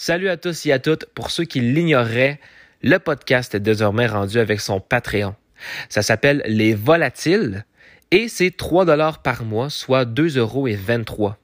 Salut 0.00 0.28
à 0.28 0.36
tous 0.36 0.64
et 0.64 0.70
à 0.70 0.78
toutes. 0.78 1.06
Pour 1.06 1.32
ceux 1.32 1.42
qui 1.42 1.58
l'ignoreraient, 1.58 2.38
le 2.82 2.98
podcast 2.98 3.56
est 3.56 3.60
désormais 3.60 4.06
rendu 4.06 4.38
avec 4.38 4.60
son 4.60 4.78
Patreon. 4.78 5.34
Ça 5.88 6.02
s'appelle 6.02 6.40
Les 6.46 6.72
Volatiles 6.72 7.64
et 8.12 8.28
c'est 8.28 8.56
3 8.56 8.84
dollars 8.84 9.22
par 9.22 9.42
mois, 9.42 9.70
soit 9.70 10.04
2 10.04 10.38
euros 10.38 10.68
et 10.68 10.76
23. 10.76 11.36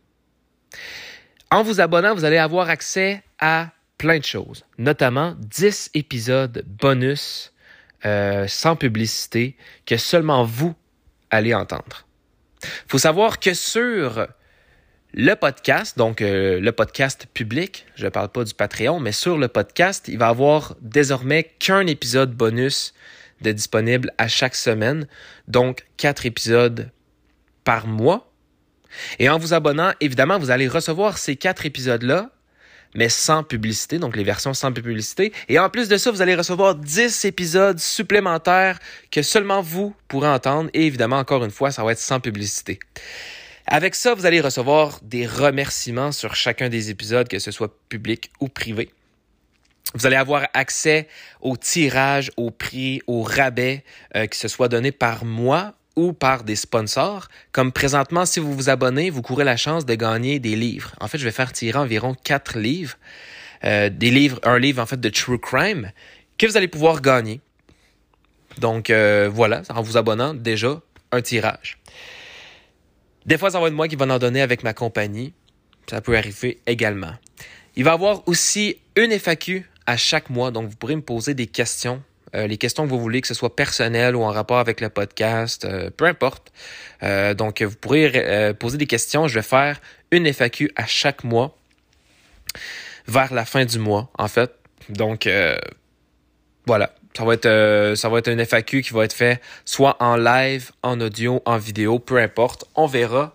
En 1.51 1.65
vous 1.65 1.81
abonnant, 1.81 2.15
vous 2.15 2.25
allez 2.25 2.37
avoir 2.37 2.71
accès 2.71 3.25
à 3.41 3.71
plein 3.99 4.21
de 4.21 4.25
choses, 4.25 4.65
notamment 4.79 5.35
10 5.41 5.91
épisodes 5.95 6.63
bonus 6.65 7.53
euh, 8.07 8.47
sans 8.47 8.77
publicité 8.77 9.57
que 9.85 9.97
seulement 9.97 10.45
vous 10.45 10.77
allez 11.29 11.55
entendre. 11.55 12.07
Faut 12.87 12.99
savoir 12.99 13.41
que 13.41 13.53
sur 13.53 14.29
le 15.17 15.35
podcast, 15.37 15.97
donc 15.97 16.21
euh, 16.21 16.59
le 16.59 16.73
podcast 16.73 17.29
public, 17.33 17.87
je 17.95 18.05
ne 18.05 18.11
parle 18.11 18.31
pas 18.31 18.43
du 18.43 18.53
Patreon, 18.53 18.99
mais 18.99 19.13
sur 19.13 19.39
le 19.39 19.47
podcast, 19.47 20.09
il 20.09 20.19
va 20.19 20.27
avoir 20.27 20.75
désormais 20.81 21.45
qu'un 21.61 21.87
épisode 21.87 22.35
bonus 22.35 22.95
de 23.41 23.53
disponible 23.53 24.13
à 24.19 24.27
chaque 24.27 24.57
semaine, 24.57 25.07
donc 25.47 25.85
quatre 25.99 26.27
épisodes 26.27 26.91
par 27.63 27.87
mois. 27.87 28.33
Et 29.21 29.29
en 29.29 29.39
vous 29.39 29.55
abonnant, 29.55 29.93
évidemment, 30.01 30.37
vous 30.37 30.51
allez 30.51 30.67
recevoir 30.67 31.17
ces 31.17 31.37
quatre 31.37 31.65
épisodes-là, 31.65 32.31
mais 32.97 33.09
sans 33.09 33.45
publicité, 33.45 34.01
donc 34.01 34.17
les 34.17 34.25
versions 34.25 34.53
sans 34.53 34.73
publicité. 34.73 35.33
Et 35.49 35.61
en 35.61 35.71
plus 35.71 35.89
de 35.89 35.97
ça, 35.97 36.11
vous 36.11 36.23
allez 36.23 36.35
recevoir 36.35 36.75
10 36.75 37.25
épisodes 37.25 37.79
supplémentaires 37.79 38.81
que 39.13 39.23
seulement 39.23 39.63
vous 39.63 39.95
pourrez 40.09 40.29
entendre. 40.29 40.71
Et 40.75 40.87
évidemment, 40.87 41.19
encore 41.19 41.45
une 41.45 41.53
fois, 41.53 41.71
ça 41.71 41.85
va 41.85 41.93
être 41.93 41.99
sans 42.01 42.19
publicité. 42.19 42.81
Avec 43.67 43.95
ça, 43.95 44.15
vous 44.15 44.27
allez 44.27 44.41
recevoir 44.41 45.01
des 45.03 45.27
remerciements 45.27 46.13
sur 46.13 46.35
chacun 46.35 46.69
des 46.69 46.91
épisodes, 46.91 47.29
que 47.29 47.39
ce 47.39 47.51
soit 47.51 47.75
public 47.89 48.31
ou 48.41 48.49
privé. 48.49 48.91
Vous 49.95 50.07
allez 50.07 50.17
avoir 50.17 50.49
accès 50.55 51.09
au 51.41 51.57
tirage, 51.57 52.31
au 52.37 52.51
prix, 52.51 53.01
au 53.07 53.23
rabais, 53.23 53.85
euh, 54.17 54.27
que 54.27 54.37
ce 54.37 54.49
soit 54.49 54.69
donné 54.69 54.93
par 54.93 55.25
moi 55.25 55.75
ou 55.97 56.13
par 56.13 56.45
des 56.45 56.57
sponsors. 56.57 57.29
Comme 57.53 57.73
présentement, 57.73 58.27
si 58.27 58.41
vous 58.41 58.53
vous 58.53 58.69
abonnez, 58.69 59.11
vous 59.11 59.23
courez 59.23 59.45
la 59.45 59.57
chance 59.57 59.87
de 59.87 59.95
gagner 59.95 60.41
des 60.41 60.57
livres. 60.57 60.93
En 61.01 61.09
fait, 61.09 61.19
je 61.19 61.25
vais 61.25 61.31
faire 61.31 61.53
tirer 61.53 61.79
environ 61.79 62.15
quatre 62.23 62.59
livres, 62.59 62.97
euh, 63.65 63.89
des 63.89 64.11
livres, 64.11 64.41
un 64.43 64.59
livre 64.59 64.83
en 64.83 64.87
fait 64.87 65.01
de 65.01 65.09
true 65.09 65.39
crime 65.39 65.93
que 66.37 66.47
vous 66.47 66.57
allez 66.57 66.69
pouvoir 66.69 67.01
gagner. 67.01 67.41
Donc 68.59 68.91
euh, 68.91 69.31
voilà, 69.33 69.63
en 69.69 69.81
vous 69.83 69.97
abonnant 69.97 70.35
déjà 70.35 70.81
un 71.13 71.23
tirage. 71.23 71.79
Des 73.27 73.39
fois, 73.39 73.51
ça 73.51 73.61
va 73.61 73.69
être 73.69 73.75
moi 73.75 73.89
qui 73.89 73.97
va 73.97 74.07
en 74.07 74.19
donner 74.19 74.43
avec 74.43 74.63
ma 74.63 74.75
compagnie. 74.75 75.33
Ça 75.89 76.01
peut 76.01 76.17
arriver 76.17 76.61
également. 76.67 77.15
Il 77.77 77.85
va 77.85 77.93
y 77.93 77.95
avoir 77.95 78.27
aussi 78.29 78.79
une 78.97 79.13
FAQ 79.13 79.69
à 79.87 79.97
chaque 79.97 80.31
mois, 80.31 80.51
donc 80.51 80.69
vous 80.69 80.77
pourrez 80.77 80.97
me 80.97 81.03
poser 81.03 81.35
des 81.35 81.47
questions. 81.47 82.03
Euh, 82.35 82.47
les 82.47 82.57
questions 82.57 82.85
que 82.85 82.91
vous 82.91 83.01
voulez, 83.01 83.21
que 83.21 83.29
ce 83.29 83.35
soit 83.35 83.55
personnelles 83.55 84.17
ou 84.17 84.23
en 84.23 84.31
rapport 84.31 84.59
avec 84.59 84.81
le 84.81 84.89
podcast, 84.89 85.65
euh, 85.65 85.91
peu 85.91 86.07
importe. 86.07 86.53
Euh, 87.03 87.35
donc, 87.35 87.63
vous 87.63 87.77
pourrez 87.77 88.55
poser 88.59 88.77
des 88.77 88.87
questions. 88.87 89.29
Je 89.29 89.35
vais 89.35 89.43
faire 89.43 89.81
une 90.11 90.27
FAQ 90.27 90.71
à 90.77 90.87
chaque 90.87 91.25
mois, 91.25 91.57
vers 93.07 93.33
la 93.33 93.45
fin 93.45 93.65
du 93.65 93.79
mois, 93.79 94.11
en 94.19 94.29
fait. 94.29 94.53
Donc, 94.89 95.29
voilà. 96.67 96.95
Ça 97.17 97.25
va 97.25 97.35
être 97.35 97.47
euh, 97.47 97.95
ça 97.95 98.09
va 98.09 98.19
être 98.19 98.29
un 98.29 98.39
FAQ 98.39 98.83
qui 98.83 98.93
va 98.93 99.05
être 99.05 99.13
fait 99.13 99.41
soit 99.65 99.97
en 100.01 100.17
live, 100.17 100.73
en 100.83 101.01
audio, 101.01 101.43
en 101.45 101.59
vidéo, 101.59 101.99
peu 101.99 102.19
importe. 102.19 102.65
On 102.75 102.87
verra, 102.87 103.35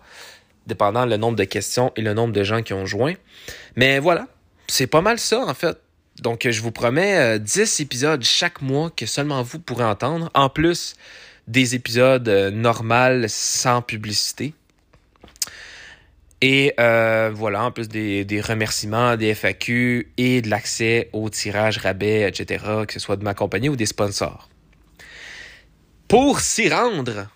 dépendant 0.66 1.06
le 1.06 1.16
nombre 1.16 1.36
de 1.36 1.44
questions 1.44 1.92
et 1.96 2.02
le 2.02 2.12
nombre 2.12 2.32
de 2.32 2.42
gens 2.42 2.62
qui 2.62 2.74
ont 2.74 2.84
joint. 2.84 3.14
Mais 3.76 3.98
voilà, 3.98 4.26
c'est 4.66 4.86
pas 4.86 5.00
mal 5.00 5.18
ça 5.18 5.40
en 5.40 5.54
fait. 5.54 5.78
Donc 6.20 6.46
je 6.48 6.60
vous 6.60 6.72
promets 6.72 7.38
10 7.38 7.58
euh, 7.58 7.82
épisodes 7.82 8.22
chaque 8.22 8.60
mois 8.60 8.90
que 8.90 9.06
seulement 9.06 9.42
vous 9.42 9.58
pourrez 9.58 9.84
entendre, 9.84 10.30
en 10.34 10.50
plus 10.50 10.94
des 11.48 11.74
épisodes 11.74 12.28
euh, 12.28 12.50
normaux 12.50 13.26
sans 13.28 13.82
publicité. 13.82 14.54
Et 16.42 16.72
euh, 16.80 17.30
voilà, 17.34 17.64
en 17.64 17.70
plus 17.70 17.88
des, 17.88 18.24
des, 18.24 18.40
remerciements, 18.40 19.16
des 19.16 19.34
FAQ 19.34 20.10
et 20.16 20.40
de 20.40 20.48
l'accès 20.48 21.10
au 21.12 21.28
tirage 21.28 21.78
rabais, 21.78 22.26
etc., 22.26 22.64
que 22.86 22.94
ce 22.94 23.00
soit 23.00 23.16
de 23.16 23.24
ma 23.24 23.34
compagnie 23.34 23.68
ou 23.68 23.76
des 23.76 23.86
sponsors. 23.86 24.48
Pour 26.08 26.40
s'y 26.40 26.70
rendre, 26.70 27.28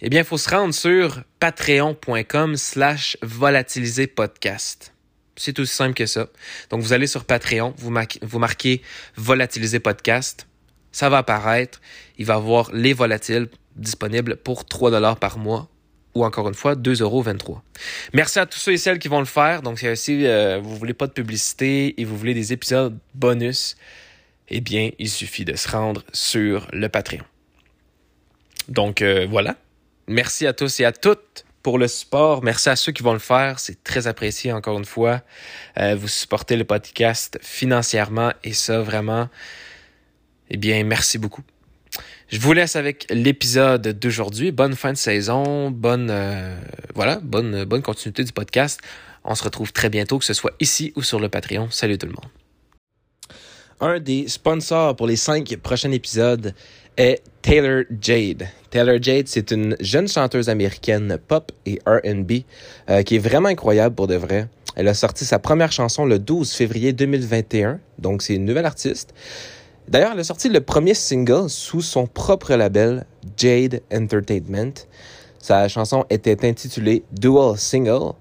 eh 0.00 0.08
bien, 0.08 0.20
il 0.20 0.24
faut 0.24 0.38
se 0.38 0.48
rendre 0.48 0.72
sur 0.72 1.22
patreon.com 1.40 2.56
slash 2.56 3.16
volatiliser 3.22 4.06
podcast. 4.06 4.94
C'est 5.34 5.58
aussi 5.58 5.74
simple 5.74 5.94
que 5.94 6.06
ça. 6.06 6.28
Donc, 6.70 6.80
vous 6.80 6.92
allez 6.92 7.06
sur 7.06 7.24
Patreon, 7.24 7.74
vous, 7.76 7.92
vous 8.22 8.38
marquez 8.38 8.82
volatiliser 9.16 9.80
podcast. 9.80 10.46
Ça 10.92 11.08
va 11.08 11.18
apparaître. 11.18 11.80
Il 12.18 12.26
va 12.26 12.34
y 12.34 12.36
avoir 12.36 12.72
les 12.72 12.92
volatiles 12.92 13.48
disponibles 13.76 14.36
pour 14.36 14.64
3 14.64 14.90
dollars 14.90 15.18
par 15.18 15.38
mois 15.38 15.68
encore 16.22 16.48
une 16.48 16.54
fois 16.54 16.74
2,23 16.74 17.02
euros. 17.02 17.24
Merci 18.12 18.38
à 18.38 18.46
tous 18.46 18.58
ceux 18.58 18.72
et 18.72 18.76
celles 18.76 18.98
qui 18.98 19.08
vont 19.08 19.20
le 19.20 19.24
faire. 19.24 19.62
Donc, 19.62 19.84
si 19.94 20.26
euh, 20.26 20.60
vous 20.62 20.76
voulez 20.76 20.94
pas 20.94 21.06
de 21.06 21.12
publicité 21.12 22.00
et 22.00 22.04
vous 22.04 22.16
voulez 22.16 22.34
des 22.34 22.52
épisodes 22.52 22.98
bonus, 23.14 23.76
eh 24.48 24.60
bien, 24.60 24.90
il 24.98 25.10
suffit 25.10 25.44
de 25.44 25.56
se 25.56 25.68
rendre 25.68 26.02
sur 26.12 26.68
le 26.72 26.88
Patreon. 26.88 27.24
Donc, 28.68 29.02
euh, 29.02 29.26
voilà. 29.28 29.56
Merci 30.06 30.46
à 30.46 30.52
tous 30.52 30.80
et 30.80 30.84
à 30.84 30.92
toutes 30.92 31.44
pour 31.62 31.78
le 31.78 31.88
support. 31.88 32.42
Merci 32.42 32.70
à 32.70 32.76
ceux 32.76 32.92
qui 32.92 33.02
vont 33.02 33.12
le 33.12 33.18
faire. 33.18 33.58
C'est 33.58 33.82
très 33.84 34.06
apprécié, 34.06 34.52
encore 34.52 34.78
une 34.78 34.84
fois. 34.84 35.22
Euh, 35.78 35.96
vous 35.96 36.08
supportez 36.08 36.56
le 36.56 36.64
podcast 36.64 37.38
financièrement 37.42 38.32
et 38.44 38.52
ça, 38.52 38.80
vraiment, 38.80 39.28
eh 40.50 40.56
bien, 40.56 40.82
merci 40.84 41.18
beaucoup. 41.18 41.42
Je 42.28 42.38
vous 42.40 42.52
laisse 42.52 42.76
avec 42.76 43.06
l'épisode 43.08 43.88
d'aujourd'hui. 43.98 44.52
Bonne 44.52 44.74
fin 44.74 44.92
de 44.92 44.98
saison, 44.98 45.70
bonne 45.70 46.10
euh, 46.10 46.54
voilà, 46.94 47.20
bonne 47.22 47.64
bonne 47.64 47.80
continuité 47.80 48.22
du 48.22 48.32
podcast. 48.32 48.80
On 49.24 49.34
se 49.34 49.42
retrouve 49.42 49.72
très 49.72 49.88
bientôt, 49.88 50.18
que 50.18 50.26
ce 50.26 50.34
soit 50.34 50.52
ici 50.60 50.92
ou 50.94 51.02
sur 51.02 51.20
le 51.20 51.30
Patreon. 51.30 51.70
Salut 51.70 51.96
tout 51.96 52.06
le 52.06 52.12
monde. 52.12 52.30
Un 53.80 53.98
des 53.98 54.28
sponsors 54.28 54.94
pour 54.94 55.06
les 55.06 55.16
cinq 55.16 55.56
prochains 55.62 55.90
épisodes 55.90 56.52
est 56.98 57.22
Taylor 57.40 57.84
Jade. 57.98 58.46
Taylor 58.68 59.02
Jade, 59.02 59.26
c'est 59.26 59.50
une 59.50 59.74
jeune 59.80 60.06
chanteuse 60.06 60.50
américaine 60.50 61.16
pop 61.28 61.50
et 61.64 61.78
R&B 61.86 62.42
euh, 62.90 63.02
qui 63.04 63.16
est 63.16 63.20
vraiment 63.20 63.48
incroyable 63.48 63.94
pour 63.94 64.06
de 64.06 64.16
vrai. 64.16 64.48
Elle 64.76 64.88
a 64.88 64.94
sorti 64.94 65.24
sa 65.24 65.38
première 65.38 65.72
chanson 65.72 66.04
le 66.04 66.18
12 66.18 66.52
février 66.52 66.92
2021, 66.92 67.80
donc 67.98 68.20
c'est 68.20 68.34
une 68.34 68.44
nouvelle 68.44 68.66
artiste. 68.66 69.14
D'ailleurs, 69.88 70.12
elle 70.12 70.20
a 70.20 70.24
sorti 70.24 70.50
le 70.50 70.60
premier 70.60 70.92
single 70.92 71.48
sous 71.48 71.80
son 71.80 72.06
propre 72.06 72.54
label, 72.54 73.06
Jade 73.38 73.80
Entertainment. 73.92 74.74
Sa 75.38 75.66
chanson 75.68 76.04
était 76.10 76.46
intitulée 76.46 77.04
Dual 77.12 77.56
Single 77.56 78.12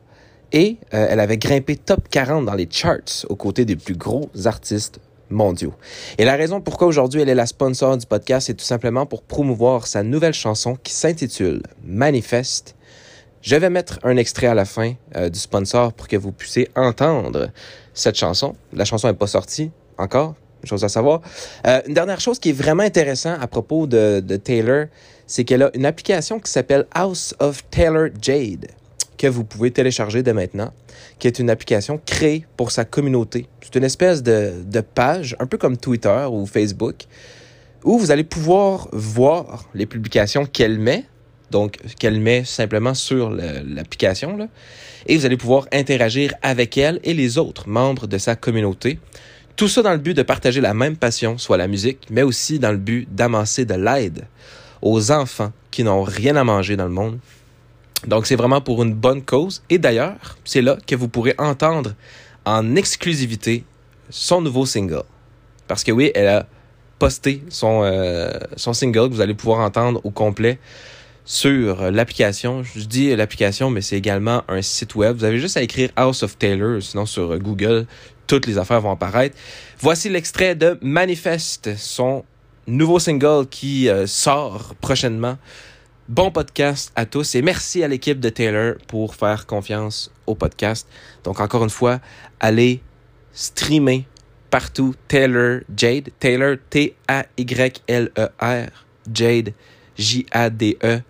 et 0.54 0.78
euh, 0.94 1.08
elle 1.10 1.20
avait 1.20 1.38
grimpé 1.38 1.76
top 1.76 2.08
40 2.10 2.46
dans 2.46 2.54
les 2.54 2.70
charts 2.72 3.26
aux 3.28 3.36
côtés 3.36 3.66
des 3.66 3.76
plus 3.76 3.98
gros 3.98 4.30
artistes 4.46 5.02
mondiaux. 5.30 5.74
Et 6.18 6.24
la 6.24 6.38
raison 6.38 6.62
pourquoi 6.62 6.88
aujourd'hui 6.88 7.22
elle 7.22 7.30
est 7.30 7.36
la 7.36 7.46
sponsor 7.46 7.98
du 7.98 8.06
podcast, 8.06 8.48
c'est 8.48 8.54
tout 8.54 8.64
simplement 8.64 9.06
pour 9.06 9.24
promouvoir 9.24 9.88
sa 9.88 10.04
nouvelle 10.04 10.34
chanson 10.34 10.78
qui 10.82 10.94
s'intitule 10.94 11.64
Manifest. 11.84 12.76
Je 13.42 13.58
vais 13.58 13.70
mettre 13.70 14.00
un 14.04 14.16
extrait 14.16 14.48
à 14.48 14.54
la 14.54 14.64
fin 14.64 14.94
euh, 15.18 15.28
du 15.28 15.40
sponsor 15.40 15.92
pour 15.92 16.08
que 16.08 16.16
vous 16.16 16.32
puissiez 16.32 16.70
entendre 16.78 17.50
cette 17.94 18.16
chanson. 18.16 18.56
La 18.72 18.86
chanson 18.86 19.10
n'est 19.10 19.14
pas 19.14 19.28
sortie 19.28 19.72
encore, 19.98 20.36
chose 20.64 20.84
à 20.84 20.90
savoir. 20.90 21.22
Euh, 21.66 21.82
une 21.88 21.94
dernière 21.94 22.20
chose 22.20 22.40
qui 22.40 22.50
est 22.50 22.54
vraiment 22.54 22.84
intéressante 22.84 23.38
à 23.42 23.48
propos 23.48 23.88
de, 23.88 24.20
Taylor, 24.38 24.86
c'est 25.26 25.44
qu'elle 25.44 25.64
a 25.64 25.72
une 25.74 25.86
application 25.86 26.40
qui 26.40 26.52
s'appelle 26.52 26.86
House 26.94 27.36
of 27.40 27.64
Taylor 27.70 28.10
Jade, 28.22 28.68
que 29.18 29.28
vous 29.28 29.44
pouvez 29.44 29.72
télécharger 29.72 30.24
dès 30.24 30.34
maintenant, 30.34 30.72
qui 31.20 31.28
est 31.28 31.40
une 31.40 31.50
application 31.50 32.00
créée 32.06 32.46
pour 32.56 32.72
sa 32.72 32.86
communauté. 32.86 33.48
C'est 33.62 33.76
une 33.76 33.84
espèce 33.84 34.24
de 34.24 34.82
page, 34.82 35.36
un 35.40 35.46
peu 35.46 35.58
comme 35.58 35.78
Twitter 35.78 36.26
ou 36.30 36.46
Facebook, 36.46 37.06
où 37.84 37.98
vous 37.98 38.12
allez 38.12 38.24
pouvoir 38.24 38.90
voir 38.92 39.66
les 39.74 39.86
publications 39.86 40.46
qu'elle 40.46 40.80
met, 40.80 41.06
donc 41.52 41.78
qu'elle 42.00 42.20
met 42.20 42.44
simplement 42.44 42.94
sur 42.94 43.30
l'application, 43.30 44.50
et 45.06 45.18
vous 45.18 45.26
allez 45.26 45.38
pouvoir 45.38 45.68
interagir 45.72 46.34
avec 46.42 46.78
elle 46.78 47.00
et 47.04 47.14
les 47.14 47.38
autres 47.38 47.70
membres 47.70 48.08
de 48.08 48.18
sa 48.18 48.36
communauté. 48.36 49.00
Tout 49.58 49.68
ça 49.68 49.82
dans 49.82 49.92
le 49.92 49.98
but 49.98 50.14
de 50.14 50.22
partager 50.22 50.62
la 50.62 50.76
même 50.76 50.96
passion, 50.96 51.40
soit 51.40 51.58
la 51.58 51.68
musique, 51.68 52.06
mais 52.12 52.22
aussi 52.22 52.60
dans 52.60 52.72
le 52.72 52.78
but 52.78 53.08
d'amasser 53.14 53.66
de 53.66 53.74
l'aide 53.74 54.28
aux 54.84 55.12
enfants 55.12 55.52
qui 55.72 55.84
n'ont 55.84 56.04
rien 56.04 56.36
à 56.36 56.44
manger 56.44 56.78
dans 56.78 56.86
le 56.86 56.92
monde. 56.92 57.18
Donc 58.06 58.28
c'est 58.28 58.36
vraiment 58.36 58.62
pour 58.62 58.84
une 58.84 58.94
bonne 58.94 59.24
cause. 59.24 59.64
Et 59.72 59.80
d'ailleurs, 59.80 60.38
c'est 60.46 60.62
là 60.62 60.78
que 60.86 60.96
vous 60.96 61.08
pourrez 61.08 61.34
entendre 61.40 61.96
en 62.46 62.76
exclusivité 62.76 63.64
son 64.12 64.42
nouveau 64.42 64.68
single. 64.68 65.04
Parce 65.68 65.84
que 65.84 65.92
oui, 65.92 66.12
elle 66.14 66.28
a 66.28 66.46
posté 67.00 67.44
son, 67.50 67.82
euh, 67.84 68.30
single 68.56 69.10
que 69.10 69.14
vous 69.16 69.22
allez 69.22 69.34
pouvoir 69.34 69.62
entendre 69.62 70.02
au 70.04 70.12
complet 70.12 70.60
sur 71.26 71.92
l'application. 71.92 72.62
Je 72.64 72.86
dis 72.86 73.16
l'application, 73.16 73.72
mais 73.72 73.82
c'est 73.82 73.98
également 73.98 74.44
un 74.48 74.62
site 74.62 74.94
web. 74.94 75.18
Vous 75.18 75.26
avez 75.26 75.40
juste 75.40 75.58
à 75.58 75.64
écrire 75.64 75.90
House 75.96 76.22
of 76.22 76.38
Taylor, 76.38 76.82
sinon 76.82 77.08
sur 77.08 77.38
Google, 77.40 77.88
toutes 78.28 78.46
les 78.46 78.58
affaires 78.58 78.82
vont 78.82 78.92
apparaître. 78.92 79.36
Voici 79.80 80.10
l'extrait 80.10 80.54
de 80.56 80.78
Manifest, 80.82 81.76
son 81.78 82.26
nouveau 82.68 83.00
single 83.00 83.48
qui 83.48 83.90
euh, 83.90 84.06
sort 84.06 84.76
prochainement. 84.82 85.38
Bon 86.10 86.30
podcast 86.32 86.92
à 86.96 87.06
tous 87.06 87.36
et 87.36 87.42
merci 87.42 87.84
à 87.84 87.88
l'équipe 87.88 88.20
de 88.20 88.30
Taylor 88.30 88.76
pour 88.88 89.16
faire 89.16 89.46
confiance 89.46 90.12
au 90.26 90.36
podcast. 90.36 90.88
Donc 91.24 91.40
encore 91.40 91.64
une 91.64 91.70
fois, 91.70 92.00
allez 92.40 92.82
streamer 93.34 94.06
partout 94.50 94.96
Taylor 95.08 95.62
Jade, 95.76 96.10
Taylor 96.20 96.58
T-A-Y-L-E-R, 96.70 98.68
Jade 99.14 99.54
J-A-D-E. 99.98 101.02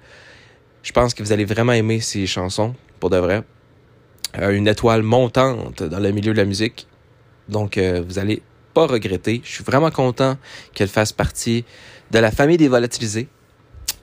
Je 0.82 0.92
pense 0.92 1.14
que 1.14 1.22
vous 1.22 1.32
allez 1.32 1.46
vraiment 1.46 1.74
aimer 1.74 2.00
ces 2.00 2.26
chansons, 2.26 2.74
pour 3.00 3.10
de 3.10 3.18
vrai. 3.18 3.44
Euh, 4.40 4.52
une 4.52 4.68
étoile 4.68 5.04
montante 5.04 5.84
dans 5.84 6.00
le 6.00 6.12
milieu 6.12 6.34
de 6.34 6.38
la 6.38 6.46
musique. 6.46 6.88
Donc 7.50 7.78
euh, 7.78 8.04
vous 8.08 8.20
allez 8.20 8.42
pas 8.74 8.88
regretter. 8.88 9.42
Je 9.44 9.52
suis 9.52 9.64
vraiment 9.64 9.92
content 9.92 10.38
qu'elle 10.74 10.88
fasse 10.88 11.12
partie 11.12 11.66
de 12.12 12.20
la 12.20 12.32
famille 12.32 12.58
des 12.58 12.68
volatilisés 12.68 13.28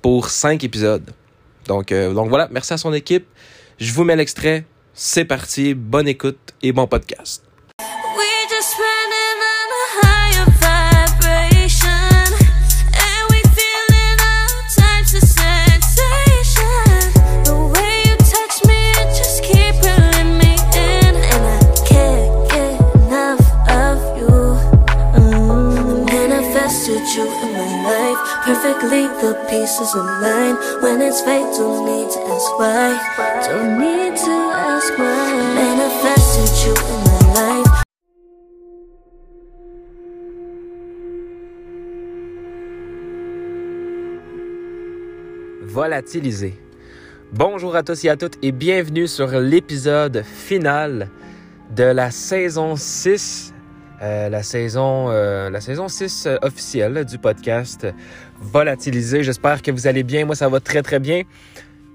pour 0.02 0.28
cinq 0.30 0.64
épisodes. 0.64 1.10
Donc, 1.66 1.92
euh, 1.92 2.12
donc 2.12 2.28
voilà, 2.28 2.48
merci 2.50 2.72
à 2.72 2.76
son 2.76 2.92
équipe. 2.92 3.26
Je 3.78 3.92
vous 3.92 4.04
mets 4.04 4.16
l'extrait. 4.16 4.66
C'est 4.92 5.24
parti. 5.24 5.74
Bonne 5.74 6.08
écoute 6.08 6.54
et 6.62 6.72
bon 6.72 6.86
podcast. 6.86 7.53
Bonjour 47.32 47.76
à 47.76 47.82
tous 47.82 48.04
et 48.04 48.08
à 48.08 48.16
toutes 48.16 48.38
et 48.42 48.50
bienvenue 48.50 49.06
sur 49.06 49.28
l'épisode 49.38 50.24
final 50.24 51.08
de 51.76 51.84
la 51.84 52.10
saison 52.10 52.74
6 52.76 53.53
euh, 54.04 54.28
la, 54.28 54.42
saison, 54.42 55.06
euh, 55.08 55.48
la 55.48 55.62
saison 55.62 55.88
6 55.88 56.26
euh, 56.26 56.36
officielle 56.42 57.06
du 57.06 57.16
podcast 57.16 57.86
Volatilisé. 58.38 59.22
J'espère 59.22 59.62
que 59.62 59.70
vous 59.70 59.86
allez 59.86 60.02
bien. 60.02 60.26
Moi, 60.26 60.34
ça 60.34 60.46
va 60.50 60.60
très, 60.60 60.82
très 60.82 60.98
bien. 60.98 61.22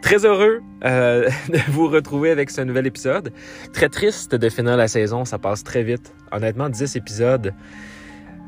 Très 0.02 0.26
heureux 0.26 0.62
de 0.82 1.72
vous 1.72 1.88
retrouver 1.88 2.32
avec 2.32 2.50
ce 2.50 2.62
nouvel 2.62 2.88
épisode. 2.88 3.32
Très 3.74 3.90
triste 3.90 4.34
de 4.34 4.50
finir 4.50 4.76
la 4.76 4.88
saison. 4.88 5.24
Ça 5.24 5.38
passe 5.38 5.64
très 5.64 5.84
vite. 5.84 6.12
Honnêtement, 6.32 6.70
10 6.70 6.96
épisodes. 6.96 7.54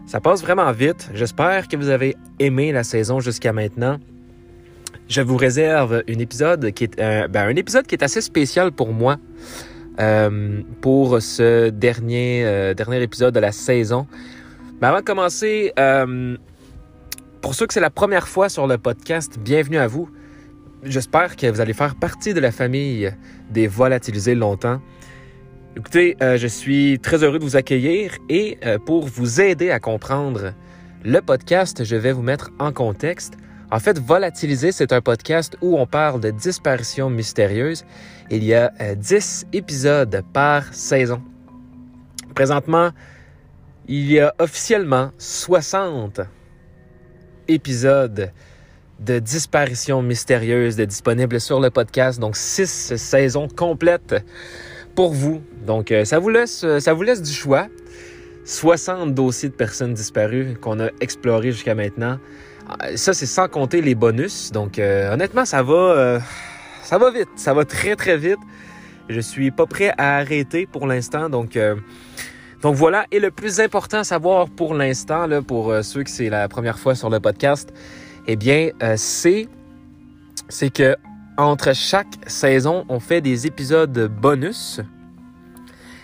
Ça 0.08 0.20
passe 0.20 0.42
vraiment 0.42 0.72
vite. 0.72 1.12
J'espère 1.14 1.68
que 1.68 1.78
vous 1.78 1.90
avez 1.90 2.16
aimé 2.40 2.72
la 2.72 2.84
saison 2.84 3.20
jusqu'à 3.20 3.54
maintenant. 3.54 4.00
Je 5.08 5.22
vous 5.22 5.38
réserve 5.38 6.04
un 6.10 6.20
épisode 6.20 6.72
qui 6.72 6.86
est, 6.86 6.96
ben, 6.98 7.48
un 7.48 7.56
épisode 7.56 7.86
qui 7.86 7.94
est 7.94 8.04
assez 8.04 8.22
spécial 8.22 8.72
pour 8.72 8.92
moi. 8.92 9.18
Euh, 10.02 10.62
pour 10.82 11.22
ce 11.22 11.70
dernier, 11.70 12.44
euh, 12.44 12.74
dernier 12.74 13.04
épisode 13.04 13.36
de 13.36 13.40
la 13.40 13.52
saison. 13.52 14.08
Mais 14.82 14.88
avant 14.88 15.00
de 15.00 15.04
commencer, 15.04 15.74
euh, 15.78 16.38
pour 17.42 17.54
ceux 17.54 17.68
que 17.68 17.74
c'est 17.74 17.82
la 17.82 17.92
première 17.92 18.28
fois 18.28 18.50
sur 18.50 18.66
le 18.66 18.80
podcast, 18.80 19.38
bienvenue 19.38 19.78
à 19.78 19.86
vous. 19.86 20.10
J'espère 20.84 21.36
que 21.36 21.46
vous 21.46 21.62
allez 21.62 21.74
faire 21.74 21.94
partie 21.96 22.34
de 22.34 22.40
la 22.40 22.52
famille 22.52 23.14
des 23.52 23.68
volatilisés 23.68 24.34
longtemps. 24.34 24.82
Écoutez, 25.78 26.18
je 26.20 26.48
suis 26.48 27.00
très 27.00 27.24
heureux 27.24 27.38
de 27.38 27.44
vous 27.44 27.56
accueillir 27.56 28.18
et 28.30 28.58
pour 28.86 29.06
vous 29.06 29.40
aider 29.40 29.70
à 29.70 29.80
comprendre 29.80 30.54
le 31.04 31.20
podcast, 31.22 31.84
je 31.84 31.96
vais 31.96 32.12
vous 32.12 32.24
mettre 32.24 32.50
en 32.60 32.74
contexte. 32.74 33.36
En 33.72 33.80
fait, 33.80 33.98
Volatiliser, 34.00 34.74
c'est 34.74 34.92
un 34.92 35.00
podcast 35.00 35.56
où 35.62 35.80
on 35.80 35.86
parle 35.86 36.20
de 36.20 36.30
disparitions 36.30 37.10
mystérieuses. 37.10 37.86
Il 38.34 38.46
y 38.46 38.54
a 38.54 38.72
10 38.96 39.44
euh, 39.44 39.58
épisodes 39.58 40.24
par 40.32 40.74
saison. 40.74 41.22
Présentement, 42.34 42.92
il 43.90 44.10
y 44.10 44.22
a 44.22 44.34
officiellement 44.40 45.12
60 45.18 46.22
épisodes 47.50 48.32
de 49.02 49.20
disparitions 49.20 50.02
mystérieuses 50.02 50.78
disponibles 50.78 51.42
sur 51.42 51.60
le 51.60 51.72
podcast. 51.72 52.22
Donc, 52.22 52.38
6 52.38 52.96
saisons 52.96 53.50
complètes 53.50 54.16
pour 54.96 55.12
vous. 55.12 55.42
Donc, 55.68 55.92
euh, 55.92 56.06
ça 56.06 56.18
vous 56.18 56.30
laisse, 56.30 56.64
euh, 56.64 56.80
ça 56.80 56.94
vous 56.94 57.04
laisse 57.04 57.22
du 57.22 57.34
choix. 57.34 57.68
60 58.46 59.14
dossiers 59.14 59.50
de 59.50 59.56
personnes 59.56 59.94
disparues 59.94 60.56
qu'on 60.62 60.80
a 60.80 60.88
explorés 61.02 61.52
jusqu'à 61.52 61.76
maintenant. 61.76 62.18
Ça, 62.96 63.14
c'est 63.14 63.26
sans 63.26 63.50
compter 63.50 63.82
les 63.82 63.94
bonus. 63.94 64.52
Donc, 64.54 64.80
honnêtement, 64.80 65.46
ça 65.46 65.62
va, 65.62 66.22
ça 66.92 66.98
va 66.98 67.10
vite. 67.10 67.30
Ça 67.38 67.54
va 67.54 67.64
très, 67.64 67.96
très 67.96 68.18
vite. 68.18 68.40
Je 69.08 69.22
suis 69.22 69.50
pas 69.50 69.66
prêt 69.66 69.94
à 69.98 70.18
arrêter 70.18 70.66
pour 70.66 70.88
l'instant. 70.88 71.30
Donc, 71.30 71.58
donc 72.62 72.76
voilà. 72.76 73.06
Et 73.14 73.22
le 73.22 73.32
plus 73.32 73.62
important 73.62 74.00
à 74.00 74.04
savoir 74.04 74.50
pour 74.50 74.74
l'instant, 74.74 75.26
là, 75.26 75.42
pour 75.42 75.74
ceux 75.84 76.04
qui 76.04 76.12
c'est 76.12 76.30
la 76.30 76.50
première 76.50 76.78
fois 76.78 76.94
sur 76.94 77.10
le 77.10 77.22
podcast, 77.22 77.72
eh 78.28 78.36
bien, 78.36 78.72
c'est, 78.98 79.48
c'est 80.50 80.70
que 80.70 80.98
entre 81.38 81.74
chaque 81.74 82.14
saison, 82.28 82.84
on 82.90 83.00
fait 83.00 83.22
des 83.22 83.48
épisodes 83.48 84.12
bonus 84.22 84.82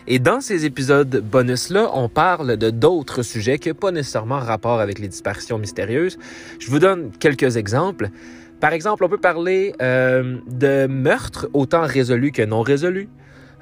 et 0.10 0.20
dans 0.20 0.40
ces 0.40 0.64
épisodes 0.64 1.22
bonus-là, 1.22 1.92
on 1.94 2.08
parle 2.08 2.56
de 2.56 2.70
d'autres 2.70 3.24
sujets 3.24 3.60
qui 3.60 3.68
n'ont 3.68 3.76
pas 3.76 3.92
nécessairement 3.92 4.40
rapport 4.40 4.80
avec 4.80 5.00
les 5.00 5.10
disparitions 5.10 5.58
mystérieuses. 5.58 6.18
Je 6.60 6.72
vous 6.72 6.80
donne 6.80 7.12
quelques 7.20 7.58
exemples. 7.58 8.10
Par 8.60 8.74
exemple, 8.74 9.04
on 9.04 9.10
peut 9.10 9.20
parler 9.20 9.74
euh, 9.82 10.38
de 10.48 10.88
meurtres 10.88 11.48
autant 11.54 11.82
résolus 11.82 12.32
que 12.32 12.42
non 12.42 12.62
résolus. 12.62 13.10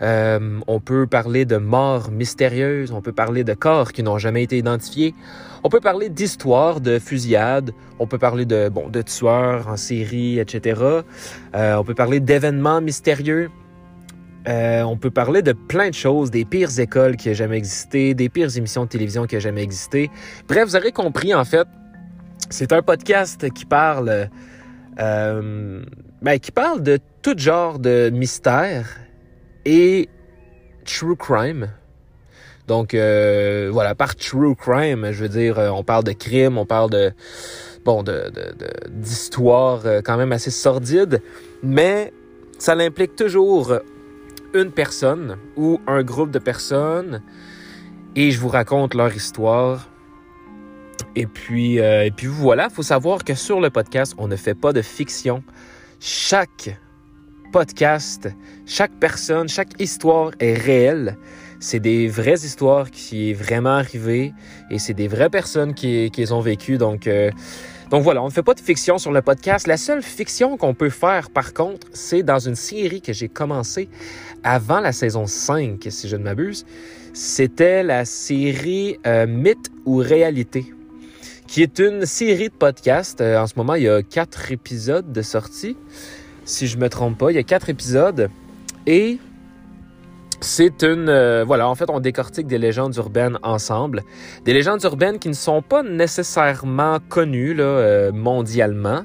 Euh, 0.01 0.59
on 0.68 0.80
peut 0.80 1.07
parler 1.07 1.45
de 1.45 1.57
morts 1.57 2.12
mystérieuses, 2.12 2.92
on 2.92 3.01
peut 3.01 3.13
parler 3.13 3.44
de 3.44 3.53
corps 3.53 3.94
qui 3.94 4.03
n'ont 4.03 4.18
jamais 4.18 4.44
été 4.44 4.57
identifiés, 4.57 5.15
on 5.63 5.69
peut 5.69 5.79
parler 5.79 6.10
d'histoires, 6.10 6.81
de 6.81 7.00
fusillades, 7.00 7.72
on 8.00 8.05
peut 8.05 8.17
parler 8.17 8.46
de, 8.46 8.67
bon, 8.67 8.89
de 8.89 9.01
tueurs 9.01 9.69
en 9.69 9.77
série, 9.77 10.38
etc. 10.39 10.81
Euh, 11.55 11.75
on 11.75 11.84
peut 11.86 11.93
parler 11.93 12.19
d'événements 12.19 12.81
mystérieux, 12.81 13.50
on 14.48 14.98
peut 14.98 15.12
parler 15.12 15.41
de 15.41 15.53
plein 15.53 15.89
de 15.89 15.96
choses, 15.96 16.29
des 16.29 16.43
pires 16.43 16.77
écoles 16.77 17.15
qui 17.15 17.29
aient 17.29 17.36
jamais 17.36 17.58
existé, 17.58 18.13
des 18.13 18.27
pires 18.27 18.55
émissions 18.58 18.84
de 18.84 18.89
télévision 18.89 19.25
qui 19.25 19.38
aient 19.38 19.41
jamais 19.41 19.63
existé. 19.63 20.12
Bref, 20.50 20.65
vous 20.65 20.75
aurez 20.75 20.91
compris, 20.91 21.34
en 21.34 21.46
fait, 21.46 21.67
c'est 22.50 22.74
un 22.74 22.81
podcast 22.81 23.50
qui 23.51 23.65
parle, 23.65 24.29
euh, 24.99 25.83
ben, 26.21 26.39
qui 26.39 26.51
parle 26.51 26.81
de 26.83 26.99
tout 27.21 27.37
genre 27.37 27.79
de 27.79 28.09
mystère 28.09 28.87
et 29.65 30.09
true 30.85 31.15
crime. 31.15 31.69
Donc, 32.67 32.93
euh, 32.93 33.69
voilà, 33.71 33.93
par 33.93 34.15
true 34.15 34.55
crime, 34.55 35.11
je 35.11 35.23
veux 35.23 35.29
dire, 35.29 35.57
on 35.57 35.83
parle 35.83 36.03
de 36.03 36.13
crime, 36.13 36.57
on 36.57 36.65
parle 36.65 36.89
de, 36.89 37.11
bon, 37.83 38.01
de, 38.01 38.31
d'histoires 38.89 39.83
quand 40.03 40.17
même 40.17 40.31
assez 40.31 40.51
sordides, 40.51 41.21
mais 41.61 42.11
ça 42.57 42.73
l'implique 42.73 43.15
toujours 43.15 43.79
une 44.55 44.71
personne 44.71 45.37
ou 45.57 45.79
un 45.85 46.01
groupe 46.01 46.31
de 46.31 46.39
personnes 46.39 47.21
et 48.15 48.31
je 48.31 48.39
vous 48.39 48.47
raconte 48.47 48.93
leur 48.93 49.13
histoire. 49.13 49.89
Et 51.15 51.27
puis, 51.27 51.79
euh, 51.79 52.05
et 52.05 52.12
puis 52.12 52.27
voilà, 52.27 52.67
il 52.69 52.74
faut 52.74 52.84
savoir 52.84 53.24
que 53.24 53.36
sur 53.36 53.62
le 53.62 53.69
podcast, 53.69 54.13
on 54.17 54.27
ne 54.27 54.36
fait 54.36 54.55
pas 54.55 54.74
de 54.74 54.81
fiction. 54.81 55.43
Chaque 56.00 56.77
podcast, 57.53 58.29
chaque 58.65 58.91
personne, 59.00 59.48
chaque 59.48 59.79
histoire 59.79 60.31
est 60.39 60.55
réelle. 60.55 61.17
C'est 61.62 61.79
des 61.79 62.10
vraies 62.10 62.43
histoires 62.43 62.91
qui 62.91 63.34
sont 63.34 63.43
vraiment 63.43 63.77
arrivées 63.77 64.34
et 64.69 64.77
c'est 64.77 64.93
des 64.93 65.07
vraies 65.07 65.29
personnes 65.29 65.74
qui, 65.74 66.12
qui 66.12 66.22
les 66.22 66.31
ont 66.34 66.41
vécues. 66.41 66.77
Donc, 66.77 67.07
euh, 67.07 67.31
donc 67.89 68.03
voilà, 68.03 68.22
on 68.22 68.25
ne 68.25 68.31
fait 68.31 68.43
pas 68.43 68.53
de 68.53 68.60
fiction 68.60 68.98
sur 68.98 69.12
le 69.12 69.22
podcast. 69.22 69.67
La 69.67 69.77
seule 69.77 70.03
fiction 70.03 70.57
qu'on 70.57 70.74
peut 70.74 70.89
faire, 70.89 71.29
par 71.29 71.53
contre, 71.53 71.88
c'est 71.93 72.24
dans 72.24 72.39
une 72.39 72.55
série 72.55 73.01
que 73.01 73.13
j'ai 73.13 73.29
commencée 73.29 73.89
avant 74.43 74.81
la 74.81 74.91
saison 74.91 75.25
5, 75.25 75.88
si 75.89 76.10
je 76.10 76.17
ne 76.17 76.24
m'abuse. 76.24 76.65
C'était 77.13 77.84
la 77.84 78.03
série 78.03 78.98
euh, 79.07 79.25
Mythe 79.25 79.72
ou 79.86 79.98
réalité, 79.98 80.74
qui 81.55 81.63
est 81.63 81.79
une 81.79 82.05
série 82.05 82.50
de 82.50 82.53
podcasts. 82.53 83.21
Euh, 83.21 83.39
en 83.39 83.47
ce 83.47 83.53
moment, 83.55 83.75
il 83.75 83.83
y 83.83 83.88
a 83.88 84.03
quatre 84.03 84.51
épisodes 84.51 85.13
de 85.13 85.21
sortie, 85.21 85.77
si 86.43 86.67
je 86.67 86.77
me 86.77 86.89
trompe 86.89 87.17
pas. 87.17 87.31
Il 87.31 87.35
y 87.35 87.38
a 87.38 87.43
quatre 87.43 87.69
épisodes. 87.69 88.29
Et 88.85 89.19
c'est 90.41 90.83
une... 90.83 91.07
euh, 91.07 91.45
voilà, 91.47 91.69
en 91.69 91.75
fait, 91.75 91.89
on 91.89 92.01
décortique 92.01 92.47
des 92.47 92.57
légendes 92.57 92.93
urbaines 92.97 93.39
ensemble. 93.41 94.03
Des 94.43 94.51
légendes 94.51 94.83
urbaines 94.83 95.17
qui 95.17 95.29
ne 95.29 95.33
sont 95.33 95.62
pas 95.62 95.81
nécessairement 95.81 97.00
connues 97.07 97.53
là, 97.53 97.63
euh, 97.63 98.12
mondialement. 98.12 99.03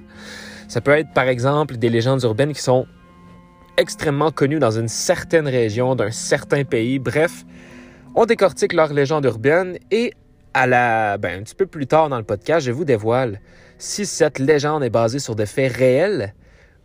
Ça 0.67 0.81
peut 0.81 0.91
être, 0.91 1.13
par 1.15 1.29
exemple, 1.29 1.77
des 1.77 1.89
légendes 1.89 2.25
urbaines 2.25 2.53
qui 2.53 2.63
sont 2.63 2.85
extrêmement 3.77 4.33
connues 4.33 4.59
dans 4.59 4.77
une 4.77 4.89
certaine 4.89 5.47
région, 5.47 5.95
d'un 5.95 6.11
certain 6.11 6.65
pays. 6.65 6.99
Bref, 6.99 7.45
on 8.17 8.27
décortique 8.27 8.73
leurs 8.73 8.93
légendes 8.93 9.25
urbaines 9.25 9.79
et 9.93 10.15
à 10.55 10.67
la, 10.67 11.19
ben, 11.19 11.41
un 11.41 11.43
petit 11.43 11.55
peu 11.55 11.67
plus 11.67 11.87
tard 11.87 12.09
dans 12.09 12.19
le 12.19 12.25
podcast, 12.25 12.67
je 12.67 12.73
vous 12.73 12.85
dévoile 12.85 13.41
si 13.79 14.07
cette 14.07 14.39
légende 14.39 14.85
est 14.85 14.91
basée 14.91 15.19
sur 15.19 15.35
des 15.35 15.47
faits 15.47 15.75
réels 15.75 16.35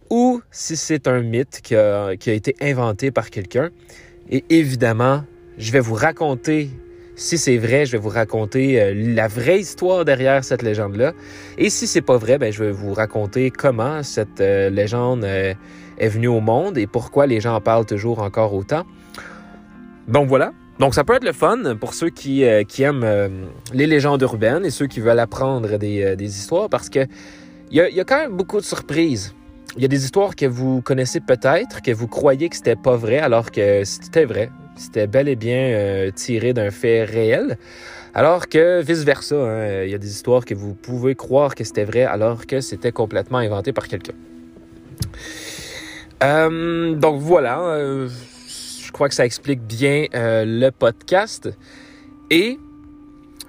ou 0.10 0.42
si 0.52 0.78
c'est 0.78 1.08
un 1.08 1.22
mythe 1.22 1.62
qui 1.62 1.76
a, 1.76 2.14
été 2.14 2.56
inventé 2.62 3.12
par 3.12 3.30
quelqu'un. 3.30 3.70
Et 4.30 4.44
évidemment, 4.50 5.24
je 5.58 5.72
vais 5.72 5.80
vous 5.80 5.94
raconter, 5.94 6.70
si 7.16 7.38
c'est 7.38 7.58
vrai, 7.58 7.86
je 7.86 7.94
vais 7.94 7.98
vous 7.98 8.10
raconter 8.10 8.82
euh, 8.82 8.94
la 8.96 9.28
vraie 9.28 9.60
histoire 9.60 10.06
derrière 10.06 10.44
cette 10.44 10.62
légende-là. 10.62 11.14
Et 11.58 11.70
si 11.70 11.88
c'est 11.88 12.02
pas 12.02 12.18
vrai, 12.18 12.38
ben, 12.38 12.52
je 12.52 12.64
vais 12.64 12.72
vous 12.72 12.94
raconter 12.94 13.52
comment 13.52 14.04
cette 14.04 14.42
euh, 14.42 14.70
légende 14.70 15.24
euh, 15.24 15.54
est 15.98 16.08
venue 16.08 16.28
au 16.28 16.40
monde 16.40 16.78
et 16.78 16.88
pourquoi 16.88 17.28
les 17.28 17.42
gens 17.42 17.56
en 17.56 17.62
parlent 17.62 17.86
toujours 17.86 18.22
encore 18.22 18.54
autant. 18.54 18.84
Donc 20.08 20.28
voilà. 20.28 20.54
Donc 20.80 20.94
ça 20.94 21.06
peut 21.06 21.14
être 21.14 21.24
le 21.24 21.32
fun 21.32 21.76
pour 21.80 21.94
ceux 21.94 22.10
qui, 22.10 22.44
euh, 22.44 22.64
aiment 22.80 23.04
euh, 23.06 23.30
les 23.74 23.88
légendes 23.88 24.22
urbaines 24.22 24.66
et 24.66 24.70
ceux 24.70 24.88
qui 24.88 25.00
veulent 25.00 25.20
apprendre 25.20 25.78
des, 25.78 26.04
euh, 26.04 26.16
histoires 26.20 26.70
parce 26.70 26.90
que 26.90 27.08
il 27.72 27.78
y 27.78 28.00
a, 28.00 28.04
quand 28.04 28.18
même 28.18 28.36
beaucoup 28.36 28.60
de 28.60 28.66
surprises. 28.66 29.34
Il 29.76 29.82
y 29.82 29.86
a 29.86 29.88
des 29.88 30.04
histoires 30.06 30.36
que 30.36 30.46
vous 30.46 30.82
connaissez 30.82 31.20
peut-être, 31.20 31.82
que 31.82 31.92
vous 31.92 32.08
croyez 32.08 32.48
que 32.48 32.56
c'était 32.56 32.76
pas 32.76 32.96
vrai, 32.96 33.18
alors 33.18 33.52
que 33.52 33.84
c'était 33.84 34.26
vrai. 34.26 34.50
C'était 34.78 35.08
bel 35.08 35.28
et 35.28 35.36
bien 35.36 36.10
tiré 36.16 36.54
d'un 36.54 36.70
fait 36.70 37.04
réel. 37.04 37.58
Alors 38.14 38.48
que 38.48 38.82
vice-versa, 38.82 39.36
hein, 39.36 39.84
il 39.84 39.90
y 39.90 39.96
a 39.96 39.98
des 39.98 40.10
histoires 40.10 40.46
que 40.46 40.54
vous 40.54 40.76
pouvez 40.76 41.16
croire 41.16 41.56
que 41.56 41.64
c'était 41.64 41.86
vrai, 41.86 42.04
alors 42.04 42.46
que 42.46 42.62
c'était 42.62 42.92
complètement 42.92 43.40
inventé 43.40 43.74
par 43.74 43.88
quelqu'un. 43.88 44.14
Donc 46.22 47.20
voilà, 47.20 48.08
crois 48.96 49.10
que 49.10 49.16
ça 49.16 49.26
explique 49.26 49.62
bien 49.62 50.06
euh, 50.16 50.46
le 50.46 50.72
podcast. 50.72 51.50
Et 52.32 52.58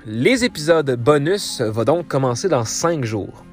les 0.04 0.44
épisodes 0.44 0.90
bonus 1.00 1.60
vont 1.60 1.84
donc 1.84 2.08
commencer 2.08 2.48
dans 2.48 2.64
cinq 2.64 3.04
jours. 3.04 3.44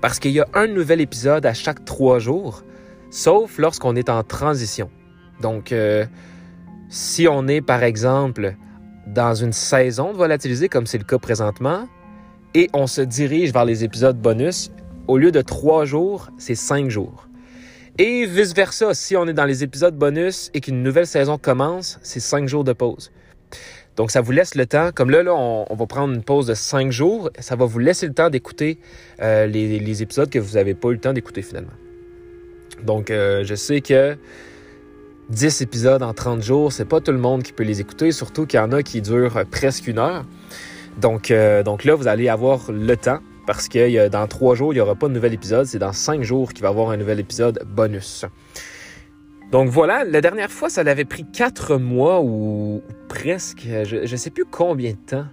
Parce 0.00 0.18
qu'il 0.18 0.32
y 0.32 0.40
a 0.40 0.48
un 0.52 0.66
nouvel 0.66 1.00
épisode 1.00 1.46
à 1.46 1.54
chaque 1.54 1.84
trois 1.84 2.18
jours, 2.18 2.64
sauf 3.10 3.58
lorsqu'on 3.58 3.94
est 3.94 4.10
en 4.10 4.24
transition. 4.24 4.90
Donc, 5.40 5.70
euh, 5.70 6.04
si 6.88 7.28
on 7.28 7.46
est, 7.46 7.60
par 7.60 7.84
exemple, 7.84 8.56
dans 9.06 9.34
une 9.34 9.52
saison 9.52 10.10
de 10.10 10.16
volatiliser, 10.16 10.68
comme 10.68 10.86
c'est 10.86 10.98
le 10.98 11.04
cas 11.04 11.18
présentement, 11.18 11.86
et 12.54 12.68
on 12.72 12.88
se 12.88 13.00
dirige 13.00 13.52
vers 13.52 13.64
les 13.64 13.84
épisodes 13.84 14.20
bonus, 14.20 14.72
au 15.06 15.18
lieu 15.18 15.30
de 15.30 15.40
trois 15.40 15.84
jours, 15.84 16.30
c'est 16.36 16.56
cinq 16.56 16.90
jours. 16.90 17.28
Et 17.98 18.24
vice-versa, 18.24 18.94
si 18.94 19.16
on 19.16 19.26
est 19.26 19.34
dans 19.34 19.44
les 19.44 19.62
épisodes 19.62 19.94
bonus 19.94 20.50
et 20.54 20.60
qu'une 20.60 20.82
nouvelle 20.82 21.06
saison 21.06 21.36
commence, 21.36 21.98
c'est 22.02 22.20
cinq 22.20 22.48
jours 22.48 22.64
de 22.64 22.72
pause. 22.72 23.12
Donc, 23.96 24.10
ça 24.10 24.22
vous 24.22 24.32
laisse 24.32 24.54
le 24.54 24.64
temps. 24.64 24.90
Comme 24.94 25.10
là, 25.10 25.22
là 25.22 25.34
on, 25.34 25.74
va 25.74 25.86
prendre 25.86 26.14
une 26.14 26.22
pause 26.22 26.46
de 26.46 26.54
cinq 26.54 26.90
jours. 26.90 27.28
Ça 27.38 27.54
va 27.54 27.66
vous 27.66 27.78
laisser 27.78 28.06
le 28.06 28.14
temps 28.14 28.30
d'écouter 28.30 28.78
euh, 29.20 29.46
les, 29.46 29.78
les 29.78 30.02
épisodes 30.02 30.30
que 30.30 30.38
vous 30.38 30.54
n'avez 30.54 30.72
pas 30.72 30.88
eu 30.88 30.94
le 30.94 31.00
temps 31.00 31.12
d'écouter 31.12 31.42
finalement. 31.42 31.72
Donc, 32.82 33.10
euh, 33.10 33.44
je 33.44 33.54
sais 33.54 33.82
que 33.82 34.16
10 35.28 35.60
épisodes 35.60 36.02
en 36.02 36.14
30 36.14 36.42
jours, 36.42 36.72
c'est 36.72 36.86
pas 36.86 37.00
tout 37.00 37.12
le 37.12 37.18
monde 37.18 37.42
qui 37.42 37.52
peut 37.52 37.62
les 37.62 37.82
écouter, 37.82 38.10
surtout 38.10 38.46
qu'il 38.46 38.58
y 38.58 38.62
en 38.62 38.72
a 38.72 38.82
qui 38.82 39.02
durent 39.02 39.44
presque 39.50 39.86
une 39.86 39.98
heure. 39.98 40.24
Donc, 40.98 41.30
euh, 41.30 41.62
donc 41.62 41.84
là, 41.84 41.94
vous 41.94 42.08
allez 42.08 42.30
avoir 42.30 42.72
le 42.72 42.96
temps 42.96 43.20
parce 43.46 43.68
que 43.68 44.08
dans 44.08 44.26
trois 44.26 44.54
jours, 44.54 44.72
il 44.72 44.76
n'y 44.76 44.80
aura 44.80 44.94
pas 44.94 45.08
de 45.08 45.12
nouvel 45.14 45.32
épisode. 45.34 45.66
C'est 45.66 45.78
dans 45.78 45.92
cinq 45.92 46.22
jours 46.22 46.52
qu'il 46.52 46.62
va 46.62 46.68
y 46.68 46.70
avoir 46.70 46.90
un 46.90 46.96
nouvel 46.96 47.20
épisode 47.20 47.62
bonus. 47.66 48.24
Donc 49.50 49.68
voilà, 49.68 50.04
la 50.04 50.20
dernière 50.20 50.50
fois, 50.50 50.70
ça 50.70 50.82
l'avait 50.82 51.04
pris 51.04 51.24
quatre 51.30 51.76
mois 51.76 52.20
ou, 52.22 52.82
presque, 53.08 53.66
je 53.84 54.10
ne 54.10 54.16
sais 54.16 54.30
plus 54.30 54.44
combien 54.46 54.92
de 54.92 54.96
temps. 55.06 55.26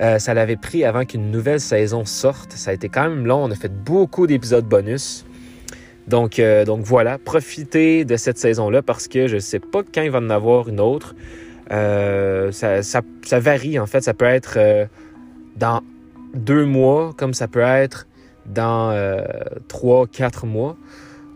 euh, 0.00 0.18
ça 0.20 0.32
l'avait 0.34 0.56
pris 0.56 0.84
avant 0.84 1.04
qu'une 1.04 1.30
nouvelle 1.32 1.58
saison 1.60 2.04
sorte. 2.04 2.52
Ça 2.52 2.70
a 2.70 2.74
été 2.74 2.88
quand 2.88 3.08
même 3.08 3.26
long. 3.26 3.42
On 3.44 3.50
a 3.50 3.56
fait 3.56 3.72
beaucoup 3.72 4.26
d'épisodes 4.28 4.64
bonus. 4.64 5.24
Donc, 6.06 6.38
euh, 6.38 6.64
donc 6.64 6.82
voilà, 6.84 7.18
profitez 7.18 8.04
de 8.04 8.16
cette 8.16 8.38
saison-là 8.38 8.82
parce 8.82 9.08
que 9.08 9.26
je 9.26 9.34
ne 9.34 9.40
sais 9.40 9.58
pas 9.58 9.82
quand 9.82 10.02
il 10.02 10.10
va 10.10 10.18
en 10.20 10.30
avoir 10.30 10.68
une 10.68 10.78
autre. 10.80 11.14
Euh, 11.72 12.52
ça, 12.52 12.82
ça- 12.82 13.02
varie 13.40 13.78
en 13.80 13.86
fait. 13.86 14.02
Ça 14.02 14.14
peut 14.14 14.24
être 14.24 14.58
dans 15.56 15.80
deux 16.34 16.64
mois, 16.64 17.12
comme 17.16 17.34
ça 17.34 17.48
peut 17.48 17.60
être 17.60 18.06
dans 18.46 18.90
euh, 18.90 19.22
trois, 19.68 20.06
quatre 20.06 20.46
mois. 20.46 20.76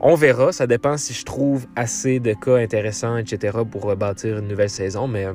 On 0.00 0.14
verra. 0.14 0.52
Ça 0.52 0.66
dépend 0.66 0.96
si 0.96 1.12
je 1.12 1.24
trouve 1.24 1.66
assez 1.76 2.18
de 2.20 2.32
cas 2.32 2.56
intéressants, 2.56 3.16
etc., 3.16 3.58
pour 3.70 3.94
bâtir 3.96 4.38
une 4.38 4.48
nouvelle 4.48 4.70
saison. 4.70 5.06
Mais, 5.06 5.26
euh, 5.26 5.32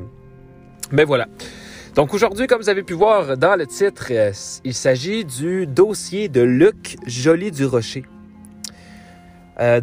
mais 0.91 1.03
voilà. 1.03 1.27
Donc 1.95 2.13
aujourd'hui, 2.13 2.47
comme 2.47 2.61
vous 2.61 2.69
avez 2.69 2.83
pu 2.83 2.93
voir 2.93 3.37
dans 3.37 3.55
le 3.55 3.65
titre, 3.65 4.07
euh, 4.11 4.31
il 4.63 4.73
s'agit 4.73 5.25
du 5.25 5.65
dossier 5.65 6.29
de 6.29 6.41
Luc 6.41 6.97
Joly 7.05 7.51
du 7.51 7.65
Rocher. 7.65 8.03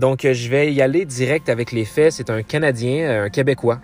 Donc, 0.00 0.20
je 0.22 0.48
vais 0.48 0.72
y 0.72 0.80
aller 0.80 1.04
direct 1.04 1.48
avec 1.48 1.72
les 1.72 1.84
faits. 1.84 2.12
C'est 2.12 2.30
un 2.30 2.44
Canadien, 2.44 3.24
un 3.24 3.28
Québécois. 3.28 3.80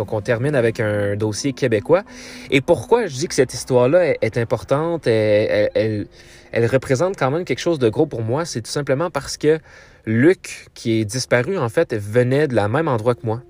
Donc, 0.00 0.14
on 0.14 0.22
termine 0.22 0.54
avec 0.54 0.80
un 0.80 1.14
dossier 1.14 1.52
québécois. 1.52 2.04
Et 2.50 2.62
pourquoi 2.62 3.06
je 3.06 3.14
dis 3.16 3.28
que 3.28 3.34
cette 3.34 3.52
histoire-là 3.52 4.14
est, 4.22 4.38
importante, 4.38 5.06
elle, 5.06 6.06
elle, 6.52 6.66
représente 6.66 7.18
quand 7.18 7.30
même 7.30 7.44
quelque 7.44 7.58
chose 7.58 7.78
de 7.78 7.90
gros 7.90 8.06
pour 8.06 8.22
moi, 8.22 8.46
c'est 8.46 8.62
tout 8.62 8.70
simplement 8.70 9.10
parce 9.10 9.36
que 9.36 9.58
Luc, 10.06 10.68
qui 10.72 11.02
est 11.02 11.04
disparu, 11.04 11.58
en 11.58 11.68
fait, 11.68 11.94
venait 11.94 12.48
de 12.48 12.54
la 12.54 12.66
même 12.66 12.88
endroit 12.88 13.14
que 13.14 13.26
moi. 13.26 13.42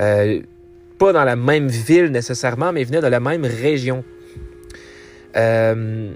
Euh, 0.00 0.40
pas 0.98 1.12
dans 1.12 1.22
la 1.22 1.36
même 1.36 1.68
ville 1.68 2.06
nécessairement, 2.06 2.72
mais 2.72 2.82
venait 2.82 3.00
de 3.00 3.06
la 3.06 3.20
même 3.20 3.44
région. 3.44 4.02
Euh, 5.36 6.10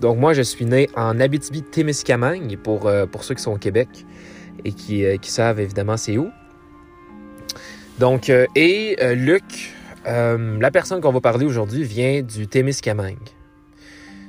donc 0.00 0.16
moi, 0.16 0.32
je 0.32 0.42
suis 0.42 0.64
né 0.64 0.88
en 0.94 1.18
Abitibi-Témiscamingue, 1.18 2.56
pour, 2.56 2.86
euh, 2.86 3.06
pour 3.06 3.24
ceux 3.24 3.34
qui 3.34 3.42
sont 3.42 3.54
au 3.54 3.58
Québec 3.58 3.88
et 4.64 4.70
qui, 4.70 5.04
qui 5.18 5.30
savent 5.32 5.58
évidemment 5.58 5.96
c'est 5.96 6.18
où. 6.18 6.30
Donc, 7.98 8.30
euh, 8.30 8.46
et 8.54 8.96
euh, 9.02 9.14
Luc, 9.14 9.74
euh, 10.06 10.58
la 10.60 10.70
personne 10.70 11.00
qu'on 11.00 11.10
va 11.10 11.20
parler 11.20 11.44
aujourd'hui 11.44 11.82
vient 11.82 12.22
du 12.22 12.46
Témiscamingue. 12.46 13.16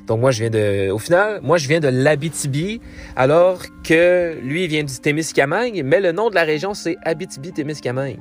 Donc 0.07 0.21
moi, 0.21 0.31
je 0.31 0.39
viens 0.39 0.49
de... 0.49 0.89
Au 0.89 0.97
final, 0.97 1.39
moi, 1.43 1.57
je 1.57 1.67
viens 1.67 1.79
de 1.79 1.87
l'Abitibi, 1.87 2.81
alors 3.15 3.61
que 3.83 4.35
lui, 4.41 4.65
vient 4.65 4.83
du 4.83 4.99
Témiscamingue, 4.99 5.83
mais 5.85 6.01
le 6.01 6.11
nom 6.11 6.31
de 6.31 6.35
la 6.35 6.43
région, 6.43 6.73
c'est 6.73 6.97
Abitibi-Témiscamingue. 7.05 8.17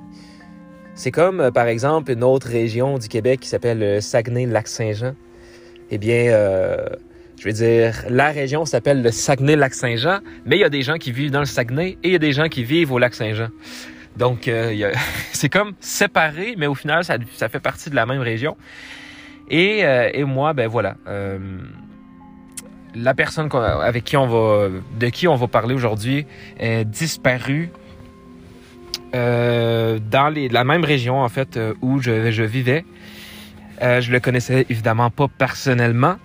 C'est 0.95 1.11
comme, 1.11 1.50
par 1.50 1.67
exemple, 1.67 2.12
une 2.12 2.25
autre 2.25 2.49
région 2.49 2.99
du 2.99 3.09
Québec 3.09 3.40
qui 3.40 3.49
s'appelle 3.49 3.78
le 3.78 4.00
Saguenay-Lac-Saint-Jean. 4.02 5.14
Eh 5.90 5.97
bien, 5.97 6.25
je 7.38 7.45
veux 7.45 7.52
dire, 7.52 8.05
la 8.11 8.33
région 8.33 8.67
s'appelle 8.67 9.00
le 9.00 9.11
Saguenay-Lac-Saint-Jean, 9.11 10.19
mais 10.45 10.57
il 10.57 10.61
y 10.61 10.64
a 10.64 10.69
des 10.69 10.83
gens 10.83 10.97
qui 10.97 11.12
vivent 11.12 11.31
dans 11.31 11.38
le 11.38 11.47
Saguenay 11.47 11.97
et 12.02 12.09
il 12.09 12.12
y 12.12 12.17
a 12.17 12.19
des 12.19 12.33
gens 12.33 12.49
qui 12.49 12.64
vivent 12.64 12.93
au 12.93 12.99
Lac-Saint-Jean. 12.99 13.49
Donc, 14.18 14.48
euh, 14.48 14.92
c'est 15.32 15.48
comme 15.48 15.72
séparé, 15.80 16.54
mais 16.58 16.66
au 16.66 16.75
final, 16.75 17.04
ça, 17.04 17.16
ça 17.34 17.48
fait 17.48 17.60
partie 17.60 17.90
de 17.90 17.94
la 17.94 18.04
même 18.04 18.20
région. 18.20 18.56
Et, 19.48 19.84
euh, 19.84 20.10
et 20.12 20.25
moi, 20.25 20.52
ben 20.52 20.68
voilà. 20.68 20.96
euh, 21.06 21.38
la 22.94 23.14
personne 23.14 23.48
avec 23.52 24.04
qui 24.04 24.16
on 24.16 24.26
va, 24.26 24.68
de 24.98 25.06
qui 25.08 25.28
on 25.28 25.37
va 25.37 25.46
parler 25.46 25.75
aujourd'hui 25.75 26.26
est 26.58 26.84
disparue 26.84 27.70
dans 29.12 30.32
les, 30.34 30.48
la 30.48 30.64
même 30.64 30.84
région, 30.84 31.20
en 31.20 31.28
fait, 31.28 31.58
où 31.80 32.00
je, 32.00 32.30
je 32.30 32.42
vivais. 32.42 32.84
Je 33.80 34.10
le 34.10 34.20
connaissais 34.20 34.66
évidemment 34.68 35.10
pas 35.10 35.28
personnellement. 35.28 36.16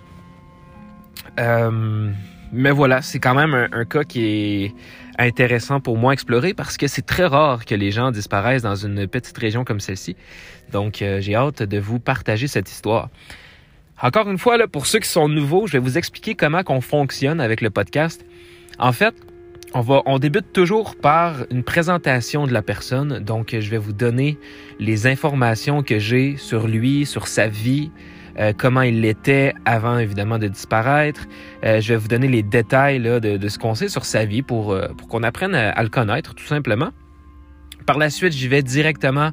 Mais 1.38 2.70
voilà, 2.70 3.02
c'est 3.02 3.20
quand 3.20 3.34
même 3.34 3.54
un, 3.54 3.68
un 3.72 3.84
cas 3.84 4.04
qui 4.04 4.24
est 4.24 4.74
intéressant 5.18 5.80
pour 5.80 5.96
moi 5.96 6.12
explorer 6.12 6.54
parce 6.54 6.76
que 6.76 6.86
c'est 6.86 7.06
très 7.06 7.26
rare 7.26 7.64
que 7.64 7.74
les 7.74 7.90
gens 7.90 8.10
disparaissent 8.10 8.62
dans 8.62 8.74
une 8.74 9.06
petite 9.06 9.36
région 9.36 9.64
comme 9.64 9.80
celle-ci. 9.80 10.16
Donc, 10.72 11.02
euh, 11.02 11.20
j'ai 11.20 11.34
hâte 11.34 11.62
de 11.62 11.78
vous 11.78 12.00
partager 12.00 12.46
cette 12.46 12.70
histoire. 12.70 13.08
Encore 14.02 14.28
une 14.28 14.38
fois, 14.38 14.58
pour 14.66 14.86
ceux 14.86 14.98
qui 14.98 15.08
sont 15.08 15.28
nouveaux, 15.28 15.66
je 15.66 15.72
vais 15.72 15.78
vous 15.78 15.98
expliquer 15.98 16.34
comment 16.34 16.62
on 16.68 16.80
fonctionne 16.80 17.40
avec 17.40 17.60
le 17.60 17.70
podcast. 17.70 18.24
En 18.78 18.92
fait, 18.92 19.14
on, 19.72 19.80
va, 19.80 20.02
on 20.06 20.18
débute 20.18 20.52
toujours 20.52 20.96
par 20.96 21.44
une 21.50 21.62
présentation 21.62 22.46
de 22.46 22.52
la 22.52 22.62
personne. 22.62 23.20
Donc, 23.20 23.56
je 23.58 23.70
vais 23.70 23.78
vous 23.78 23.92
donner 23.92 24.38
les 24.80 25.06
informations 25.06 25.82
que 25.82 25.98
j'ai 25.98 26.36
sur 26.36 26.66
lui, 26.66 27.06
sur 27.06 27.28
sa 27.28 27.46
vie, 27.46 27.90
euh, 28.38 28.52
comment 28.56 28.82
il 28.82 29.00
l'était 29.00 29.54
avant, 29.64 29.98
évidemment, 29.98 30.38
de 30.38 30.48
disparaître. 30.48 31.26
Euh, 31.64 31.80
je 31.80 31.92
vais 31.92 31.96
vous 31.96 32.08
donner 32.08 32.28
les 32.28 32.42
détails 32.42 33.00
de, 33.00 33.48
ce 33.48 33.58
qu'on 33.58 33.74
sait 33.74 33.88
sur 33.88 34.04
sa 34.04 34.24
vie 34.24 34.42
pour, 34.42 34.72
euh, 34.72 34.88
qu'on 35.08 35.22
apprenne 35.22 35.54
à, 35.54 35.82
le 35.82 35.88
connaître, 35.88 36.34
tout 36.34 36.46
simplement. 36.46 36.90
Par 37.86 37.98
la 37.98 38.10
suite, 38.10 38.32
j'y 38.32 38.48
vais 38.48 38.62
directement 38.62 39.30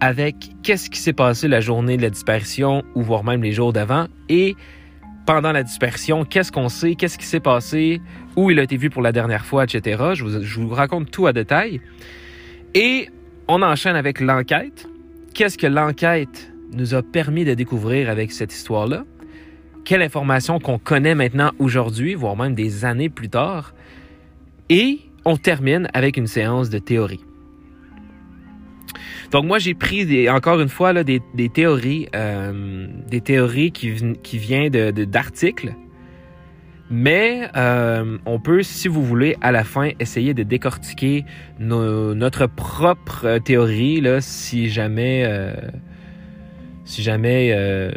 avec 0.00 0.36
qu'est-ce 0.62 0.88
qui 0.88 0.98
s'est 0.98 1.12
passé 1.12 1.46
la 1.46 1.60
journée 1.60 1.96
de 1.96 2.02
la 2.02 2.10
disparition 2.10 2.82
ou 2.94 3.02
voire 3.02 3.22
même 3.22 3.42
les 3.42 3.52
jours 3.52 3.72
d'avant 3.72 4.06
et 4.30 4.56
pendant 5.26 5.52
la 5.52 5.62
dispersion, 5.62 6.24
qu'est-ce 6.24 6.50
qu'on 6.50 6.70
sait, 6.70 6.94
qu'est-ce 6.94 7.18
qui 7.18 7.26
s'est 7.26 7.40
passé, 7.40 8.00
où 8.36 8.50
il 8.50 8.58
a 8.58 8.62
été 8.62 8.76
vu 8.78 8.88
pour 8.88 9.02
la 9.02 9.12
dernière 9.12 9.44
fois, 9.44 9.64
etc. 9.64 10.14
Je 10.14 10.60
vous 10.60 10.68
raconte 10.70 11.10
tout 11.10 11.26
à 11.26 11.32
détail. 11.32 11.80
Et 12.74 13.08
on 13.46 13.62
enchaîne 13.62 13.96
avec 13.96 14.20
l'enquête. 14.20 14.88
Qu'est-ce 15.34 15.58
que 15.58 15.66
l'enquête 15.66 16.50
nous 16.72 16.94
a 16.94 17.02
permis 17.02 17.44
de 17.44 17.54
découvrir 17.54 18.10
avec 18.10 18.32
cette 18.32 18.52
histoire-là? 18.52 19.04
Quelle 19.84 20.02
information 20.02 20.58
qu'on 20.58 20.78
connaît 20.78 21.14
maintenant 21.14 21.50
aujourd'hui, 21.58 22.14
voire 22.14 22.36
même 22.36 22.54
des 22.54 22.84
années 22.84 23.08
plus 23.08 23.28
tard? 23.28 23.74
Et 24.68 25.00
on 25.24 25.36
termine 25.36 25.88
avec 25.94 26.16
une 26.16 26.26
séance 26.26 26.70
de 26.70 26.78
théorie. 26.78 27.24
Donc 29.30 29.44
moi 29.44 29.58
j'ai 29.58 29.74
pris 29.74 30.28
encore 30.28 30.60
une 30.60 30.68
fois 30.68 30.92
des, 31.04 31.20
théories, 31.52 32.08
euh, 32.16 32.86
des 33.08 33.20
théories 33.20 33.70
qui, 33.70 33.94
qui 34.22 34.38
viennent 34.38 34.70
de, 34.70 35.04
d'articles, 35.04 35.74
mais 36.90 37.48
euh, 37.56 38.18
on 38.26 38.40
peut, 38.40 38.64
si 38.64 38.88
vous 38.88 39.04
voulez, 39.04 39.36
à 39.40 39.52
la 39.52 39.62
fin 39.62 39.90
essayer 40.00 40.34
de 40.34 40.42
décortiquer 40.42 41.24
notre 41.60 42.46
propre 42.46 43.38
théorie 43.38 44.00
là, 44.00 44.20
si 44.20 44.68
jamais, 44.68 45.22
euh, 45.24 45.54
si 46.90 47.04
jamais 47.04 47.52
euh, 47.52 47.92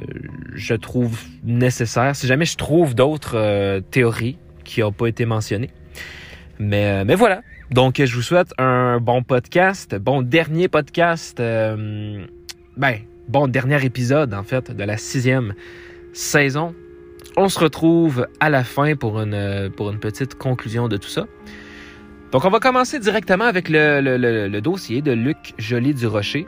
je 0.54 0.76
trouve 0.76 1.20
nécessaire, 1.44 2.16
si 2.16 2.28
jamais 2.28 2.46
je 2.46 2.58
trouve 2.58 2.94
d'autres 2.94 3.36
euh, 3.36 3.82
théories 3.82 4.38
qui 4.64 4.82
n'ont 4.82 4.92
pas 4.92 5.08
été 5.08 5.26
mentionnées. 5.26 5.72
Mais, 6.60 6.86
euh, 6.86 7.04
mais 7.04 7.16
voilà, 7.16 7.42
donc, 7.72 8.00
je 8.00 8.16
vous 8.16 8.22
souhaite 8.22 8.54
un 8.60 9.00
bon 9.00 9.24
podcast, 9.24 9.96
bon 9.96 10.22
dernier 10.22 10.68
podcast, 10.68 11.40
ben, 11.40 12.28
bon 13.30 13.48
dernier 13.48 13.84
épisode, 13.84 14.32
en 14.36 14.44
fait, 14.44 14.70
de 14.70 14.84
la 14.84 14.98
sixième 14.98 15.56
saison. 16.14 16.76
On 17.36 17.50
se 17.50 17.58
retrouve 17.58 18.28
à 18.40 18.52
la 18.52 18.64
fin 18.64 18.96
pour 18.96 19.20
une, 19.20 19.72
petite 20.02 20.36
conclusion 20.36 20.88
de 20.88 20.98
tout 20.98 21.10
ça. 21.10 21.26
Donc, 22.32 22.46
on 22.46 22.50
va 22.52 22.60
commencer 22.60 23.00
directement 23.00 23.46
avec 23.46 23.70
le, 23.70 24.02
le 24.02 24.62
dossier 24.62 25.02
de 25.02 25.14
Luc 25.14 25.56
Joly 25.58 25.96
du 25.96 26.06
Rocher. 26.06 26.46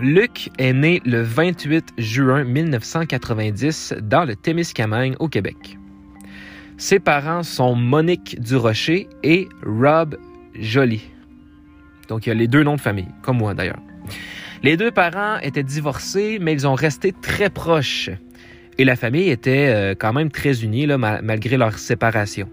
Luc 0.00 0.50
est 0.58 0.72
né 0.72 1.02
le 1.04 1.22
28 1.22 1.94
juin 1.98 2.44
1990 2.44 3.94
dans 4.02 4.24
le 4.24 4.34
Témiscamingue 4.34 5.16
au 5.20 5.28
Québec. 5.28 5.78
Ses 6.78 6.98
parents 6.98 7.42
sont 7.42 7.74
Monique 7.74 8.40
Durocher 8.40 9.06
et 9.22 9.48
Rob 9.64 10.16
Joly. 10.54 11.02
Donc, 12.08 12.26
il 12.26 12.30
y 12.30 12.32
a 12.32 12.34
les 12.34 12.48
deux 12.48 12.62
noms 12.62 12.76
de 12.76 12.80
famille, 12.80 13.08
comme 13.20 13.38
moi 13.38 13.54
d'ailleurs. 13.54 13.80
Les 14.62 14.76
deux 14.76 14.90
parents 14.90 15.38
étaient 15.40 15.62
divorcés, 15.62 16.38
mais 16.40 16.52
ils 16.54 16.66
ont 16.66 16.74
resté 16.74 17.12
très 17.12 17.50
proches. 17.50 18.10
Et 18.78 18.84
la 18.84 18.96
famille 18.96 19.28
était 19.28 19.68
euh, 19.68 19.94
quand 19.94 20.12
même 20.12 20.30
très 20.30 20.64
unie, 20.64 20.86
malgré 20.86 21.56
leur 21.58 21.78
séparation. 21.78 22.48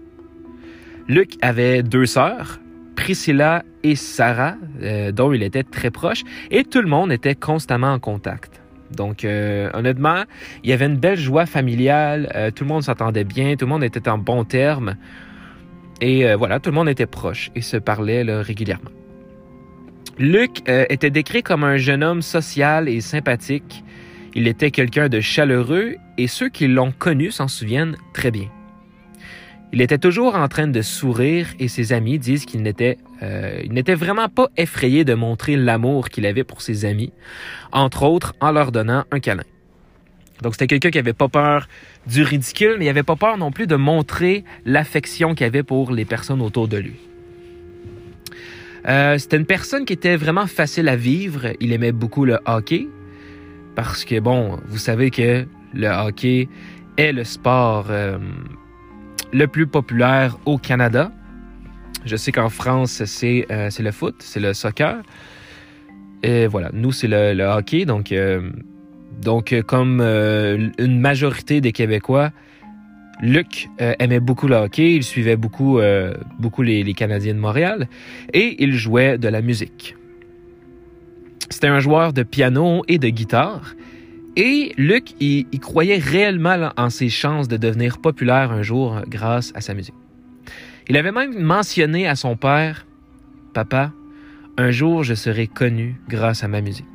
Luc 1.08 1.32
avait 1.40 1.82
deux 1.82 2.06
sœurs, 2.06 2.60
Priscilla 2.96 3.64
et 3.82 3.96
Sarah, 3.96 4.56
euh, 4.82 5.12
dont 5.12 5.32
il 5.32 5.42
était 5.42 5.62
très 5.62 5.90
proche, 5.90 6.22
et 6.50 6.64
tout 6.64 6.82
le 6.82 6.88
monde 6.88 7.12
était 7.12 7.34
constamment 7.34 7.92
en 7.92 7.98
contact. 7.98 8.60
Donc, 8.90 9.24
euh, 9.24 9.70
honnêtement, 9.72 10.24
il 10.64 10.70
y 10.70 10.72
avait 10.72 10.86
une 10.86 10.96
belle 10.96 11.18
joie 11.18 11.46
familiale. 11.46 12.30
Euh, 12.34 12.50
tout 12.50 12.64
le 12.64 12.68
monde 12.68 12.82
s'entendait 12.82 13.24
bien. 13.24 13.54
Tout 13.54 13.66
le 13.66 13.70
monde 13.70 13.84
était 13.84 14.08
en 14.08 14.18
bons 14.18 14.44
termes. 14.44 14.96
Et 16.00 16.34
voilà, 16.34 16.60
tout 16.60 16.70
le 16.70 16.76
monde 16.76 16.88
était 16.88 17.04
proche 17.04 17.50
et 17.54 17.60
se 17.60 17.76
parlait 17.76 18.22
régulièrement. 18.40 18.88
Luc 20.18 20.62
était 20.66 21.10
décrit 21.10 21.42
comme 21.42 21.62
un 21.62 21.76
jeune 21.76 22.02
homme 22.02 22.22
social 22.22 22.88
et 22.88 23.02
sympathique. 23.02 23.84
Il 24.34 24.48
était 24.48 24.70
quelqu'un 24.70 25.10
de 25.10 25.20
chaleureux 25.20 25.96
et 26.16 26.26
ceux 26.26 26.48
qui 26.48 26.68
l'ont 26.68 26.90
connu 26.90 27.30
s'en 27.30 27.48
souviennent 27.48 27.96
très 28.14 28.30
bien. 28.30 28.48
Il 29.72 29.80
était 29.80 29.98
toujours 29.98 30.34
en 30.34 30.48
train 30.48 30.66
de 30.66 30.82
sourire 30.82 31.46
et 31.60 31.68
ses 31.68 31.92
amis 31.92 32.18
disent 32.18 32.44
qu'il 32.44 32.62
n'était 32.62 32.98
euh, 33.22 33.62
n'était 33.68 33.94
vraiment 33.94 34.28
pas 34.28 34.48
effrayé 34.56 35.04
de 35.04 35.14
montrer 35.14 35.56
l'amour 35.56 36.08
qu'il 36.08 36.26
avait 36.26 36.42
pour 36.42 36.60
ses 36.60 36.84
amis, 36.84 37.12
entre 37.70 38.02
autres 38.02 38.34
en 38.40 38.50
leur 38.50 38.72
donnant 38.72 39.04
un 39.12 39.20
câlin. 39.20 39.44
Donc 40.42 40.54
c'était 40.54 40.66
quelqu'un 40.66 40.90
qui 40.90 40.98
avait 40.98 41.12
pas 41.12 41.28
peur 41.28 41.68
du 42.06 42.22
ridicule, 42.22 42.76
mais 42.78 42.86
il 42.86 42.88
avait 42.88 43.04
pas 43.04 43.16
peur 43.16 43.38
non 43.38 43.52
plus 43.52 43.66
de 43.66 43.76
montrer 43.76 44.44
l'affection 44.64 45.34
qu'il 45.34 45.46
avait 45.46 45.62
pour 45.62 45.92
les 45.92 46.04
personnes 46.04 46.42
autour 46.42 46.66
de 46.66 46.78
lui. 46.78 46.96
Euh, 48.88 49.18
c'était 49.18 49.36
une 49.36 49.46
personne 49.46 49.84
qui 49.84 49.92
était 49.92 50.16
vraiment 50.16 50.46
facile 50.46 50.88
à 50.88 50.96
vivre. 50.96 51.48
Il 51.60 51.72
aimait 51.72 51.92
beaucoup 51.92 52.24
le 52.24 52.38
hockey 52.46 52.88
parce 53.76 54.04
que 54.04 54.18
bon, 54.18 54.58
vous 54.66 54.78
savez 54.78 55.10
que 55.10 55.46
le 55.74 55.88
hockey 55.88 56.48
est 56.96 57.12
le 57.12 57.24
sport 57.24 57.86
euh, 57.90 58.18
le 59.32 59.46
plus 59.46 59.66
populaire 59.66 60.38
au 60.44 60.58
Canada. 60.58 61.12
Je 62.04 62.16
sais 62.16 62.32
qu'en 62.32 62.48
France, 62.48 63.04
c'est 63.04 63.46
euh, 63.50 63.70
c'est 63.70 63.82
le 63.82 63.92
foot, 63.92 64.16
c'est 64.20 64.40
le 64.40 64.54
soccer. 64.54 65.02
Et 66.22 66.46
voilà, 66.46 66.70
nous, 66.72 66.92
c'est 66.92 67.08
le, 67.08 67.42
hockey. 67.44 67.84
Donc, 67.84 68.12
euh, 68.12 68.50
donc 69.22 69.54
comme 69.66 70.00
euh, 70.00 70.68
une 70.78 71.00
majorité 71.00 71.60
des 71.60 71.72
Québécois, 71.72 72.30
Luc 73.22 73.68
euh, 73.80 73.94
aimait 73.98 74.20
beaucoup 74.20 74.48
le 74.48 74.56
hockey, 74.56 74.94
il 74.94 75.02
suivait 75.02 75.36
beaucoup, 75.36 75.78
euh, 75.78 76.14
les, 76.58 76.94
Canadiens 76.94 77.34
de 77.34 77.38
Montréal 77.38 77.88
et 78.32 78.62
il 78.62 78.74
jouait 78.74 79.18
de 79.18 79.28
la 79.28 79.42
musique. 79.42 79.96
C'était 81.50 81.66
un 81.66 81.80
joueur 81.80 82.12
de 82.12 82.22
piano 82.22 82.82
et 82.88 82.98
de 82.98 83.08
guitare. 83.08 83.74
Et 84.42 84.72
Luc, 84.78 85.12
il, 85.20 85.44
croyait 85.60 85.98
réellement 85.98 86.70
en 86.78 86.88
ses 86.88 87.10
chances 87.10 87.46
de 87.46 87.58
devenir 87.58 87.98
populaire 87.98 88.52
un 88.52 88.62
jour 88.62 89.02
grâce 89.06 89.52
à 89.54 89.60
sa 89.60 89.74
musique. 89.74 89.94
Il 90.88 90.96
avait 90.96 91.12
même 91.12 91.38
mentionné 91.38 92.08
à 92.08 92.16
son 92.16 92.36
père, 92.36 92.86
Papa, 93.52 93.92
un 94.56 94.70
jour 94.70 95.04
je 95.04 95.12
serai 95.12 95.46
connu 95.46 96.00
grâce 96.08 96.42
à 96.42 96.48
ma 96.48 96.62
musique. 96.62 96.86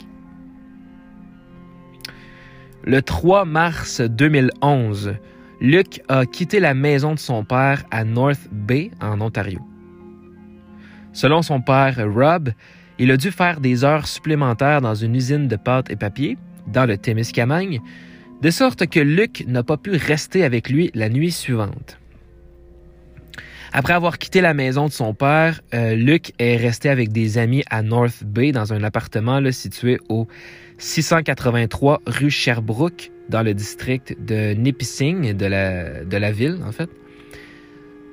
Le 2.83 3.03
3 3.03 3.45
mars 3.45 4.01
2011, 4.01 5.13
Luc 5.61 6.01
a 6.07 6.25
quitté 6.25 6.59
la 6.59 6.73
maison 6.73 7.13
de 7.13 7.19
son 7.19 7.43
père 7.43 7.83
à 7.91 8.05
North 8.05 8.49
Bay, 8.51 8.89
en 8.99 9.21
Ontario. 9.21 9.59
Selon 11.13 11.43
son 11.43 11.61
père 11.61 11.95
Rob, 12.11 12.49
il 12.97 13.11
a 13.11 13.17
dû 13.17 13.29
faire 13.29 13.59
des 13.59 13.83
heures 13.83 14.07
supplémentaires 14.07 14.81
dans 14.81 14.95
une 14.95 15.13
usine 15.15 15.47
de 15.47 15.57
pâte 15.57 15.91
et 15.91 15.95
papier, 15.95 16.39
dans 16.67 16.85
le 16.85 16.97
Témiscamingue, 16.97 17.81
de 18.41 18.49
sorte 18.49 18.87
que 18.87 18.99
Luc 18.99 19.45
n'a 19.47 19.63
pas 19.63 19.77
pu 19.77 19.91
rester 19.91 20.43
avec 20.43 20.69
lui 20.69 20.91
la 20.93 21.09
nuit 21.09 21.31
suivante. 21.31 21.97
Après 23.71 23.93
avoir 23.93 24.19
quitté 24.19 24.39
la 24.39 24.53
maison 24.53 24.87
de 24.87 24.91
son 24.91 25.13
père, 25.13 25.59
euh, 25.73 25.95
Luc 25.95 26.31
est 26.39 26.55
resté 26.55 26.89
avec 26.89 27.11
des 27.11 27.37
amis 27.37 27.63
à 27.69 27.81
North 27.81 28.23
Bay 28.23 28.53
dans 28.53 28.71
un 28.71 28.83
appartement 28.83 29.41
situé 29.51 29.99
au 30.07 30.27
683 30.77 32.01
rue 32.05 32.29
Sherbrooke, 32.29 33.11
dans 33.27 33.41
le 33.41 33.53
district 33.53 34.15
de 34.25 34.53
Nipissing 34.53 35.33
de 35.33 35.45
la, 35.45 36.03
de 36.05 36.17
la 36.17 36.31
ville, 36.31 36.59
en 36.65 36.71
fait. 36.71 36.89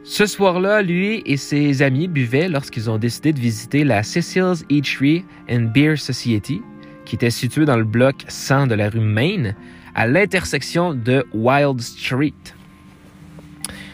Ce 0.04 0.26
soir-là, 0.26 0.82
lui 0.82 1.22
et 1.26 1.36
ses 1.36 1.80
amis 1.82 2.08
buvaient 2.08 2.48
lorsqu'ils 2.48 2.90
ont 2.90 2.98
décidé 2.98 3.32
de 3.32 3.38
visiter 3.38 3.84
la 3.84 4.02
Cecil's 4.02 4.64
Eatery 4.68 5.24
and 5.48 5.70
Beer 5.72 5.96
Society, 5.96 6.60
qui 7.04 7.16
était 7.16 7.30
située 7.30 7.64
dans 7.64 7.76
le 7.76 7.84
bloc 7.84 8.24
100 8.28 8.66
de 8.66 8.74
la 8.74 8.88
rue 8.88 9.00
Main, 9.00 9.54
à 9.94 10.06
l'intersection 10.06 10.94
de 10.94 11.24
Wild 11.34 11.80
Street. 11.80 12.32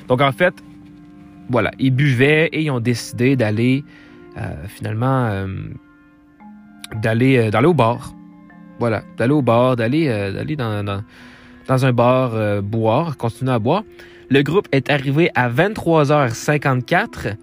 Donc, 0.09 0.21
en 0.21 0.33
fait, 0.33 0.55
voilà, 1.49 1.71
ils 1.79 1.91
buvaient 1.91 2.49
et 2.53 2.63
ils 2.63 2.71
ont 2.71 2.81
décidé 2.81 3.37
d'aller, 3.37 3.85
euh, 4.37 4.67
finalement, 4.69 5.27
euh, 5.27 5.47
d'aller, 7.03 7.39
euh, 7.39 7.51
d'aller 7.51 7.67
au 7.67 7.75
bar. 7.75 8.15
Voilà, 8.79 9.03
d'aller 9.17 9.33
au 9.33 9.43
bar, 9.43 9.77
d'aller, 9.77 10.07
d'aller 10.07 10.55
dans, 10.55 11.03
dans, 11.67 11.85
un 11.85 11.93
bar 11.93 12.63
boire, 12.63 13.17
continuer 13.17 13.51
à 13.51 13.59
boire. 13.59 13.83
Le 14.31 14.43
groupe 14.43 14.69
est 14.71 14.89
arrivé 14.89 15.31
à 15.35 15.51
23h54. 15.51 17.35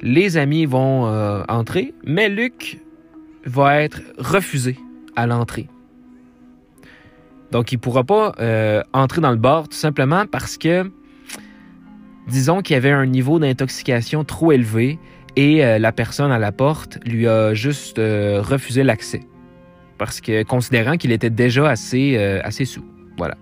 Les 0.00 0.38
amis 0.38 0.64
vont 0.64 1.04
entrer, 1.50 1.92
mais 2.02 2.30
Luc 2.30 2.80
va 3.44 3.82
être 3.82 4.00
refusé 4.16 4.78
l'entrée. 5.26 5.68
Donc, 7.50 7.72
il 7.72 7.76
ne 7.76 7.80
pourra 7.80 8.04
pas 8.04 8.32
euh, 8.38 8.82
entrer 8.92 9.20
dans 9.20 9.30
le 9.30 9.36
bar 9.36 9.68
tout 9.68 9.76
simplement 9.76 10.24
parce 10.26 10.56
que, 10.56 10.90
disons 12.28 12.62
qu'il 12.62 12.74
y 12.74 12.76
avait 12.76 12.90
un 12.90 13.06
niveau 13.06 13.38
d'intoxication 13.38 14.24
trop 14.24 14.52
élevé 14.52 14.98
et 15.36 15.64
euh, 15.64 15.78
la 15.78 15.92
personne 15.92 16.30
à 16.30 16.38
la 16.38 16.52
porte 16.52 16.98
lui 17.04 17.26
a 17.26 17.54
juste 17.54 17.98
euh, 17.98 18.40
refusé 18.40 18.84
l'accès. 18.84 19.20
Parce 19.98 20.20
que, 20.20 20.44
considérant 20.44 20.96
qu'il 20.96 21.12
était 21.12 21.30
déjà 21.30 21.68
assez, 21.68 22.16
assez 22.42 22.64
sous. 22.64 22.84
Voilà. 23.18 23.36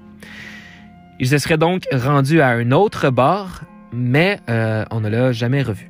Il 1.20 1.28
se 1.28 1.38
serait 1.38 1.58
donc 1.58 1.84
rendu 1.92 2.40
à 2.40 2.48
un 2.48 2.72
autre 2.72 3.10
bar, 3.10 3.62
mais 3.92 4.40
on 4.90 5.00
ne 5.00 5.08
l'a 5.08 5.30
jamais 5.30 5.62
revu. 5.62 5.88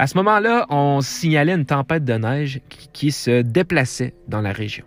À 0.00 0.06
ce 0.06 0.16
moment-là, 0.18 0.66
on 0.70 1.00
signalait 1.00 1.54
une 1.54 1.66
tempête 1.66 2.04
de 2.04 2.12
neige 2.12 2.60
qui 2.92 3.10
se 3.10 3.42
déplaçait 3.42 4.14
dans 4.28 4.40
la 4.40 4.52
région. 4.52 4.84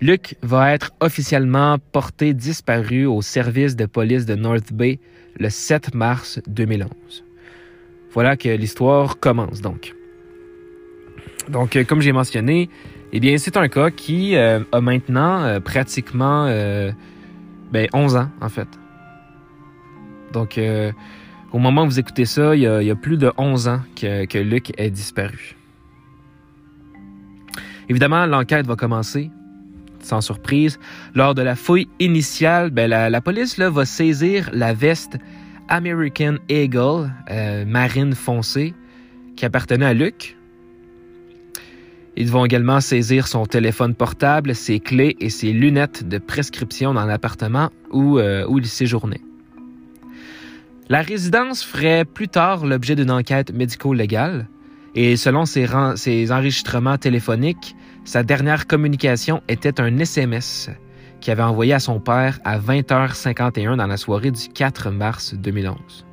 Luke 0.00 0.36
va 0.42 0.72
être 0.72 0.92
officiellement 1.00 1.78
porté 1.90 2.32
disparu 2.32 3.06
au 3.06 3.22
service 3.22 3.74
de 3.74 3.86
police 3.86 4.24
de 4.24 4.36
North 4.36 4.72
Bay 4.72 5.00
le 5.40 5.48
7 5.48 5.94
mars 5.94 6.40
2011. 6.46 7.24
Voilà 8.12 8.36
que 8.36 8.50
l'histoire 8.50 9.18
commence 9.18 9.60
donc. 9.60 9.94
Donc, 11.48 11.76
euh, 11.76 11.84
comme 11.84 12.00
j'ai 12.00 12.12
mentionné, 12.12 12.70
eh 13.12 13.20
bien, 13.20 13.36
c'est 13.38 13.56
un 13.56 13.68
cas 13.68 13.90
qui 13.90 14.36
euh, 14.36 14.60
a 14.70 14.80
maintenant 14.80 15.42
euh, 15.42 15.60
pratiquement 15.60 16.46
ben, 17.72 17.88
11 17.92 18.16
ans, 18.16 18.28
en 18.40 18.48
fait. 18.48 18.68
Donc, 20.32 20.60
au 21.52 21.58
moment 21.58 21.84
où 21.84 21.86
vous 21.86 21.98
écoutez 21.98 22.24
ça, 22.24 22.54
il 22.54 22.62
y 22.62 22.66
a, 22.66 22.96
plus 22.96 23.16
de 23.16 23.32
11 23.38 23.68
ans 23.68 23.80
que, 23.94 24.38
Luc 24.38 24.72
est 24.78 24.90
disparu. 24.90 25.56
Évidemment, 27.88 28.26
l'enquête 28.26 28.66
va 28.66 28.76
commencer 28.76 29.30
sans 30.06 30.20
surprise. 30.20 30.78
Lors 31.14 31.34
de 31.34 31.42
la 31.42 31.56
fouille 31.56 31.88
initiale, 31.98 32.70
ben, 32.70 32.88
la, 32.88 33.20
police 33.20 33.58
va 33.58 33.84
saisir 33.84 34.48
la 34.52 34.72
veste 34.72 35.18
American 35.68 36.36
Eagle 36.48 37.10
euh, 37.30 37.64
marine 37.64 38.14
foncée 38.14 38.74
qui 39.34 39.44
appartenait 39.44 39.86
à 39.86 39.94
Luc. 39.94 40.36
Ils 42.16 42.30
vont 42.30 42.46
également 42.46 42.80
saisir 42.80 43.26
son 43.26 43.44
téléphone 43.44 43.94
portable, 43.94 44.54
ses 44.54 44.80
clés 44.80 45.16
et 45.20 45.28
ses 45.28 45.52
lunettes 45.52 46.08
de 46.08 46.18
prescription 46.18 46.94
dans 46.94 47.04
l'appartement 47.04 47.70
où, 47.90 48.18
euh, 48.18 48.46
où 48.48 48.58
il 48.58 48.66
séjournait. 48.66 49.20
La 50.88 51.02
résidence 51.02 51.64
ferait 51.64 52.04
plus 52.04 52.28
tard 52.28 52.64
l'objet 52.64 52.94
d'une 52.94 53.10
enquête 53.10 53.52
médico-légale 53.52 54.46
et 54.94 55.16
selon 55.16 55.44
ses, 55.44 55.66
enregistrements 56.30 56.96
téléphoniques, 56.96 57.74
sa 58.04 58.22
dernière 58.22 58.68
communication 58.68 59.42
était 59.48 59.80
un 59.80 59.98
SMS 59.98 60.70
qu'il 61.20 61.32
avait 61.32 61.42
envoyé 61.42 61.72
à 61.72 61.80
son 61.80 61.98
père 61.98 62.38
à 62.44 62.60
20h51 62.60 63.76
dans 63.76 63.86
la 63.88 63.96
soirée 63.96 64.30
du 64.30 64.48
4 64.48 64.90
mars 64.92 65.34
2011. 65.34 66.06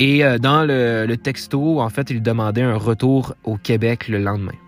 Et 0.00 0.24
euh, 0.24 0.38
dans 0.38 0.64
le, 0.64 1.14
texto, 1.14 1.80
en 1.80 1.90
fait, 1.90 2.10
il 2.10 2.22
demandait 2.22 2.62
un 2.62 2.76
retour 2.76 3.36
au 3.44 3.56
Québec 3.56 4.08
le 4.08 4.18
lendemain. 4.18 4.58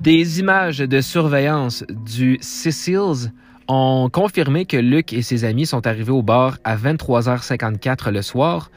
Des 0.00 0.38
images 0.38 0.78
de 0.78 1.00
surveillance 1.00 1.84
du 1.88 2.38
Cecils 2.40 3.32
ont 3.68 4.08
confirmé 4.12 4.64
que 4.64 4.76
Luc 4.76 5.12
et 5.12 5.22
ses 5.22 5.44
amis 5.44 5.66
sont 5.66 5.86
arrivés 5.86 6.12
au 6.12 6.22
bar 6.22 6.58
à 6.64 6.76
23h54 6.76 8.10
le 8.10 8.22
soir 8.22 8.70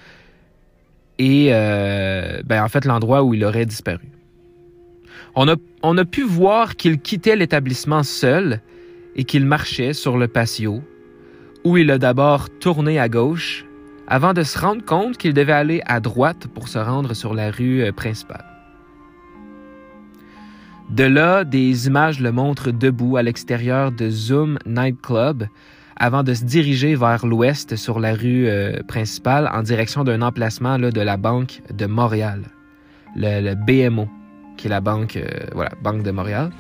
et 1.17 1.48
euh, 1.52 2.41
ben, 2.45 2.63
en 2.63 2.67
fait 2.67 2.86
l'endroit 2.86 3.24
où 3.24 3.34
il 3.34 3.43
aurait 3.43 3.65
disparu. 3.65 4.10
On 5.36 5.48
a, 5.98 6.06
pu 6.06 6.24
voir 6.24 6.78
qu'il 6.78 7.00
quittait 7.00 7.36
l'établissement 7.36 8.04
seul 8.04 8.62
et 9.17 9.26
qu'il 9.26 9.45
marchait 9.45 9.91
sur 9.91 10.17
le 10.17 10.30
patio, 10.30 10.82
où 11.65 11.78
il 11.78 11.91
a 11.91 11.98
d'abord 11.98 12.50
tourné 12.50 13.00
à 13.00 13.10
gauche 13.10 13.65
avant 14.08 14.34
de 14.34 14.43
se 14.43 14.58
rendre 14.58 14.86
compte 14.86 15.17
qu'il 15.17 15.34
devait 15.34 15.52
aller 15.52 15.82
à 15.88 16.00
droite 16.00 16.48
pour 16.54 16.69
se 16.69 16.80
rendre 16.80 17.13
sur 17.13 17.34
la 17.34 17.52
rue 17.52 17.84
euh, 17.84 17.91
principale. 17.91 18.55
De 20.89 21.04
là, 21.04 21.43
des 21.43 21.88
images 21.88 22.19
le 22.19 22.32
montrent 22.32 22.71
debout 22.71 23.17
à 23.17 23.24
l'extérieur 23.24 23.91
de 23.91 24.10
Zoom 24.10 24.60
Nightclub 24.65 25.45
avant 25.98 26.24
de 26.24 26.34
se 26.34 26.43
diriger 26.43 26.95
vers 26.95 27.26
l'ouest 27.26 27.76
sur 27.76 28.00
la 28.00 28.13
rue 28.13 28.48
euh, 28.48 28.82
principale 28.88 29.50
en 29.54 29.63
direction 29.63 30.04
d'un 30.04 30.21
emplacement 30.21 30.78
de 30.78 31.02
la 31.02 31.17
Banque 31.17 31.62
de 31.74 31.86
Montréal, 31.86 32.43
le 33.15 33.56
BMO 33.56 34.08
qui 34.58 34.67
est 34.67 34.69
la 34.69 34.82
banque, 34.82 35.17
euh, 35.17 35.28
voilà, 35.54 35.71
Banque 35.82 36.04
de 36.04 36.12
Montréal. 36.12 36.52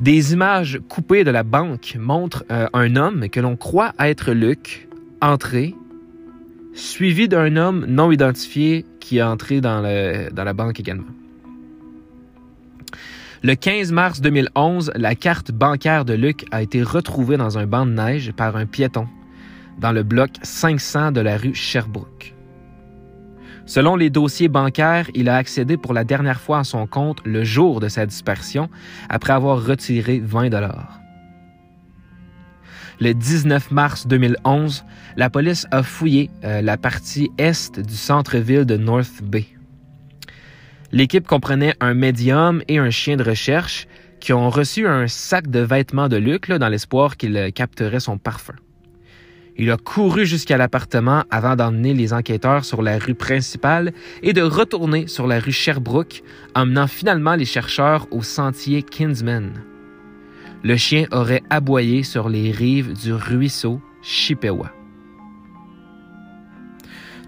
Des 0.00 0.32
images 0.32 0.80
coupées 0.88 1.24
de 1.24 1.30
la 1.30 1.42
banque 1.42 1.96
montrent 1.98 2.44
euh, 2.50 2.68
un 2.72 2.96
homme 2.96 3.28
que 3.28 3.40
l'on 3.40 3.56
croit 3.56 3.92
être 3.98 4.32
Luc 4.32 4.88
entrer, 5.20 5.74
suivi 6.72 7.28
d'un 7.28 7.56
homme 7.56 7.84
non 7.86 8.12
identifié 8.12 8.84
qui 9.00 9.18
est 9.18 9.22
entré 9.22 9.60
dans 9.60 9.80
la 9.82 10.52
banque 10.52 10.78
également. 10.78 11.17
Le 13.44 13.54
15 13.54 13.92
mars 13.92 14.20
2011, 14.20 14.90
la 14.96 15.14
carte 15.14 15.52
bancaire 15.52 16.04
de 16.04 16.12
Luc 16.12 16.44
a 16.50 16.60
été 16.60 16.82
retrouvée 16.82 17.36
dans 17.36 17.56
un 17.56 17.68
banc 17.68 17.86
de 17.86 17.92
neige 17.92 18.32
par 18.32 18.56
un 18.56 18.66
piéton 18.66 19.06
dans 19.78 19.92
le 19.92 20.02
bloc 20.02 20.30
500 20.42 21.12
de 21.12 21.20
la 21.20 21.36
rue 21.36 21.54
Sherbrooke. 21.54 22.34
Selon 23.64 23.94
les 23.94 24.10
dossiers 24.10 24.48
bancaires, 24.48 25.08
il 25.14 25.28
a 25.28 25.36
accédé 25.36 25.76
pour 25.76 25.94
la 25.94 26.02
dernière 26.02 26.40
fois 26.40 26.58
à 26.58 26.64
son 26.64 26.88
compte 26.88 27.20
le 27.24 27.44
jour 27.44 27.78
de 27.78 27.88
sa 27.88 28.06
dispersion, 28.06 28.68
après 29.08 29.34
avoir 29.34 29.64
retiré 29.64 30.18
20 30.18 30.48
dollars. 30.48 30.98
Le 33.00 33.14
19 33.14 33.70
mars 33.70 34.08
2011, 34.08 34.84
la 35.16 35.30
police 35.30 35.64
a 35.70 35.84
fouillé 35.84 36.28
euh, 36.42 36.60
la 36.60 36.76
partie 36.76 37.30
est 37.38 37.78
du 37.78 37.94
centre-ville 37.94 38.64
de 38.64 38.76
North 38.76 39.22
Bay. 39.22 39.46
L'équipe 40.90 41.26
comprenait 41.26 41.74
un 41.80 41.92
médium 41.92 42.62
et 42.66 42.78
un 42.78 42.90
chien 42.90 43.16
de 43.16 43.22
recherche 43.22 43.86
qui 44.20 44.32
ont 44.32 44.48
reçu 44.48 44.86
un 44.86 45.06
sac 45.06 45.48
de 45.48 45.60
vêtements 45.60 46.08
de 46.08 46.16
Luc 46.16 46.50
dans 46.50 46.68
l'espoir 46.68 47.16
qu'il 47.16 47.36
euh, 47.36 47.50
capterait 47.50 48.00
son 48.00 48.18
parfum. 48.18 48.54
Il 49.56 49.70
a 49.70 49.76
couru 49.76 50.24
jusqu'à 50.24 50.56
l'appartement 50.56 51.24
avant 51.30 51.56
d'emmener 51.56 51.92
les 51.92 52.12
enquêteurs 52.12 52.64
sur 52.64 52.80
la 52.80 52.98
rue 52.98 53.14
principale 53.14 53.92
et 54.22 54.32
de 54.32 54.42
retourner 54.42 55.08
sur 55.08 55.26
la 55.26 55.40
rue 55.40 55.52
Sherbrooke, 55.52 56.22
emmenant 56.54 56.86
finalement 56.86 57.34
les 57.34 57.44
chercheurs 57.44 58.06
au 58.12 58.22
sentier 58.22 58.82
Kinsman. 58.82 59.52
Le 60.62 60.76
chien 60.76 61.06
aurait 61.10 61.42
aboyé 61.50 62.02
sur 62.04 62.28
les 62.28 62.52
rives 62.52 62.92
du 62.94 63.12
ruisseau 63.12 63.80
Chippewa. 64.00 64.77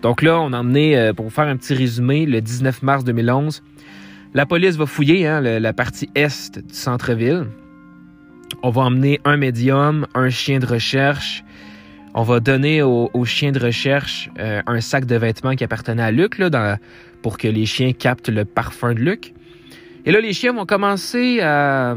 Donc 0.02 0.22
là, 0.22 0.40
on 0.40 0.52
a 0.52 0.58
emmené, 0.58 0.96
euh, 0.96 1.12
pour 1.12 1.30
faire 1.32 1.46
un 1.46 1.56
petit 1.56 1.74
résumé, 1.74 2.24
le 2.26 2.40
19 2.40 2.82
mars 2.82 3.04
2011, 3.04 3.62
la 4.32 4.46
police 4.46 4.76
va 4.76 4.86
fouiller 4.86 5.26
hein, 5.26 5.40
la 5.40 5.72
partie 5.72 6.08
est 6.14 6.58
du 6.58 6.74
centre-ville. 6.74 7.46
On 8.62 8.70
va 8.70 8.82
emmener 8.82 9.20
un 9.24 9.36
médium, 9.36 10.06
un 10.14 10.30
chien 10.30 10.58
de 10.58 10.66
recherche, 10.66 11.44
on 12.14 12.22
va 12.22 12.40
donner 12.40 12.82
aux, 12.82 13.24
chiens 13.24 13.52
de 13.52 13.60
recherche 13.60 14.30
euh, 14.38 14.62
un 14.66 14.80
sac 14.80 15.04
de 15.04 15.16
vêtements 15.16 15.54
qui 15.54 15.62
appartenait 15.64 16.02
à 16.02 16.10
Luc 16.10 16.40
pour 17.22 17.38
que 17.38 17.46
les 17.46 17.66
chiens 17.66 17.92
captent 17.92 18.28
le 18.28 18.44
parfum 18.44 18.94
de 18.94 19.00
Luc. 19.00 19.34
Et 20.06 20.12
là, 20.12 20.20
les 20.20 20.32
chiens 20.32 20.52
vont 20.52 20.66
commencer 20.66 21.40
à, 21.40 21.94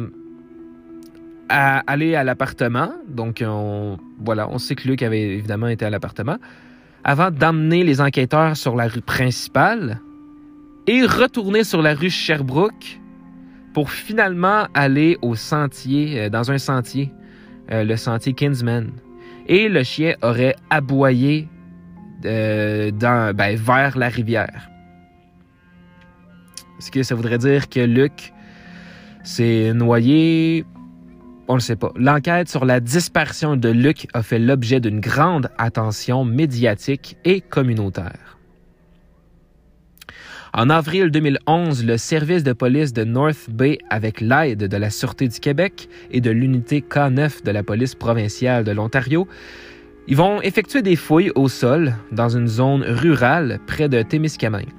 aller 1.50 2.16
à 2.16 2.24
l'appartement. 2.24 2.94
Donc, 3.08 3.44
on, 3.46 3.98
voilà, 4.20 4.50
on 4.50 4.60
sait 4.60 4.76
que 4.76 4.88
Luc 4.88 5.02
avait 5.02 5.22
évidemment 5.22 5.68
été 5.68 5.86
à 5.86 5.89
l'appartement. 5.89 6.38
Avant 7.04 7.32
d'emmener 7.32 7.84
les 7.84 8.00
enquêteurs 8.00 8.56
sur 8.56 8.76
la 8.76 8.88
rue 8.88 9.02
principale 9.02 10.00
et 10.88 11.06
retourner 11.06 11.66
sur 11.66 11.82
la 11.82 11.94
rue 11.94 12.10
Sherbrooke 12.10 13.00
pour 13.74 13.92
finalement 13.92 14.68
aller 14.74 15.18
au 15.22 15.36
sentier, 15.36 16.20
euh, 16.20 16.30
dans 16.30 16.52
un 16.52 16.58
sentier, 16.58 17.12
euh, 17.72 17.84
le 17.84 17.98
sentier 17.98 18.34
Kinsman 18.34 18.92
et 19.48 19.68
le 19.68 19.84
chien 19.84 20.16
aurait 20.22 20.56
aboyé 20.70 21.50
euh, 22.26 22.92
ben, 22.92 23.56
vers 23.56 23.98
la 23.98 24.08
rivière. 24.08 24.70
Est-ce 26.80 26.89
que 26.92 27.04
ça 27.04 27.16
voudrait 27.16 27.38
dire 27.38 27.68
que 27.68 27.82
Luc 27.82 28.34
s'est 29.24 29.74
noyé? 29.74 30.66
On 31.47 31.56
ne 31.56 31.60
sait 31.60 31.75
pas. 31.75 31.91
L'enquête 31.95 32.47
sur 32.47 32.63
la 32.63 32.79
disparition 32.79 33.58
de 33.58 33.69
Luc 33.69 34.08
a 34.13 34.23
fait 34.23 34.39
l'objet 34.39 34.79
d'une 34.79 35.01
grande 35.01 35.49
attention 35.58 36.23
médiatique 36.23 37.17
et 37.25 37.41
communautaire. 37.41 38.38
En 40.56 40.69
avril 40.69 41.10
2011, 41.10 41.84
le 41.84 41.97
service 41.97 42.43
de 42.43 42.53
police 42.53 42.93
de 42.93 43.03
North 43.03 43.49
Bay, 43.49 43.79
avec 43.89 44.21
l'aide 44.21 44.67
de 44.67 44.77
la 44.77 44.91
Sûreté 44.91 45.27
du 45.27 45.39
Québec 45.39 45.89
et 46.12 46.21
de 46.21 46.29
l'unité 46.29 46.86
K9 46.88 47.43
de 47.43 47.51
la 47.51 47.63
police 47.63 47.95
provinciale 47.95 48.63
de 48.63 48.71
l'Ontario, 48.71 49.27
ils 50.08 50.15
vont 50.15 50.41
effectuer 50.41 50.82
des 50.82 50.95
fouilles 50.95 51.32
au 51.36 51.49
sol 51.49 51.95
dans 52.12 52.29
une 52.29 52.47
zone 52.47 52.84
rurale 52.84 53.60
près 53.65 53.89
de 53.89 54.01
Témiscamingue. 54.03 54.71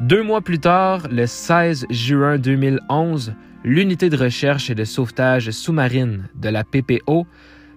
Deux 0.00 0.24
mois 0.24 0.40
plus 0.40 0.58
tard, 0.58 1.06
le 1.10 1.26
16 1.26 1.86
juin 1.88 2.38
2011, 2.38 3.32
l'unité 3.64 4.10
de 4.10 4.16
recherche 4.16 4.70
et 4.70 4.74
de 4.74 4.84
sauvetage 4.84 5.50
sous-marine 5.50 6.28
de 6.34 6.48
la 6.48 6.64
PPO 6.64 7.26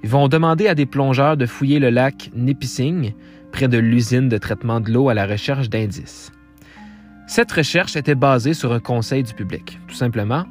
vont 0.04 0.28
demander 0.28 0.68
à 0.68 0.76
des 0.76 0.86
plongeurs 0.86 1.38
de 1.38 1.46
fouiller 1.46 1.80
le 1.80 1.90
lac 1.90 2.30
Nipissing, 2.36 3.14
près 3.52 3.68
de 3.68 3.78
l'usine 3.78 4.30
de 4.30 4.38
traitement 4.38 4.80
de 4.80 4.92
l'eau 4.92 5.10
à 5.10 5.14
la 5.14 5.26
recherche 5.26 5.70
d'indices. 5.70 6.32
Cette 7.28 7.52
recherche 7.52 7.96
était 7.96 8.16
basée 8.16 8.54
sur 8.54 8.72
un 8.72 8.80
conseil 8.80 9.24
du 9.24 9.34
public, 9.34 9.80
tout 9.88 9.96
simplement. 9.96 10.46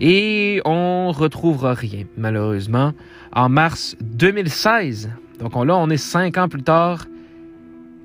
Et 0.00 0.60
on 0.64 1.12
retrouvera 1.12 1.74
rien, 1.74 2.04
malheureusement. 2.16 2.92
En 3.32 3.48
mars 3.48 3.96
2016, 4.00 5.10
Donc 5.38 5.54
là, 5.54 5.76
on 5.76 5.88
est 5.88 5.96
cinq 5.96 6.36
ans 6.36 6.48
plus 6.48 6.62
tard. 6.62 7.06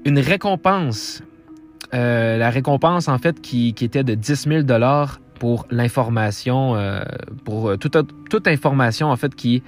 Une 0.05 0.19
récompense, 0.19 1.23
euh, 1.93 2.37
la 2.37 2.49
récompense 2.49 3.07
en 3.07 3.17
fait 3.17 3.41
qui, 3.41 3.73
était 3.81 4.03
de 4.03 4.13
10 4.13 4.47
000 4.47 4.63
dollars 4.63 5.19
pour 5.45 5.67
l'information, 5.69 6.75
euh, 6.75 7.03
pour 7.43 7.69
euh, 7.69 7.77
toute, 7.77 8.47
information 8.47 9.11
en 9.11 9.15
fait 9.15 9.35
qui 9.35 9.61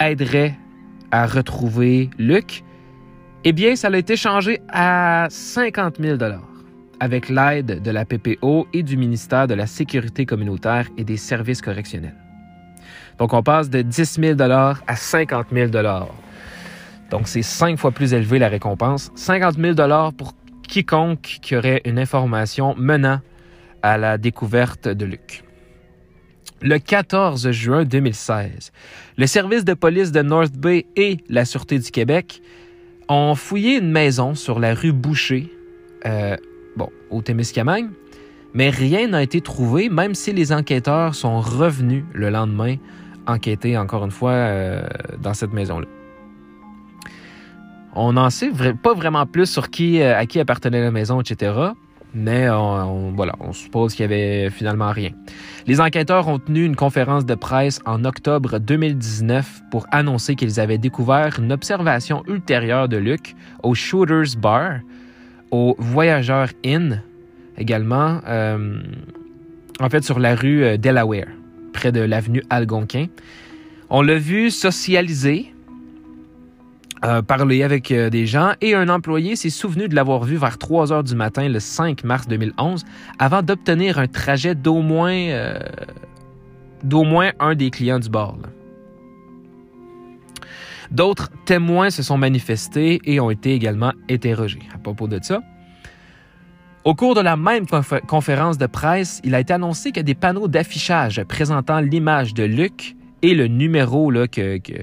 aiderait 0.00 0.58
à 1.12 1.28
retrouver 1.28 2.10
Luc, 2.18 2.64
eh 3.44 3.52
bien, 3.52 3.76
ça 3.76 3.86
a 3.86 3.96
été 3.96 4.16
changé 4.16 4.60
à 4.68 5.28
50 5.30 5.98
000 6.00 6.18
avec 6.98 7.28
l'aide 7.28 7.80
de 7.82 7.90
la 7.92 8.04
PPO 8.04 8.66
et 8.72 8.82
du 8.82 8.96
ministère 8.96 9.46
de 9.46 9.54
la 9.54 9.68
Sécurité 9.68 10.26
communautaire 10.26 10.88
et 10.98 11.04
des 11.04 11.18
services 11.18 11.62
correctionnels. 11.62 12.16
Donc, 13.18 13.32
on 13.32 13.44
passe 13.44 13.70
de 13.70 13.80
10 13.80 14.18
000 14.20 14.40
à 14.40 14.96
50 14.96 15.46
000 15.52 15.70
Donc, 17.12 17.28
c'est 17.28 17.42
cinq 17.42 17.78
fois 17.78 17.92
plus 17.92 18.12
élevé 18.12 18.40
la 18.40 18.48
récompense. 18.48 19.12
50 19.14 19.54
000 19.56 19.76
pour 20.18 20.34
quiconque 20.66 21.38
qui 21.42 21.54
aurait 21.54 21.80
une 21.84 22.00
information 22.00 22.74
menant 22.76 23.20
à 23.82 23.98
la 23.98 24.18
découverte 24.18 24.88
de 24.88 25.04
Luc. 25.04 25.44
Le 26.60 26.78
14 26.78 27.50
juin 27.50 27.84
2016, 27.84 28.72
le 29.16 29.26
service 29.26 29.64
de 29.64 29.74
police 29.74 30.12
de 30.12 30.22
North 30.22 30.52
Bay 30.52 30.86
et 30.96 31.18
la 31.28 31.44
Sûreté 31.44 31.78
du 31.78 31.90
Québec 31.90 32.40
ont 33.08 33.34
fouillé 33.34 33.78
une 33.78 33.90
maison 33.90 34.34
sur 34.34 34.60
la 34.60 34.74
rue 34.74 34.92
Boucher, 34.92 35.50
euh, 36.06 36.36
au 37.10 37.20
Témiscamingue, 37.20 37.90
mais 38.54 38.70
rien 38.70 39.08
n'a 39.08 39.22
été 39.22 39.40
trouvé, 39.40 39.88
même 39.88 40.14
si 40.14 40.32
les 40.32 40.52
enquêteurs 40.52 41.14
sont 41.14 41.40
revenus 41.40 42.04
le 42.12 42.30
lendemain 42.30 42.76
enquêter 43.26 43.76
encore 43.78 44.04
une 44.04 44.10
fois 44.10 44.32
euh, 44.32 44.82
dans 45.20 45.34
cette 45.34 45.52
maison-là. 45.52 45.86
On 47.94 48.14
n'en 48.14 48.30
sait 48.30 48.50
pas 48.82 48.94
vraiment 48.94 49.26
plus 49.26 49.46
sur 49.46 49.70
qui, 49.70 50.00
euh, 50.00 50.16
à 50.16 50.26
qui 50.26 50.40
appartenait 50.40 50.80
la 50.80 50.90
maison, 50.90 51.20
etc. 51.20 51.52
Mais 52.14 52.48
on, 52.50 53.12
voilà, 53.12 53.34
on 53.40 53.52
suppose 53.52 53.94
qu'il 53.94 54.02
y 54.02 54.04
avait 54.04 54.50
finalement 54.50 54.90
rien. 54.90 55.10
Les 55.66 55.80
enquêteurs 55.80 56.28
ont 56.28 56.38
tenu 56.38 56.64
une 56.64 56.76
conférence 56.76 57.24
de 57.24 57.34
presse 57.34 57.80
en 57.86 58.04
octobre 58.04 58.58
2019 58.58 59.62
pour 59.70 59.86
annoncer 59.90 60.34
qu'ils 60.34 60.60
avaient 60.60 60.78
découvert 60.78 61.38
une 61.38 61.52
observation 61.52 62.22
ultérieure 62.26 62.88
de 62.88 62.98
Luc 62.98 63.34
au 63.62 63.74
Shooters 63.74 64.36
Bar, 64.36 64.80
au 65.50 65.74
Voyageur 65.78 66.48
Inn 66.64 67.02
également, 67.56 68.20
euh, 68.26 68.80
en 69.80 69.88
fait 69.88 70.04
sur 70.04 70.18
la 70.18 70.34
rue 70.34 70.64
euh, 70.64 70.76
Delaware, 70.76 71.28
près 71.72 71.92
de 71.92 72.00
l'avenue 72.00 72.42
Algonquin. 72.50 73.06
On 73.88 74.02
l'a 74.02 74.18
vu 74.18 74.50
socialiser 74.50 75.54
euh, 77.04 77.20
parler 77.20 77.64
avec 77.64 77.90
euh, 77.90 78.10
des 78.10 78.26
gens 78.26 78.52
et 78.60 78.76
un 78.76 78.88
employé 78.88 79.34
s'est 79.34 79.50
souvenu 79.50 79.88
de 79.88 79.94
l'avoir 79.96 80.22
vu 80.22 80.36
vers 80.36 80.56
3 80.56 80.92
heures 80.92 81.02
du 81.02 81.16
matin 81.16 81.48
le 81.48 81.58
5 81.58 82.04
mars 82.04 82.28
2011 82.28 82.84
avant 83.18 83.42
d'obtenir 83.42 83.98
un 83.98 84.06
trajet 84.06 84.54
d'au 84.54 84.82
moins, 84.82 85.12
euh, 85.12 85.58
d'au 86.84 87.02
moins 87.02 87.32
un 87.40 87.56
des 87.56 87.70
clients 87.70 87.98
du 87.98 88.08
bar. 88.08 88.36
D'autres 90.92 91.28
témoins 91.44 91.90
se 91.90 92.04
sont 92.04 92.18
manifestés 92.18 93.00
et 93.04 93.18
ont 93.18 93.30
été 93.30 93.52
également 93.52 93.92
interrogés 94.08 94.62
à 94.72 94.78
propos 94.78 95.08
de 95.08 95.18
ça. 95.20 95.40
Au 96.84 96.94
cours 96.94 97.16
de 97.16 97.20
la 97.20 97.36
même 97.36 97.66
conférence 98.06 98.58
de 98.58 98.66
presse, 98.66 99.20
il 99.24 99.34
a 99.34 99.40
été 99.40 99.52
annoncé 99.52 99.90
que 99.90 100.00
des 100.00 100.14
panneaux 100.14 100.46
d'affichage 100.46 101.20
présentant 101.24 101.80
l'image 101.80 102.32
de 102.32 102.44
Luc 102.44 102.94
et 103.22 103.34
le 103.34 103.48
numéro 103.48 104.12
là, 104.12 104.28
que, 104.28 104.58
que 104.58 104.74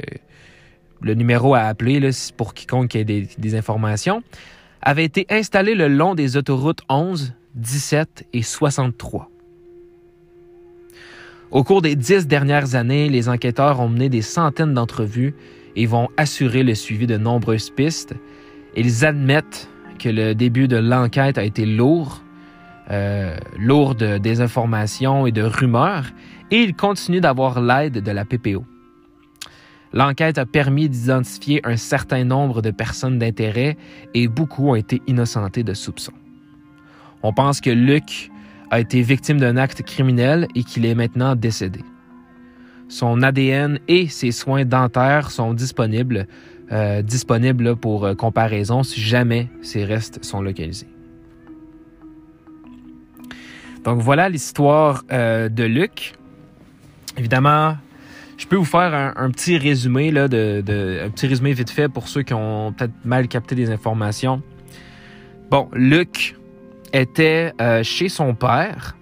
le 1.02 1.14
numéro 1.14 1.56
à 1.56 1.62
appeler 1.62 2.10
pour 2.38 2.54
quiconque 2.54 2.96
ait 2.96 3.04
des, 3.04 3.28
des, 3.38 3.56
informations, 3.56 4.22
avait 4.82 5.06
été 5.06 5.26
installé 5.30 5.76
le 5.76 5.88
long 5.88 6.16
des 6.16 6.38
autoroutes 6.38 6.82
11, 6.90 7.34
17 7.56 8.28
et 8.34 8.42
63. 8.42 9.30
Au 11.52 11.64
cours 11.64 11.82
des 11.82 11.96
dix 11.96 12.28
dernières 12.28 12.76
années, 12.76 13.10
les 13.10 13.28
enquêteurs 13.28 13.80
ont 13.80 13.90
mené 13.90 14.08
des 14.08 14.22
centaines 14.22 14.74
d'entrevues 14.74 15.34
et 15.76 15.86
vont 15.88 16.10
assurer 16.16 16.62
le 16.62 16.76
suivi 16.76 17.08
de 17.08 17.18
nombreuses 17.18 17.72
pistes. 17.72 18.14
Ils 18.76 19.04
admettent 19.04 19.68
que 19.98 20.10
le 20.10 20.36
début 20.36 20.68
de 20.68 20.78
l'enquête 20.78 21.38
a 21.38 21.44
été 21.44 21.66
lourd, 21.66 22.22
euh, 22.92 23.36
lourd 23.58 23.96
de 23.96 24.18
désinformation 24.18 25.26
et 25.26 25.32
de 25.32 25.42
rumeurs, 25.42 26.06
et 26.52 26.58
ils 26.58 26.76
continuent 26.76 27.22
d'avoir 27.22 27.62
l'aide 27.62 28.04
de 28.04 28.12
la 28.12 28.26
PPO. 28.26 28.64
L'enquête 29.92 30.38
a 30.38 30.46
permis 30.46 30.88
d'identifier 30.88 31.62
un 31.64 31.78
certain 31.78 32.24
nombre 32.24 32.62
de 32.62 32.72
personnes 32.72 33.18
d'intérêt 33.18 33.76
et 34.14 34.28
beaucoup 34.28 34.70
ont 34.70 34.76
été 34.76 35.02
innocentés 35.08 35.64
de 35.64 35.74
soupçons. 35.74 36.14
On 37.24 37.34
pense 37.34 37.60
que 37.60 37.70
Luc 37.70 38.30
a 38.72 38.80
été 38.80 39.02
victime 39.02 39.40
d'un 39.40 39.58
acte 39.58 39.82
criminel 39.82 40.48
et 40.56 40.64
qu'il 40.64 40.86
est 40.86 40.96
maintenant 40.96 41.36
décédé. 41.36 41.82
Son 42.88 43.22
ADN 43.22 43.80
et 43.88 44.08
ses 44.08 44.32
soins 44.32 44.66
dentaires 44.66 45.32
sont 45.32 45.54
disponibles, 45.54 46.28
euh, 46.72 47.02
disponibles 47.02 47.76
pour 47.76 48.06
euh, 48.06 48.16
comparaison 48.16 48.84
si 48.84 49.02
jamais 49.02 49.48
ces 49.62 49.86
restes 49.86 50.24
sont 50.24 50.42
localisés. 50.42 50.88
Donc 53.84 54.00
voilà 54.02 54.30
l'histoire 54.30 55.04
euh, 55.12 55.50
de 55.50 55.64
Luc. 55.64 56.14
Évidemment, 57.18 57.76
je 58.40 58.48
peux 58.48 58.56
vous 58.56 58.66
faire 58.66 59.14
un, 59.18 59.30
petit 59.32 59.58
résumé, 59.58 60.12
là, 60.12 60.30
de, 60.30 61.04
un 61.06 61.10
petit 61.10 61.28
résumé 61.28 61.52
vite 61.52 61.70
fait 61.70 61.90
pour 61.90 62.08
ceux 62.08 62.24
qui 62.24 62.34
ont 62.34 62.72
peut-être 62.72 62.94
mal 63.04 63.28
capté 63.28 63.54
des 63.54 63.70
informations. 63.70 64.42
Bon, 65.52 65.68
Luc 65.74 66.38
était 66.94 67.52
euh, 67.60 67.84
chez 67.84 68.08
son 68.08 68.34
père. 68.34 68.96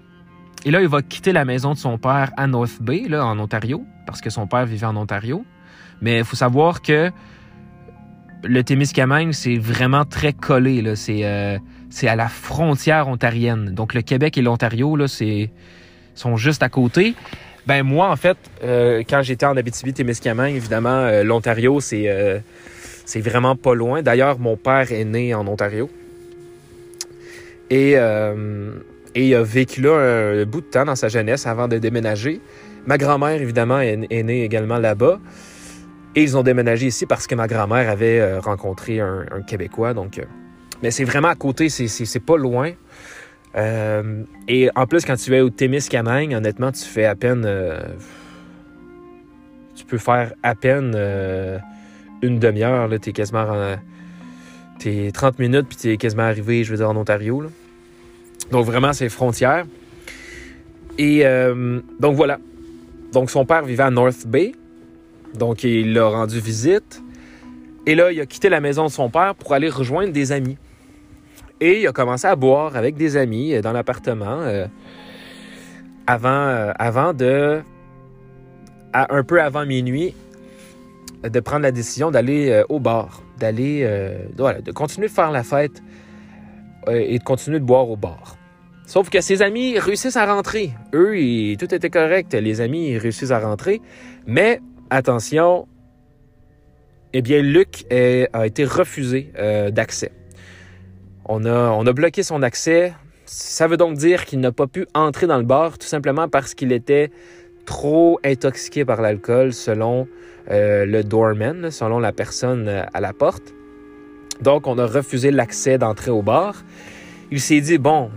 Et 0.66 0.72
là, 0.72 0.82
il 0.82 0.88
va 0.88 1.04
quitter 1.04 1.34
la 1.34 1.46
maison 1.46 1.74
de 1.74 1.78
son 1.78 2.00
père 2.00 2.32
à 2.36 2.48
North 2.48 2.82
Bay, 2.82 3.04
là, 3.08 3.26
en 3.28 3.38
Ontario, 3.38 3.86
parce 4.08 4.22
que 4.22 4.32
son 4.32 4.48
père 4.48 4.66
vivait 4.66 4.88
en 4.88 4.98
Ontario. 4.98 5.46
Mais 6.02 6.18
il 6.18 6.24
faut 6.24 6.36
savoir 6.36 6.82
que 6.82 7.12
le 8.44 8.64
Témiscamingue, 8.64 9.34
c'est 9.34 9.58
vraiment 9.60 10.04
très 10.04 10.34
collé. 10.34 10.82
Là. 10.82 10.96
C'est, 10.96 11.26
euh, 11.26 11.60
c'est 11.92 12.08
à 12.08 12.16
la 12.16 12.28
frontière 12.28 13.08
ontarienne. 13.08 13.76
Donc, 13.76 13.94
le 13.94 14.02
Québec 14.02 14.36
et 14.40 14.42
l'Ontario, 14.42 14.96
là, 14.96 15.08
c'est, 15.08 15.52
sont 16.16 16.38
juste 16.38 16.64
à 16.64 16.70
côté. 16.70 17.14
Ben 17.68 17.84
moi, 17.84 18.10
en 18.10 18.16
fait, 18.16 18.38
euh, 18.64 19.04
quand 19.08 19.22
j'étais 19.24 19.46
en 19.46 19.58
Abitibi-Témiscamingue, 19.58 20.56
évidemment, 20.56 21.02
euh, 21.02 21.24
l'Ontario, 21.24 21.82
c'est 21.82 22.06
euh, 22.08 22.40
c'est 23.04 23.20
vraiment 23.20 23.58
pas 23.58 23.76
loin. 23.76 24.02
D'ailleurs, 24.02 24.40
mon 24.40 24.56
père 24.56 24.90
est 24.94 25.04
né 25.04 25.34
en 25.34 25.46
Ontario. 25.48 25.90
Et, 27.70 27.94
et 27.94 29.28
il 29.28 29.36
a 29.36 29.44
vécu 29.44 29.82
là 29.82 29.98
un, 29.98 30.46
bout 30.46 30.62
de 30.62 30.66
temps 30.68 30.86
dans 30.86 30.96
sa 30.96 31.10
jeunesse 31.10 31.46
avant 31.46 31.68
de 31.68 31.78
déménager. 31.78 32.40
Ma 32.86 32.98
grand-mère, 32.98 33.42
évidemment, 33.42 33.80
est, 33.80 33.98
née 34.24 34.44
également 34.44 34.78
là-bas. 34.78 35.20
Et 36.16 36.24
ils 36.24 36.38
ont 36.38 36.44
déménagé 36.44 36.88
ici 36.88 37.06
parce 37.06 37.28
que 37.28 37.36
ma 37.36 37.48
grand-mère 37.48 37.90
avait 37.90 38.38
rencontré 38.40 39.02
un, 39.02 39.26
un, 39.32 39.42
Québécois. 39.42 39.94
Donc, 39.94 40.22
mais 40.82 40.92
c'est 40.92 41.04
vraiment 41.04 41.30
à 41.30 41.36
côté, 41.36 41.68
c'est 41.70 42.26
pas 42.26 42.38
loin. 42.38 42.72
Euh, 43.58 44.24
et 44.48 44.70
en 44.76 44.86
plus, 44.86 45.04
quand 45.04 45.16
tu 45.16 45.36
es 45.36 45.42
au 45.42 45.50
Témiscamingue, 45.50 46.34
honnêtement, 46.34 46.72
tu 46.72 46.84
fais 46.86 47.06
à 47.06 47.16
peine. 47.16 47.44
Euh, 47.46 47.82
tu 49.76 49.86
peux 49.86 49.98
faire 49.98 50.34
à 50.44 50.56
peine 50.56 50.94
euh, 50.96 51.58
une 52.22 52.40
demi-heure. 52.40 52.90
Tu 53.02 53.10
es 53.10 53.14
quasiment. 53.14 53.76
T'es 54.80 55.12
30 55.12 55.40
minutes, 55.40 55.68
puis 55.68 55.78
tu 55.78 55.92
es 55.92 55.98
quasiment 55.98 56.24
arrivé, 56.24 56.64
je 56.64 56.72
veux 56.72 56.78
dire, 56.78 56.90
en 56.90 56.96
Ontario. 56.96 57.44
Donc 58.52 58.66
vraiment, 58.66 58.94
c'est 58.94 59.10
frontière. 59.10 59.66
Et 61.00 61.24
donc 62.00 62.16
voilà. 62.16 62.40
Donc 63.12 63.32
son 63.32 63.46
père 63.46 63.64
vivait 63.64 63.84
à 63.84 63.90
North 63.90 64.28
Bay. 64.28 64.54
Donc 65.34 65.64
il 65.64 65.94
l'a 65.94 66.08
rendu 66.08 66.40
visite. 66.40 67.02
Et 67.88 67.96
là, 67.96 68.12
il 68.12 68.20
a 68.20 68.26
quitté 68.26 68.50
la 68.50 68.60
maison 68.60 68.86
de 68.86 68.92
son 68.92 69.10
père 69.10 69.34
pour 69.34 69.54
aller 69.54 69.70
rejoindre 69.70 70.12
des 70.12 70.32
amis. 70.32 70.58
Et 71.60 71.82
il 71.82 71.88
a 71.88 71.92
commencé 71.92 72.28
à 72.28 72.36
boire 72.36 72.76
avec 72.76 72.96
des 72.96 73.18
amis 73.18 73.54
euh, 73.54 73.62
dans 73.62 73.72
l'appartement 73.72 74.42
euh, 74.42 74.68
avant, 76.06 76.30
euh, 76.30 76.72
avant 76.78 77.14
de, 77.14 77.62
un 78.94 79.24
peu 79.24 79.42
avant 79.42 79.66
minuit, 79.66 80.14
de 81.24 81.40
prendre 81.40 81.64
la 81.64 81.72
décision 81.72 82.12
d'aller 82.12 82.64
au 82.70 82.80
bar, 82.80 83.24
d'aller, 83.38 83.82
de 84.38 84.72
continuer 84.72 85.08
de 85.08 85.12
faire 85.12 85.32
la 85.32 85.44
fête 85.44 85.84
et 86.88 87.18
de 87.20 87.24
continuer 87.24 87.60
de 87.60 87.66
boire 87.66 87.90
au 87.90 87.98
bar. 87.98 88.38
Sauf 88.86 89.10
que 89.10 89.20
ses 89.20 89.42
amis 89.42 89.78
réussissent 89.78 90.16
à 90.16 90.32
rentrer. 90.32 90.72
Eux, 90.94 91.16
tout 91.58 91.74
était 91.74 91.90
correct. 91.90 92.34
Les 92.34 92.62
amis 92.62 92.98
réussissent 92.98 93.32
à 93.32 93.40
rentrer. 93.40 93.82
Mais 94.26 94.62
attention, 94.90 95.68
eh 97.14 97.22
bien, 97.22 97.42
Luc 97.42 97.86
a 97.92 98.46
été 98.46 98.64
refusé 98.64 99.34
d'accès. 99.72 100.12
On 101.30 101.46
a, 101.46 101.94
bloqué 101.94 102.24
son 102.24 102.42
accès. 102.42 102.94
Ça 103.26 103.68
veut 103.68 103.76
donc 103.76 103.98
dire 103.98 104.26
qu'il 104.26 104.40
n'a 104.40 104.54
pas 104.54 104.68
pu 104.68 104.88
entrer 104.94 105.28
dans 105.28 105.38
le 105.38 105.44
bar 105.44 105.78
tout 105.78 105.88
simplement 105.88 106.30
parce 106.30 106.54
qu'il 106.54 106.72
était 106.72 107.12
trop 107.66 108.18
intoxiqué 108.24 108.86
par 108.86 109.02
l'alcool 109.02 109.52
selon 109.52 110.08
euh, 110.50 110.86
le 110.86 111.04
doorman, 111.04 111.70
selon 111.70 112.00
la 112.00 112.14
personne 112.14 112.70
euh, 112.70 112.84
à 112.94 113.02
la 113.02 113.12
porte. 113.12 113.54
Donc, 114.42 114.68
on 114.68 114.78
a 114.78 114.86
refusé 114.86 115.32
l'accès 115.32 115.78
d'entrée 115.78 116.12
au 116.12 116.22
bar. 116.22 116.64
Il 117.32 117.42
s'est 117.42 117.60
dit, 117.60 117.78
bon, 117.78 118.10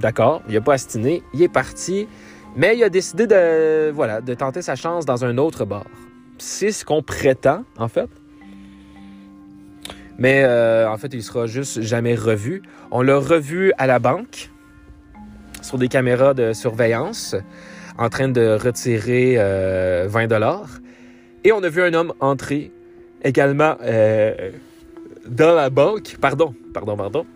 d'accord, 0.00 0.42
il 0.48 0.54
n'a 0.54 0.60
pas 0.60 0.74
astiné, 0.74 1.24
il 1.32 1.42
est 1.42 1.48
parti, 1.48 2.06
mais 2.54 2.76
il 2.76 2.84
a 2.84 2.88
décidé 2.88 3.26
de, 3.26 4.20
de 4.20 4.34
tenter 4.34 4.62
sa 4.62 4.76
chance 4.76 5.04
dans 5.04 5.24
un 5.24 5.38
autre 5.38 5.64
bar. 5.64 5.86
C'est 6.38 6.70
ce 6.70 6.84
qu'on 6.84 7.02
prétend, 7.02 7.64
en 7.76 7.88
fait. 7.88 8.08
Mais 10.18 10.44
euh, 10.44 10.88
en 10.88 10.96
fait, 10.96 11.12
il 11.12 11.22
sera 11.22 11.46
juste 11.46 11.80
jamais 11.80 12.14
revu. 12.14 12.62
On 12.90 13.02
l'a 13.02 13.16
revu 13.16 13.72
à 13.78 13.86
la 13.86 13.98
banque 13.98 14.50
sur 15.62 15.78
des 15.78 15.88
caméras 15.88 16.34
de 16.34 16.52
surveillance 16.52 17.34
en 17.98 18.08
train 18.08 18.28
de 18.28 18.58
retirer 18.60 19.36
20 19.36 19.40
euh, 19.40 20.26
dollars. 20.26 20.68
Et 21.42 21.52
on 21.52 21.62
a 21.62 21.68
vu 21.68 21.82
un 21.82 21.94
homme 21.94 22.12
entrer 22.20 22.72
également 23.22 23.76
euh, 23.82 24.50
dans 25.26 25.54
la 25.54 25.70
banque. 25.70 26.16
Pardon, 26.20 26.54
pardon, 26.72 26.96
pardon. 26.96 27.26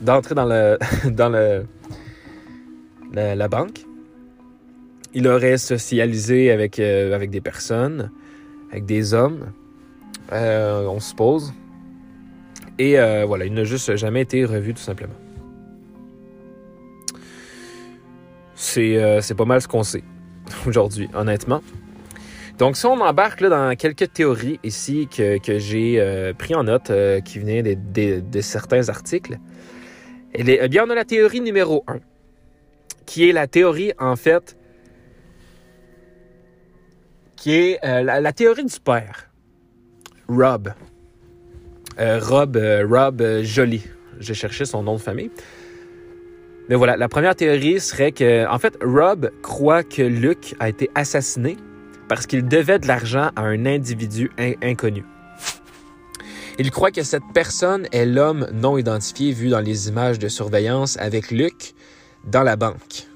D'entrer 0.00 0.34
dans 0.34 0.46
le 0.46 0.78
dans 1.10 1.28
le 1.28 1.64
la, 3.14 3.48
banque. 3.48 3.84
Il 5.14 5.28
aurait 5.28 5.58
socialisé 5.58 6.50
avec, 6.50 6.78
avec 6.78 7.30
des 7.30 7.42
personnes, 7.42 8.10
avec 8.70 8.86
des 8.86 9.12
hommes, 9.12 9.52
on 10.30 10.98
suppose. 10.98 11.52
Et 12.82 12.98
euh, 12.98 13.24
voilà, 13.24 13.44
il 13.44 13.54
n'a 13.54 13.62
juste 13.62 13.94
jamais 13.94 14.22
été 14.22 14.44
revu 14.44 14.74
tout 14.74 14.82
simplement. 14.82 15.14
C'est 18.56 18.96
euh, 18.96 19.20
pas 19.38 19.44
mal 19.44 19.62
ce 19.62 19.68
qu'on 19.68 19.84
sait 19.84 20.02
aujourd'hui, 20.66 21.08
honnêtement. 21.14 21.62
Donc, 22.58 22.76
si 22.76 22.84
on 22.86 23.00
embarque 23.00 23.40
là, 23.40 23.50
dans 23.50 23.76
quelques 23.76 24.12
théories 24.12 24.58
ici 24.64 25.06
que, 25.06 25.38
que 25.38 25.60
j'ai 25.60 26.00
euh, 26.00 26.32
pris 26.34 26.56
en 26.56 26.64
note, 26.64 26.90
qui 27.24 27.38
venaient 27.38 27.62
de, 27.62 28.40
certains 28.40 28.88
articles, 28.88 29.38
eh 30.34 30.68
bien, 30.68 30.84
on 30.84 30.90
a 30.90 30.96
la 30.96 31.04
théorie 31.04 31.40
numéro 31.40 31.84
1, 31.86 32.00
qui 33.06 33.28
est 33.28 33.32
la 33.32 33.46
théorie, 33.46 33.92
en 34.00 34.16
fait, 34.16 34.56
qui 37.36 37.52
est 37.54 37.78
la, 37.84 38.32
théorie 38.32 38.64
du 38.64 38.80
père, 38.80 39.30
Rob. 40.28 40.72
Euh, 41.98 42.20
Rob, 42.22 42.56
euh, 42.56 42.86
Rob 42.88 43.20
euh, 43.20 43.42
Joly. 43.44 43.82
J'ai 44.20 44.34
cherché 44.34 44.64
son 44.64 44.82
nom 44.82 44.94
de 44.94 45.00
famille. 45.00 45.30
Mais 46.68 46.76
voilà, 46.76 46.96
la 46.96 47.08
première 47.08 47.34
théorie 47.34 47.80
serait 47.80 48.12
que, 48.12 48.46
en 48.48 48.58
fait, 48.58 48.78
Rob 48.82 49.30
croit 49.42 49.82
que 49.82 50.02
Luke 50.02 50.54
a 50.60 50.68
été 50.68 50.90
assassiné 50.94 51.56
parce 52.08 52.26
qu'il 52.26 52.46
devait 52.46 52.78
de 52.78 52.86
l'argent 52.86 53.30
à 53.36 53.42
un 53.42 53.66
individu 53.66 54.30
inconnu. 54.62 55.04
Il 56.58 56.70
croit 56.70 56.90
que 56.90 57.02
cette 57.02 57.22
personne 57.34 57.86
est 57.92 58.06
l'homme 58.06 58.46
non 58.52 58.76
identifié 58.76 59.32
vu 59.32 59.48
dans 59.48 59.60
les 59.60 59.88
images 59.88 60.18
de 60.18 60.28
surveillance 60.28 60.96
avec 60.98 61.30
Luke 61.30 61.74
dans 62.24 62.42
la 62.42 62.56
banque. 62.56 63.08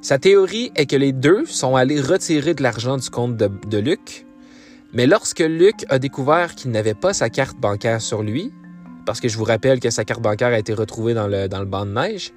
Sa 0.00 0.18
théorie 0.18 0.72
est 0.74 0.86
que 0.86 0.96
les 0.96 1.12
deux 1.12 1.44
sont 1.46 1.76
allés 1.76 2.00
retirer 2.00 2.54
de 2.54 2.62
l'argent 2.62 2.96
du 2.96 3.08
compte 3.08 3.36
de, 3.36 3.48
de 3.68 3.78
Luke 3.78 4.26
mais 4.92 5.06
lorsque 5.06 5.40
Luc 5.40 5.86
a 5.88 5.98
découvert 5.98 6.54
qu'il 6.54 6.70
n'avait 6.70 6.94
pas 6.94 7.14
sa 7.14 7.30
carte 7.30 7.58
bancaire 7.58 8.00
sur 8.00 8.22
lui, 8.22 8.52
parce 9.06 9.20
que 9.20 9.28
je 9.28 9.38
vous 9.38 9.44
rappelle 9.44 9.80
que 9.80 9.90
sa 9.90 10.04
carte 10.04 10.20
bancaire 10.20 10.48
a 10.48 10.58
été 10.58 10.74
retrouvée 10.74 11.14
dans 11.14 11.26
le, 11.26 11.48
dans 11.48 11.64
banc 11.64 11.86
de 11.86 11.92
neige, 11.92 12.32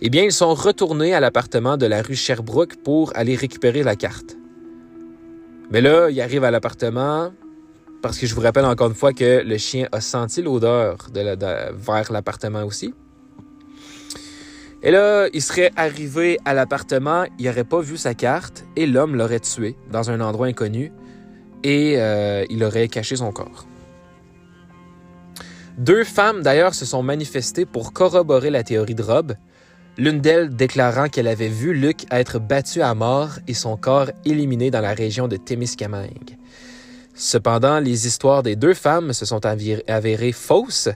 eh 0.00 0.08
bien, 0.08 0.22
ils 0.22 0.32
sont 0.32 0.54
retournés 0.54 1.14
à 1.14 1.20
l'appartement 1.20 1.76
de 1.76 1.86
la 1.86 2.00
rue 2.00 2.14
Sherbrooke 2.14 2.76
pour 2.82 3.12
aller 3.16 3.34
récupérer 3.34 3.82
la 3.82 3.96
carte. 3.96 4.36
Mais 5.70 5.80
là, 5.80 6.08
il 6.10 6.20
arrive 6.20 6.42
à 6.44 6.50
l'appartement, 6.50 7.32
parce 8.00 8.18
que 8.18 8.26
je 8.26 8.34
vous 8.34 8.40
rappelle 8.40 8.64
encore 8.64 8.88
une 8.88 8.94
fois 8.94 9.12
que 9.12 9.42
le 9.44 9.58
chien 9.58 9.88
a 9.92 10.00
senti 10.00 10.42
l'odeur 10.42 10.96
de, 11.12 11.36
vers 11.74 12.12
l'appartement 12.12 12.64
aussi. 12.64 12.94
Et 14.82 14.90
là, 14.90 15.28
il 15.34 15.42
serait 15.42 15.70
arrivé 15.76 16.38
à 16.46 16.54
l'appartement, 16.54 17.26
il 17.38 17.44
n'aurait 17.44 17.64
pas 17.64 17.80
vu 17.80 17.98
sa 17.98 18.14
carte 18.14 18.64
et 18.76 18.86
l'homme 18.86 19.14
l'aurait 19.14 19.40
tué 19.40 19.76
dans 19.92 20.10
un 20.10 20.20
endroit 20.22 20.46
inconnu 20.46 20.90
et 21.62 21.94
euh, 21.96 22.44
il 22.50 22.64
aurait 22.64 22.88
caché 22.88 23.16
son 23.16 23.32
corps. 23.32 23.66
Deux 25.78 26.04
femmes 26.04 26.42
d'ailleurs 26.42 26.74
se 26.74 26.84
sont 26.84 27.02
manifestées 27.02 27.64
pour 27.64 27.92
corroborer 27.92 28.50
la 28.50 28.62
théorie 28.62 28.94
de 28.94 29.02
Rob, 29.02 29.34
l'une 29.96 30.20
d'elles 30.20 30.54
déclarant 30.54 31.08
qu'elle 31.08 31.28
avait 31.28 31.48
vu 31.48 31.72
Luc 31.72 32.04
être 32.10 32.38
battu 32.38 32.82
à 32.82 32.94
mort 32.94 33.30
et 33.48 33.54
son 33.54 33.76
corps 33.76 34.10
éliminé 34.24 34.70
dans 34.70 34.80
la 34.80 34.94
région 34.94 35.28
de 35.28 35.36
Témiscamingue. 35.36 36.36
Cependant, 37.14 37.80
les 37.80 38.06
histoires 38.06 38.42
des 38.42 38.56
deux 38.56 38.72
femmes 38.72 39.12
se 39.12 39.26
sont 39.26 39.44
avérées 39.44 40.32
fausses 40.32 40.88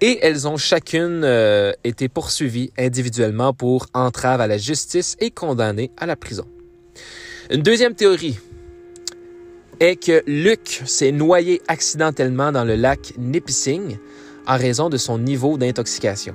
et 0.00 0.18
elles 0.20 0.46
ont 0.46 0.58
chacune 0.58 1.22
euh, 1.24 1.72
été 1.84 2.08
poursuivies 2.08 2.70
individuellement 2.78 3.54
pour 3.54 3.86
entrave 3.94 4.42
à 4.42 4.46
la 4.46 4.58
justice 4.58 5.16
et 5.20 5.30
condamnées 5.30 5.90
à 5.96 6.04
la 6.04 6.16
prison. 6.16 6.44
Une 7.50 7.62
deuxième 7.62 7.94
théorie 7.94 8.38
est 9.80 9.96
que 9.96 10.22
Luc 10.26 10.82
s'est 10.84 11.10
noyé 11.10 11.62
accidentellement 11.66 12.52
dans 12.52 12.64
le 12.64 12.76
lac 12.76 13.14
Nipissing 13.18 13.98
en 14.46 14.56
raison 14.56 14.90
de 14.90 14.98
son 14.98 15.18
niveau 15.18 15.56
d'intoxication. 15.56 16.34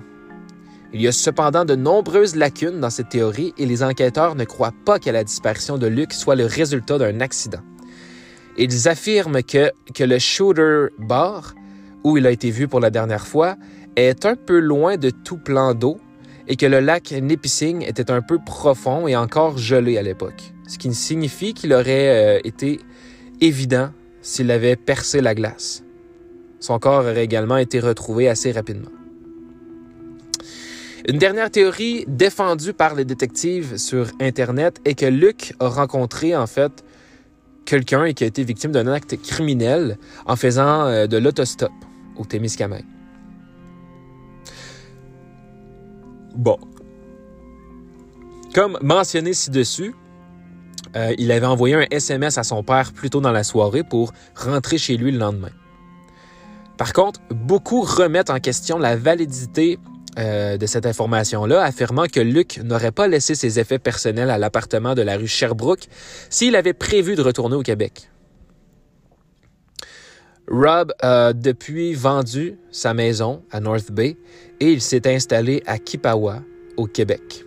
Il 0.93 1.01
y 1.01 1.07
a 1.07 1.11
cependant 1.11 1.63
de 1.63 1.75
nombreuses 1.75 2.35
lacunes 2.35 2.79
dans 2.79 2.89
cette 2.89 3.09
théorie 3.09 3.53
et 3.57 3.65
les 3.65 3.83
enquêteurs 3.83 4.35
ne 4.35 4.45
croient 4.45 4.73
pas 4.85 4.97
que 4.97 5.09
la 5.09 5.23
disparition 5.23 5.77
de 5.77 5.87
Luc 5.87 6.11
soit 6.11 6.35
le 6.35 6.45
résultat 6.45 6.97
d'un 6.97 7.19
accident. 7.21 7.59
Ils 8.57 8.87
affirment 8.87 9.43
que, 9.43 9.71
que 9.93 10.03
le 10.03 10.17
Shooter 10.17 10.87
Bar, 10.97 11.53
où 12.03 12.17
il 12.17 12.25
a 12.25 12.31
été 12.31 12.49
vu 12.49 12.67
pour 12.67 12.79
la 12.79 12.89
dernière 12.89 13.27
fois, 13.27 13.57
est 13.95 14.25
un 14.25 14.35
peu 14.35 14.59
loin 14.59 14.97
de 14.97 15.09
tout 15.09 15.37
plan 15.37 15.73
d'eau 15.73 15.99
et 16.47 16.55
que 16.55 16.65
le 16.65 16.79
lac 16.79 17.11
Nipissing 17.11 17.83
était 17.83 18.09
un 18.09 18.21
peu 18.21 18.39
profond 18.43 19.07
et 19.07 19.15
encore 19.15 19.57
gelé 19.57 19.97
à 19.97 20.01
l'époque, 20.01 20.53
ce 20.67 20.77
qui 20.77 20.93
signifie 20.93 21.53
qu'il 21.53 21.73
aurait 21.73 22.37
euh, 22.37 22.39
été 22.43 22.79
évident 23.41 23.89
s'il 24.21 24.51
avait 24.51 24.75
percé 24.75 25.21
la 25.21 25.35
glace. 25.35 25.83
Son 26.59 26.79
corps 26.79 27.01
aurait 27.01 27.23
également 27.23 27.57
été 27.57 27.79
retrouvé 27.79 28.27
assez 28.27 28.51
rapidement. 28.51 28.89
Une 31.07 31.19
dernière 31.19 31.51
théorie 31.51 32.03
défendue 32.07 32.73
par 32.73 32.95
les 32.95 33.05
détectives 33.05 33.77
sur 33.77 34.07
Internet 34.19 34.81
est 34.85 34.95
que 34.95 35.05
Luc 35.05 35.53
a 35.59 35.67
rencontré 35.67 36.35
en 36.35 36.47
fait 36.47 36.83
quelqu'un 37.65 38.11
qui 38.13 38.23
a 38.23 38.27
été 38.27 38.43
victime 38.43 38.71
d'un 38.71 38.87
acte 38.87 39.15
criminel 39.21 39.97
en 40.25 40.35
faisant 40.35 40.85
euh, 40.85 41.05
de 41.05 41.17
l'autostop 41.17 41.71
au 42.15 42.25
Témiscamingue. 42.25 42.85
Bon. 46.35 46.57
Comme 48.53 48.77
mentionné 48.81 49.33
ci-dessus, 49.33 49.93
euh, 50.95 51.13
il 51.17 51.31
avait 51.31 51.45
envoyé 51.45 51.75
un 51.75 51.85
SMS 51.91 52.37
à 52.37 52.43
son 52.43 52.63
père 52.63 52.93
plus 52.93 53.09
tôt 53.09 53.21
dans 53.21 53.31
la 53.31 53.43
soirée 53.43 53.83
pour 53.83 54.13
rentrer 54.35 54.77
chez 54.77 54.97
lui 54.97 55.11
le 55.11 55.17
lendemain. 55.17 55.51
Par 56.77 56.93
contre, 56.93 57.21
beaucoup 57.29 57.81
remettent 57.81 58.29
en 58.29 58.39
question 58.39 58.77
la 58.77 58.95
validité 58.95 59.79
euh, 60.17 60.57
de 60.57 60.65
cette 60.65 60.85
information-là, 60.85 61.61
affirmant 61.61 62.05
que 62.05 62.19
Luc 62.19 62.59
n'aurait 62.63 62.91
pas 62.91 63.07
laissé 63.07 63.35
ses 63.35 63.59
effets 63.59 63.79
personnels 63.79 64.29
à 64.29 64.37
l'appartement 64.37 64.95
de 64.95 65.01
la 65.01 65.17
rue 65.17 65.27
Sherbrooke 65.27 65.87
s'il 66.29 66.55
avait 66.55 66.73
prévu 66.73 67.15
de 67.15 67.21
retourner 67.21 67.55
au 67.55 67.63
Québec. 67.63 68.09
Rob 70.47 70.93
a 71.01 71.33
depuis 71.33 71.93
vendu 71.93 72.57
sa 72.71 72.93
maison 72.93 73.41
à 73.51 73.59
North 73.59 73.91
Bay 73.91 74.15
et 74.59 74.71
il 74.71 74.81
s'est 74.81 75.11
installé 75.11 75.63
à 75.65 75.79
Kipawa, 75.79 76.43
au 76.77 76.85
Québec. 76.85 77.44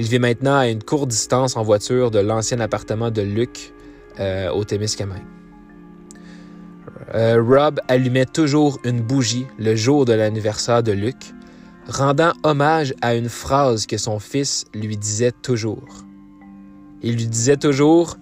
Il 0.00 0.06
vit 0.06 0.18
maintenant 0.18 0.56
à 0.56 0.68
une 0.68 0.82
courte 0.82 1.08
distance 1.08 1.58
en 1.58 1.62
voiture 1.62 2.10
de 2.10 2.20
l'ancien 2.20 2.58
appartement 2.60 3.10
de 3.10 3.20
Luc 3.20 3.74
euh, 4.18 4.48
au 4.48 4.64
Témiscamingue. 4.64 5.26
Euh, 7.14 7.42
Rob 7.46 7.80
allumait 7.86 8.24
toujours 8.24 8.78
une 8.84 9.02
bougie 9.02 9.46
le 9.58 9.76
jour 9.76 10.06
de 10.06 10.14
l'anniversaire 10.14 10.82
de 10.82 10.92
Luc, 10.92 11.34
rendant 11.86 12.32
hommage 12.44 12.94
à 13.02 13.14
une 13.14 13.28
phrase 13.28 13.84
que 13.84 13.98
son 13.98 14.20
fils 14.20 14.64
lui 14.72 14.96
disait 14.96 15.32
toujours. 15.42 15.86
Il 17.02 17.16
lui 17.16 17.26
disait 17.26 17.58
toujours 17.58 18.16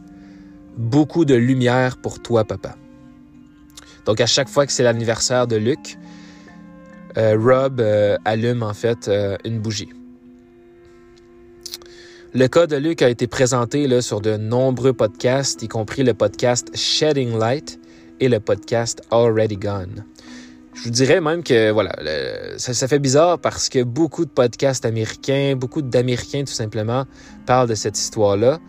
Beaucoup 0.76 1.24
de 1.24 1.36
lumière 1.36 1.96
pour 1.98 2.20
toi, 2.20 2.42
papa. 2.44 2.74
Donc, 4.04 4.20
à 4.20 4.26
chaque 4.26 4.48
fois 4.48 4.66
que 4.66 4.72
c'est 4.72 4.82
l'anniversaire 4.82 5.46
de 5.46 5.54
Luc, 5.54 5.96
euh, 7.16 7.38
Rob 7.38 7.80
allume 8.24 8.64
en 8.64 8.74
fait 8.74 9.08
une 9.44 9.60
bougie. 9.60 9.90
Le 12.34 12.46
cas 12.46 12.66
de 12.66 12.76
Luc 12.76 13.00
a 13.00 13.08
été 13.08 13.26
présenté 13.26 13.86
là, 13.86 14.02
sur 14.02 14.20
de 14.20 14.36
nombreux 14.36 14.92
podcasts, 14.92 15.62
y 15.62 15.68
compris 15.68 16.02
le 16.02 16.12
podcast 16.12 16.68
Shedding 16.74 17.38
Light 17.38 17.80
et 18.20 18.28
le 18.28 18.38
podcast 18.38 19.00
Already 19.10 19.56
Gone. 19.56 20.04
Je 20.74 20.82
vous 20.82 20.90
dirais 20.90 21.22
même 21.22 21.42
que 21.42 21.70
voilà, 21.70 21.96
ça, 22.58 22.86
fait 22.86 22.98
bizarre 22.98 23.38
parce 23.38 23.70
que 23.70 23.82
beaucoup 23.82 24.26
de 24.26 24.30
podcasts 24.30 24.84
américains, 24.84 25.54
beaucoup 25.56 25.80
d'Américains 25.80 26.44
tout 26.44 26.52
simplement 26.52 27.06
parlent 27.46 27.68
de 27.68 27.74
cette 27.74 27.98
histoire-là. 27.98 28.60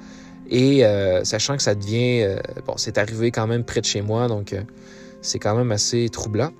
Et 0.50 0.86
euh, 0.86 1.26
sachant 1.26 1.58
que 1.58 1.62
ça 1.62 1.76
devient... 1.76 2.24
euh, 2.24 2.40
bon, 2.66 2.76
c'est 2.78 2.98
arrivé 2.98 3.30
quand 3.30 3.46
même 3.46 3.66
près 3.66 3.82
de 3.82 3.86
chez 3.86 4.02
moi, 4.02 4.30
donc 4.30 4.54
euh, 4.54 4.62
c'est 5.22 5.38
quand 5.38 5.56
même 5.56 5.74
assez 5.74 6.08
troublant. 6.08 6.52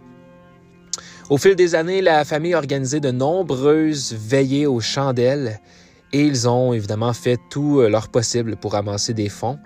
Au 1.30 1.38
fil 1.38 1.56
des 1.56 1.76
années, 1.76 2.02
la 2.02 2.26
famille 2.26 2.56
a 2.56 2.58
organisé 2.58 3.00
de 3.00 3.12
nombreuses 3.12 4.14
veillées 4.14 4.68
aux 4.68 4.82
chandelles 4.82 5.62
et 6.14 6.24
ils 6.24 6.48
ont 6.48 6.74
évidemment 6.74 7.14
fait 7.14 7.40
tout 7.50 7.80
euh, 7.80 7.90
leur 7.90 8.10
possible 8.10 8.56
pour 8.56 8.76
amasser 8.76 9.14
des 9.14 9.30
fonds 9.30 9.60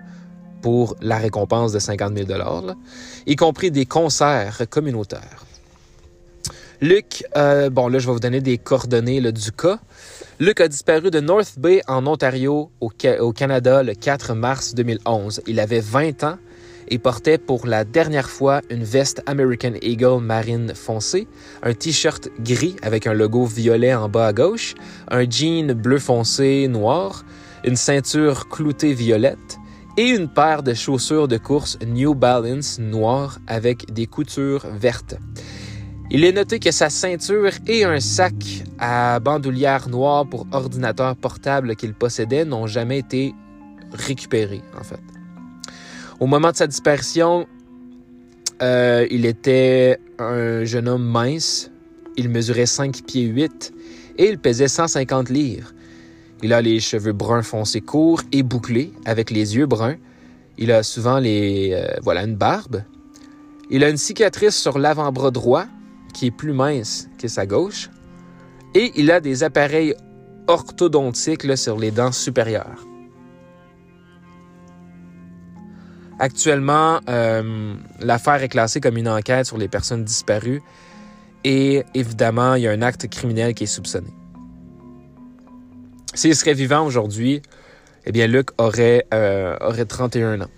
pour 0.62 0.96
la 1.02 1.18
récompense 1.18 1.72
de 1.72 1.78
50 1.78 2.16
000 2.16 2.28
là, 2.38 2.74
y 3.26 3.36
compris 3.36 3.70
des 3.70 3.84
concerts 3.84 4.62
communautaires. 4.70 5.44
Luc, 6.80 7.22
euh, 7.36 7.68
bon 7.68 7.88
là 7.88 7.98
je 7.98 8.06
vais 8.06 8.12
vous 8.12 8.20
donner 8.20 8.40
des 8.40 8.58
coordonnées 8.58 9.20
du 9.32 9.52
cas. 9.52 9.78
Luc 10.40 10.60
a 10.60 10.68
disparu 10.68 11.10
de 11.10 11.20
North 11.20 11.58
Bay 11.58 11.82
en 11.86 12.06
Ontario 12.06 12.70
au, 12.80 12.90
au 13.20 13.32
Canada 13.32 13.82
le 13.82 13.94
4 13.94 14.34
mars 14.34 14.74
2011. 14.74 15.42
Il 15.46 15.60
avait 15.60 15.80
20 15.80 16.24
ans 16.24 16.38
et 16.88 16.98
portait 16.98 17.38
pour 17.38 17.66
la 17.66 17.84
dernière 17.84 18.30
fois 18.30 18.60
une 18.70 18.84
veste 18.84 19.22
American 19.26 19.72
Eagle 19.82 20.20
marine 20.22 20.74
foncée, 20.74 21.26
un 21.62 21.72
t-shirt 21.72 22.28
gris 22.40 22.76
avec 22.82 23.06
un 23.06 23.14
logo 23.14 23.44
violet 23.44 23.94
en 23.94 24.08
bas 24.08 24.28
à 24.28 24.32
gauche, 24.32 24.74
un 25.10 25.28
jean 25.28 25.74
bleu 25.74 25.98
foncé 25.98 26.68
noir, 26.68 27.24
une 27.64 27.76
ceinture 27.76 28.48
cloutée 28.48 28.94
violette 28.94 29.58
et 29.96 30.08
une 30.08 30.28
paire 30.28 30.62
de 30.62 30.74
chaussures 30.74 31.28
de 31.28 31.38
course 31.38 31.78
New 31.86 32.14
Balance 32.14 32.78
noires 32.78 33.38
avec 33.46 33.92
des 33.92 34.06
coutures 34.06 34.66
vertes. 34.72 35.16
Il 36.10 36.24
est 36.24 36.32
noté 36.32 36.58
que 36.58 36.70
sa 36.70 36.90
ceinture 36.90 37.52
et 37.66 37.84
un 37.84 37.98
sac 37.98 38.34
à 38.78 39.18
bandoulière 39.20 39.88
noire 39.88 40.26
pour 40.26 40.46
ordinateur 40.52 41.16
portable 41.16 41.76
qu'il 41.76 41.94
possédait 41.94 42.44
n'ont 42.44 42.66
jamais 42.66 42.98
été 42.98 43.34
récupérés, 43.92 44.62
en 44.78 44.84
fait. 44.84 45.00
Au 46.20 46.26
moment 46.26 46.52
de 46.52 46.56
sa 46.56 46.66
disparition, 46.66 47.46
euh, 48.62 49.06
il 49.10 49.26
était 49.26 49.98
un 50.18 50.64
jeune 50.64 50.88
homme 50.88 51.04
mince. 51.04 51.70
Il 52.16 52.28
mesurait 52.28 52.66
5 52.66 53.02
pieds 53.04 53.24
8 53.24 53.74
et 54.18 54.28
il 54.28 54.38
pesait 54.38 54.68
150 54.68 55.28
livres. 55.28 55.72
Il 56.42 56.52
a 56.52 56.62
les 56.62 56.78
cheveux 56.78 57.12
bruns 57.12 57.42
foncés 57.42 57.80
courts 57.80 58.22
et 58.30 58.42
bouclés 58.42 58.92
avec 59.04 59.30
les 59.30 59.56
yeux 59.56 59.66
bruns. 59.66 59.96
Il 60.56 60.70
a 60.70 60.84
souvent 60.84 61.18
les, 61.18 61.72
euh, 61.72 61.98
voilà, 62.02 62.22
une 62.22 62.36
barbe. 62.36 62.82
Il 63.70 63.82
a 63.82 63.88
une 63.88 63.96
cicatrice 63.96 64.56
sur 64.56 64.78
l'avant-bras 64.78 65.32
droit 65.32 65.66
qui 66.12 66.26
est 66.26 66.30
plus 66.30 66.52
mince 66.52 67.08
que 67.18 67.26
sa 67.26 67.44
gauche. 67.44 67.90
Et 68.74 68.92
il 68.94 69.10
a 69.10 69.20
des 69.20 69.42
appareils 69.42 69.94
orthodontiques 70.46 71.44
là, 71.44 71.56
sur 71.56 71.76
les 71.76 71.90
dents 71.90 72.12
supérieures. 72.12 72.86
Actuellement, 76.18 77.00
euh, 77.08 77.74
l'affaire 78.00 78.42
est 78.42 78.48
classée 78.48 78.80
comme 78.80 78.96
une 78.96 79.08
enquête 79.08 79.46
sur 79.46 79.58
les 79.58 79.68
personnes 79.68 80.04
disparues 80.04 80.62
et 81.44 81.84
évidemment, 81.92 82.54
il 82.54 82.62
y 82.62 82.68
a 82.68 82.70
un 82.70 82.82
acte 82.82 83.08
criminel 83.08 83.54
qui 83.54 83.64
est 83.64 83.66
soupçonné. 83.68 84.08
S'il 86.14 86.34
serait 86.34 86.54
vivant 86.54 86.86
aujourd'hui, 86.86 87.42
eh 88.06 88.12
bien, 88.12 88.26
Luc 88.26 88.48
aurait, 88.58 89.06
euh, 89.12 89.56
aurait 89.60 89.84
31 89.84 90.40
ans. 90.42 90.50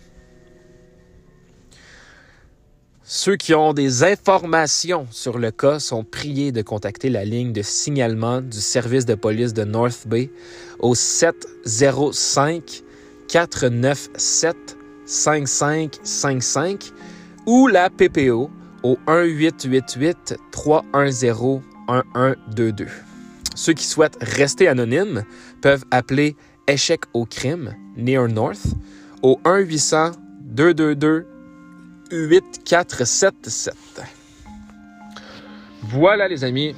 Ceux 3.03 3.37
qui 3.37 3.55
ont 3.55 3.73
des 3.73 4.03
informations 4.03 5.07
sur 5.11 5.39
le 5.39 5.53
cas 5.53 5.79
sont 5.79 6.03
priés 6.03 6.51
de 6.51 6.61
contacter 6.63 7.09
la 7.09 7.25
ligne 7.25 7.53
de 7.53 7.63
signalement 7.63 8.41
du 8.41 8.61
service 8.61 9.07
de 9.07 9.15
police 9.15 9.55
de 9.55 9.65
North 9.65 10.09
Bay 10.09 10.31
au 10.81 10.95
705 10.95 12.83
497 13.29 14.76
5555 15.07 16.93
ou 17.47 17.67
la 17.69 17.89
PPO 17.91 18.51
au 18.83 18.99
1888 19.09 20.37
310 20.51 21.33
1122. 21.89 22.87
Ceux 23.55 23.73
qui 23.73 23.85
souhaitent 23.85 24.19
rester 24.21 24.69
anonymes 24.69 25.25
peuvent 25.63 25.85
appeler 25.91 26.37
Échec 26.69 27.03
au 27.15 27.25
crime 27.25 27.75
Near 27.97 28.29
North 28.29 28.67
au 29.23 29.41
1 29.45 29.59
800 29.61 30.11
222 30.43 31.27
8477. 32.11 33.75
Voilà 35.83 36.29
les 36.29 36.45
amis. 36.45 36.75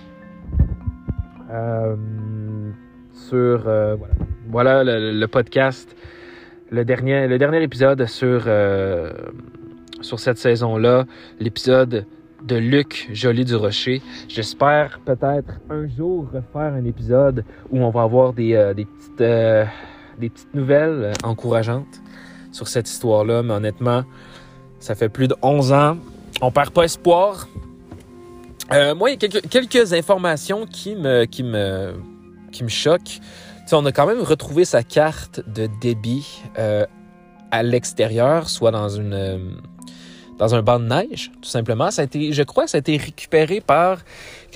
Euh, 1.51 1.97
sur 3.29 3.67
euh, 3.67 3.97
voilà, 4.49 4.85
le 4.85 5.27
podcast, 5.27 5.95
le 6.71 6.85
dernier, 6.85 7.27
le 7.27 7.39
dernier 7.39 7.63
épisode 7.63 8.07
sur, 8.07 8.45
euh, 8.47 9.13
sur 10.01 10.21
cette 10.21 10.39
saison-là, 10.39 11.05
l'épisode 11.41 12.07
de 12.43 12.57
Luc 12.57 13.09
Joly 13.13 13.45
du 13.45 13.57
Rocher. 13.57 14.03
J'espère 14.29 15.01
peut-être 15.05 15.61
un 15.71 15.89
jour 15.89 16.27
refaire 16.33 16.75
un 16.75 16.85
épisode 16.85 17.45
où 17.71 17.83
on 17.83 17.91
va 17.91 18.03
avoir 18.03 18.33
des, 18.33 18.55
euh, 18.55 18.75
des, 18.75 18.85
petites, 18.85 19.21
euh, 19.21 19.65
des 20.19 20.29
petites 20.29 20.55
nouvelles 20.55 21.13
encourageantes 21.25 22.01
sur 22.53 22.69
cette 22.69 22.89
histoire-là, 22.89 23.43
mais 23.43 23.55
honnêtement, 23.55 24.05
ça 24.79 24.95
fait 24.95 25.09
plus 25.09 25.29
de 25.29 25.35
11 25.43 25.73
ans. 25.73 25.97
On 26.41 26.51
perd 26.51 26.71
pas 26.71 26.85
espoir. 26.85 27.49
Moi, 28.71 29.11
il 29.11 29.13
y 29.13 29.15
a 29.15 29.17
quelques, 29.17 29.49
quelques 29.49 29.95
informations 29.95 30.67
qui 30.67 30.95
me, 30.95 31.25
qui 31.25 31.43
me, 31.43 31.95
qui 32.53 32.63
me 32.63 32.69
choquent. 32.69 33.21
On 33.73 33.85
a 33.85 33.93
quand 33.93 34.07
même 34.07 34.23
retrouvé 34.23 34.65
sa 34.65 34.83
carte 34.83 35.43
de 35.47 35.69
débit 35.81 36.43
euh, 36.59 36.87
à 37.51 37.63
l'extérieur, 37.63 38.49
soit 38.49 38.71
dans 38.71 38.89
une 38.89 39.13
euh, 39.13 39.39
dans 40.39 40.55
un 40.55 40.63
banc 40.63 40.79
de 40.79 40.87
neige, 40.87 41.33
tout 41.43 41.49
simplement. 41.49 41.91
Ça 41.91 42.03
a 42.03 42.05
été, 42.05 42.33
je 42.33 42.43
crois, 42.45 42.65
que 42.65 42.71
ça 42.71 42.79
a 42.79 42.81
été 42.81 42.97
récupéré 42.97 43.61
par 43.61 43.99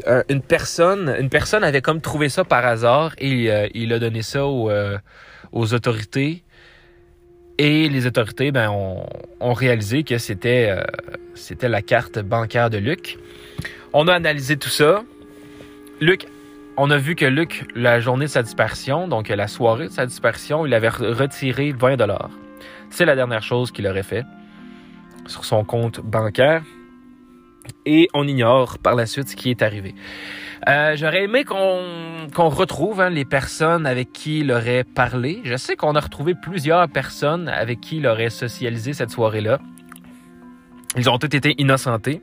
euh, 0.07 0.23
une 0.29 0.41
personne. 0.41 1.15
Une 1.19 1.29
personne 1.29 1.65
avait 1.65 1.83
comme 1.83 2.01
trouvé 2.01 2.29
ça 2.29 2.45
par 2.45 2.65
hasard 2.65 3.15
et 3.19 3.51
il 3.75 3.93
a 3.93 3.99
donné 3.99 4.23
ça 4.23 4.47
aux, 4.47 4.71
autorités. 5.53 6.45
Et 7.59 7.89
les 7.89 8.07
autorités 8.07 8.51
ben, 8.51 8.71
ont, 8.71 9.05
ont 9.41 9.53
réalisé 9.53 10.05
que 10.05 10.19
c'était 10.19 10.75
c'était 11.35 11.69
la 11.69 11.83
carte 11.83 12.21
bancaire 12.21 12.71
de 12.71 12.79
Luc. 12.79 13.19
On 13.93 14.09
a 14.09 14.15
analysé 14.15 14.57
tout 14.57 14.71
ça. 14.71 15.03
Luc, 16.01 16.27
on 16.77 16.91
a 16.91 16.97
vu 16.97 17.15
que 17.15 17.25
Luc, 17.25 17.67
la 17.75 18.01
journée 18.01 18.27
de 18.27 18.31
sa 18.31 18.43
disparition, 18.43 19.09
donc 19.09 19.29
la 19.29 19.49
soirée 19.49 19.87
de 19.89 19.93
sa 19.93 20.07
disparition, 20.07 20.67
il 20.67 20.75
avait 20.75 20.89
re- 20.89 21.13
retiré 21.13 21.73
20 21.73 21.97
dollars. 21.97 22.31
C'est 22.91 23.05
la 23.05 23.15
dernière 23.15 23.43
chose 23.43 23.71
qu'il 23.73 23.87
aurait 23.87 24.03
fait 24.03 24.25
sur 25.27 25.45
son 25.45 25.65
compte 25.65 26.01
bancaire. 26.01 26.63
Et 27.87 28.09
on 28.13 28.27
ignore 28.27 28.79
par 28.79 28.97
la 28.97 29.07
suite 29.07 29.29
ce 29.29 29.37
qui 29.37 29.51
est 29.51 29.63
arrivé. 29.63 29.95
Euh, 30.69 30.97
J'aurais 30.97 31.25
aimé 31.25 31.45
qu'on 31.45 32.27
qu'on 32.35 32.49
retrouve 32.49 33.01
hein, 33.01 33.11
les 33.11 33.25
personnes 33.25 33.87
avec 33.87 34.13
qui 34.13 34.41
il 34.41 34.51
aurait 34.51 34.83
parlé. 34.85 35.41
Je 35.45 35.57
sais 35.57 35.77
qu'on 35.77 35.95
a 35.95 36.01
retrouvé 36.01 36.35
plusieurs 36.35 36.89
personnes 36.89 37.49
avec 37.49 37.81
qui 37.81 37.99
il 37.99 38.07
aurait 38.07 38.31
socialisé 38.31 38.93
cette 38.95 39.11
soirée-là. 39.11 39.61
Ils 40.97 41.09
ont 41.09 41.19
tous 41.19 41.35
été 41.37 41.55
innocentés. 41.59 42.21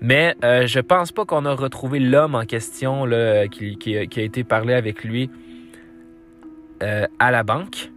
Mais 0.00 0.34
euh, 0.44 0.66
je 0.66 0.80
pense 0.80 1.10
pas 1.12 1.24
qu'on 1.24 1.44
a 1.46 1.54
retrouvé 1.54 1.98
l'homme 1.98 2.34
en 2.34 2.44
question 2.44 3.04
là, 3.06 3.48
qui, 3.48 3.96
a- 3.96 4.02
été 4.02 4.44
parlé 4.44 4.74
avec 4.74 5.04
lui 5.04 5.30
euh, 6.82 7.06
à 7.18 7.30
la 7.30 7.42
banque. 7.42 7.90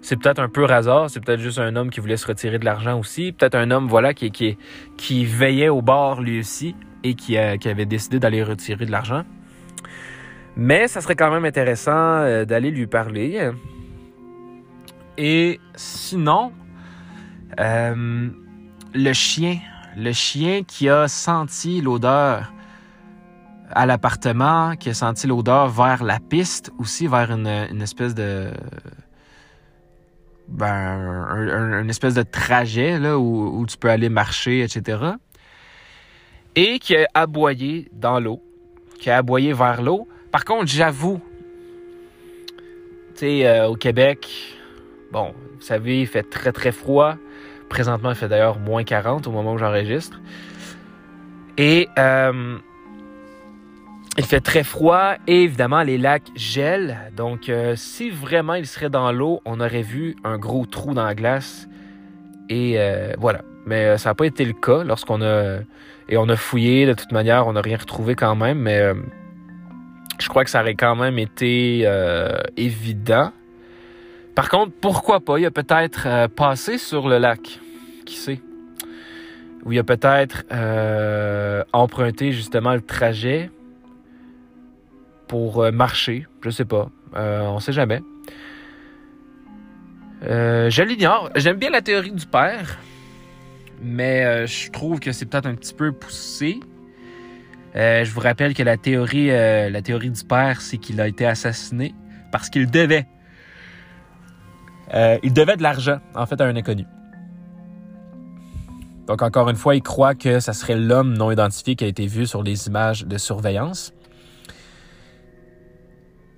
C'est 0.00 0.16
peut-être 0.16 0.38
un 0.40 0.48
peu 0.48 0.64
hasard, 0.70 1.10
c'est 1.10 1.20
peut-être 1.24 1.40
juste 1.40 1.58
un 1.58 1.74
homme 1.74 1.90
qui 1.90 2.00
voulait 2.00 2.16
se 2.16 2.26
retirer 2.26 2.58
de 2.58 2.64
l'argent 2.64 2.98
aussi, 2.98 3.32
peut-être 3.32 3.56
un 3.56 3.70
homme 3.70 3.88
voilà 3.88 4.14
qui, 4.14 4.30
qui, 4.30 4.56
qui 4.96 5.24
veillait 5.24 5.68
au 5.70 5.82
bar 5.82 6.20
lui 6.22 6.38
aussi 6.40 6.76
et 7.02 7.14
qui, 7.14 7.36
a- 7.36 7.56
qui 7.58 7.68
avait 7.68 7.86
décidé 7.86 8.18
d'aller 8.20 8.42
retirer 8.42 8.86
de 8.86 8.90
l'argent. 8.92 9.24
Mais 10.56 10.86
ça 10.88 11.00
serait 11.00 11.16
quand 11.16 11.30
même 11.30 11.44
intéressant 11.44 11.92
euh, 11.94 12.44
d'aller 12.44 12.70
lui 12.70 12.86
parler. 12.86 13.50
Et 15.16 15.60
sinon, 15.74 16.52
euh, 17.58 18.28
le 18.94 19.12
chien, 19.12 19.58
le 19.98 20.12
chien 20.12 20.62
qui 20.62 20.88
a 20.88 21.08
senti 21.08 21.80
l'odeur 21.80 22.52
à 23.70 23.84
l'appartement, 23.84 24.76
qui 24.76 24.90
a 24.90 24.94
senti 24.94 25.26
l'odeur 25.26 25.68
vers 25.68 26.04
la 26.04 26.20
piste 26.20 26.70
aussi, 26.78 27.06
vers 27.06 27.32
une, 27.32 27.48
une 27.48 27.82
espèce 27.82 28.14
de 28.14 28.50
ben, 30.46 31.84
espèce 31.88 32.14
de 32.14 32.22
trajet 32.22 32.98
là, 32.98 33.18
où, 33.18 33.58
où 33.58 33.66
tu 33.66 33.76
peux 33.76 33.90
aller 33.90 34.08
marcher, 34.08 34.62
etc. 34.62 35.02
Et 36.54 36.78
qui 36.78 36.96
a 36.96 37.06
aboyé 37.12 37.90
dans 37.92 38.20
l'eau, 38.20 38.40
qui 38.98 39.10
a 39.10 39.18
aboyé 39.18 39.52
vers 39.52 39.82
l'eau. 39.82 40.08
Par 40.30 40.44
contre, 40.44 40.66
j'avoue, 40.66 41.20
tu 43.14 43.20
sais, 43.20 43.46
euh, 43.46 43.68
au 43.68 43.74
Québec, 43.74 44.28
bon, 45.12 45.34
vous 45.56 45.62
savez, 45.62 46.02
il 46.02 46.06
fait 46.06 46.22
très 46.22 46.52
très 46.52 46.72
froid. 46.72 47.16
Présentement, 47.68 48.10
il 48.10 48.16
fait 48.16 48.28
d'ailleurs 48.28 48.58
moins 48.58 48.84
40 48.84 49.26
au 49.26 49.30
moment 49.30 49.52
où 49.52 49.58
j'enregistre. 49.58 50.20
Et 51.58 51.88
euh, 51.98 52.56
Il 54.16 54.24
fait 54.24 54.40
très 54.40 54.62
froid 54.62 55.14
et 55.26 55.42
évidemment 55.42 55.82
les 55.82 55.98
lacs 55.98 56.30
gèlent. 56.34 56.96
Donc 57.16 57.48
euh, 57.48 57.74
si 57.76 58.10
vraiment 58.10 58.54
il 58.54 58.66
serait 58.66 58.90
dans 58.90 59.12
l'eau, 59.12 59.40
on 59.44 59.60
aurait 59.60 59.82
vu 59.82 60.16
un 60.24 60.38
gros 60.38 60.66
trou 60.66 60.94
dans 60.94 61.04
la 61.04 61.14
glace. 61.14 61.68
Et 62.48 62.74
euh, 62.78 63.12
voilà. 63.18 63.42
Mais 63.66 63.98
ça 63.98 64.10
n'a 64.10 64.14
pas 64.14 64.24
été 64.24 64.44
le 64.44 64.54
cas 64.54 64.82
lorsqu'on 64.82 65.20
a 65.20 65.58
et 66.08 66.16
on 66.16 66.28
a 66.30 66.36
fouillé 66.36 66.86
de 66.86 66.94
toute 66.94 67.12
manière, 67.12 67.46
on 67.46 67.52
n'a 67.52 67.60
rien 67.60 67.76
retrouvé 67.76 68.14
quand 68.14 68.34
même. 68.34 68.60
Mais 68.60 68.80
je 70.18 70.28
crois 70.28 70.42
que 70.42 70.48
ça 70.50 70.62
aurait 70.62 70.74
quand 70.74 70.96
même 70.96 71.18
été 71.18 71.86
évident. 72.56 73.32
Par 74.38 74.50
contre, 74.50 74.72
pourquoi 74.80 75.18
pas? 75.18 75.40
Il 75.40 75.46
a 75.46 75.50
peut-être 75.50 76.28
passé 76.28 76.78
sur 76.78 77.08
le 77.08 77.18
lac. 77.18 77.58
Qui 78.06 78.14
sait? 78.14 78.40
Ou 79.64 79.72
il 79.72 79.80
a 79.80 79.82
peut-être 79.82 80.44
emprunté 81.72 82.30
justement 82.30 82.72
le 82.72 82.80
trajet 82.80 83.50
pour 85.26 85.64
euh, 85.64 85.72
marcher. 85.72 86.28
Je 86.44 86.50
sais 86.50 86.64
pas. 86.64 86.88
Euh, 87.16 87.40
on 87.46 87.58
sait 87.58 87.72
jamais. 87.72 88.00
Euh, 90.22 90.70
je 90.70 90.84
l'ignore. 90.84 91.30
J'aime 91.34 91.56
bien 91.56 91.70
la 91.70 91.82
théorie 91.82 92.12
du 92.12 92.26
père, 92.26 92.78
mais 93.82 94.46
je 94.46 94.70
trouve 94.70 95.00
que 95.00 95.10
c'est 95.10 95.26
peut-être 95.26 95.46
un 95.46 95.56
petit 95.56 95.74
peu 95.74 95.90
poussé. 95.90 96.60
je 97.74 98.08
vous 98.12 98.20
rappelle 98.20 98.54
que 98.54 98.62
la 98.62 98.76
théorie 98.76 99.32
du 100.10 100.24
père, 100.24 100.60
c'est 100.60 100.78
qu'il 100.78 101.00
a 101.00 101.08
été 101.08 101.26
assassiné 101.26 101.92
parce 102.30 102.48
qu'il 102.50 102.70
devait. 102.70 103.08
Il 104.92 105.32
devait 105.32 105.56
de 105.56 105.62
l'argent, 105.62 105.98
en 106.14 106.26
fait, 106.26 106.40
à 106.40 106.44
un 106.44 106.56
inconnu. 106.56 106.86
Donc, 109.08 109.22
encore 109.22 109.48
une 109.48 109.56
fois, 109.56 109.74
il 109.74 109.82
croit 109.82 110.14
que 110.14 110.38
ça 110.38 110.52
serait 110.52 110.76
l'homme 110.76 111.14
non 111.14 111.30
identifié 111.30 111.76
qui 111.76 111.84
a 111.84 111.86
été 111.86 112.06
vu 112.06 112.26
sur 112.26 112.42
les 112.42 112.66
images 112.66 113.06
de 113.06 113.16
surveillance 113.16 113.94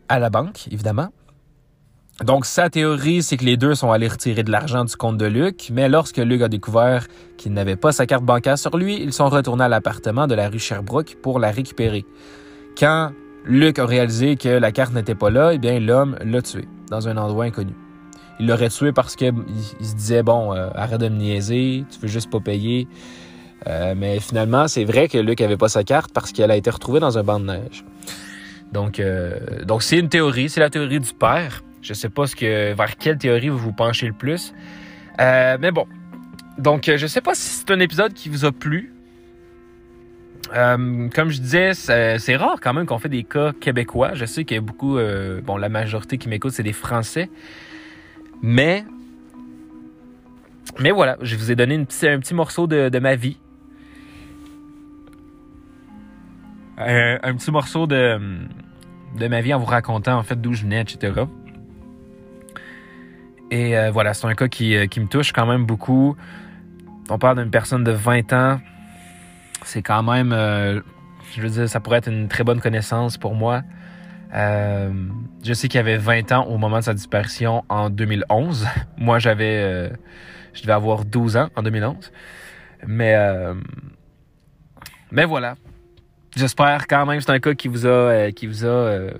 à 0.08 0.20
la 0.20 0.30
banque, 0.30 0.68
évidemment. 0.70 1.08
Donc, 2.24 2.44
sa 2.44 2.70
théorie, 2.70 3.22
c'est 3.22 3.36
que 3.36 3.44
les 3.44 3.56
deux 3.56 3.74
sont 3.74 3.90
allés 3.90 4.06
retirer 4.06 4.44
de 4.44 4.52
l'argent 4.52 4.84
du 4.84 4.94
compte 4.94 5.16
de 5.16 5.26
Luc, 5.26 5.70
mais 5.72 5.88
lorsque 5.88 6.18
Luc 6.18 6.42
a 6.42 6.48
découvert 6.48 7.08
qu'il 7.38 7.52
n'avait 7.54 7.76
pas 7.76 7.90
sa 7.90 8.06
carte 8.06 8.24
bancaire 8.24 8.58
sur 8.58 8.76
lui, 8.76 9.02
ils 9.02 9.12
sont 9.12 9.28
retournés 9.28 9.64
à 9.64 9.68
l'appartement 9.68 10.28
de 10.28 10.34
la 10.34 10.48
rue 10.48 10.58
Sherbrooke 10.58 11.16
pour 11.22 11.40
la 11.40 11.50
récupérer. 11.50 12.04
Quand 12.78 13.10
Luc 13.44 13.80
a 13.80 13.86
réalisé 13.86 14.36
que 14.36 14.48
la 14.48 14.70
carte 14.70 14.92
n'était 14.92 15.14
pas 15.16 15.30
là, 15.30 15.54
eh 15.54 15.58
bien, 15.58 15.80
l'homme 15.80 16.16
l'a 16.22 16.42
tué 16.42 16.68
dans 16.88 17.08
un 17.08 17.16
endroit 17.16 17.46
inconnu. 17.46 17.74
Il 18.40 18.46
l'aurait 18.46 18.70
tué 18.70 18.90
parce 18.90 19.16
qu'il 19.16 19.34
se 19.82 19.94
disait, 19.94 20.22
bon, 20.22 20.54
euh, 20.54 20.70
arrête 20.74 20.98
de 20.98 21.10
me 21.10 21.16
niaiser, 21.16 21.84
tu 21.90 21.98
veux 22.00 22.08
juste 22.08 22.30
pas 22.30 22.40
payer. 22.40 22.88
Euh, 23.66 23.94
mais 23.94 24.18
finalement, 24.18 24.66
c'est 24.66 24.84
vrai 24.84 25.08
que 25.08 25.18
Luc 25.18 25.42
avait 25.42 25.58
pas 25.58 25.68
sa 25.68 25.84
carte 25.84 26.10
parce 26.14 26.32
qu'elle 26.32 26.50
a 26.50 26.56
été 26.56 26.70
retrouvée 26.70 27.00
dans 27.00 27.18
un 27.18 27.22
banc 27.22 27.38
de 27.38 27.44
neige. 27.44 27.84
Donc, 28.72 28.98
euh, 28.98 29.62
donc 29.66 29.82
c'est 29.82 29.98
une 29.98 30.08
théorie, 30.08 30.48
c'est 30.48 30.60
la 30.60 30.70
théorie 30.70 31.00
du 31.00 31.12
père. 31.12 31.62
Je 31.82 31.92
sais 31.92 32.08
pas 32.08 32.24
que, 32.26 32.72
vers 32.72 32.96
quelle 32.96 33.18
théorie 33.18 33.50
vous 33.50 33.58
vous 33.58 33.72
penchez 33.72 34.06
le 34.06 34.14
plus. 34.14 34.54
Mais 35.18 35.70
bon. 35.70 35.86
Donc, 36.56 36.90
je 36.94 37.06
sais 37.06 37.20
pas 37.20 37.34
si 37.34 37.42
c'est 37.42 37.70
un 37.70 37.80
épisode 37.80 38.14
qui 38.14 38.30
vous 38.30 38.46
a 38.46 38.52
plu. 38.52 38.94
comme 40.50 41.28
je 41.28 41.40
disais, 41.40 41.74
c'est 41.74 42.36
rare 42.36 42.56
quand 42.62 42.72
même 42.72 42.86
qu'on 42.86 42.98
fait 42.98 43.10
des 43.10 43.24
cas 43.24 43.52
québécois. 43.52 44.12
Je 44.14 44.24
sais 44.24 44.44
qu'il 44.44 44.54
y 44.54 44.58
a 44.58 44.62
beaucoup, 44.62 44.98
bon, 45.44 45.58
la 45.58 45.68
majorité 45.68 46.16
qui 46.16 46.30
m'écoute, 46.30 46.52
c'est 46.52 46.62
des 46.62 46.72
Français. 46.72 47.28
Mais, 48.42 48.84
voilà, 50.92 51.16
je 51.20 51.36
vous 51.36 51.50
ai 51.50 51.56
donné 51.56 51.74
un 51.76 51.84
petit 51.84 52.34
morceau 52.34 52.66
de 52.66 52.98
ma 52.98 53.14
vie. 53.16 53.38
Euh, 56.80 57.18
un 57.22 57.34
petit 57.34 57.50
morceau 57.50 57.86
de, 57.86 58.18
ma 59.18 59.40
vie 59.42 59.52
en 59.52 59.58
vous 59.58 59.66
racontant 59.66 60.16
en 60.16 60.22
fait 60.22 60.40
d'où 60.40 60.54
je 60.54 60.62
venais, 60.62 60.80
etc. 60.80 61.24
Et 63.50 63.76
euh, 63.76 63.90
voilà, 63.90 64.14
c'est 64.14 64.26
un 64.26 64.34
cas 64.34 64.48
qui, 64.48 64.74
euh, 64.76 64.86
qui, 64.86 65.00
me 65.00 65.06
touche 65.06 65.32
quand 65.32 65.46
même 65.46 65.66
beaucoup. 65.66 66.16
On 67.10 67.18
parle 67.18 67.42
d'une 67.42 67.50
personne 67.50 67.84
de 67.84 67.90
20 67.90 68.32
ans. 68.32 68.60
C'est 69.64 69.82
quand 69.82 70.02
même, 70.02 70.30
je 70.30 71.42
veux 71.42 71.50
dire, 71.50 71.68
ça 71.68 71.80
pourrait 71.80 71.98
être 71.98 72.08
une 72.08 72.28
très 72.28 72.44
bonne 72.44 72.60
connaissance 72.60 73.18
pour 73.18 73.34
moi. 73.34 73.62
Je 74.32 75.52
sais 75.52 75.68
qu'il 75.68 75.80
avait 75.80 75.96
20 75.96 76.32
ans 76.32 76.44
au 76.46 76.58
moment 76.58 76.78
de 76.78 76.84
sa 76.84 76.94
disparition 76.94 77.64
en 77.68 77.90
2011. 77.90 78.66
moi, 78.98 79.18
j'avais, 79.18 79.90
je 80.52 80.62
devais 80.62 80.72
avoir 80.72 81.04
12 81.04 81.36
ans 81.36 81.48
en 81.56 81.62
2011. 81.62 82.12
Mais, 82.86 83.16
mais 85.10 85.24
voilà, 85.24 85.56
J'espère 86.36 86.86
quand 86.86 87.06
même 87.06 87.18
que 87.18 87.24
c'est 87.24 87.32
un 87.32 87.40
cas 87.40 87.54
qui 87.54 87.68
vous 87.68 87.86
a, 87.86 87.88
euh, 87.88 88.30
qui 88.30 88.46
vous 88.46 88.64
a, 88.64 88.68
euh, 88.68 89.10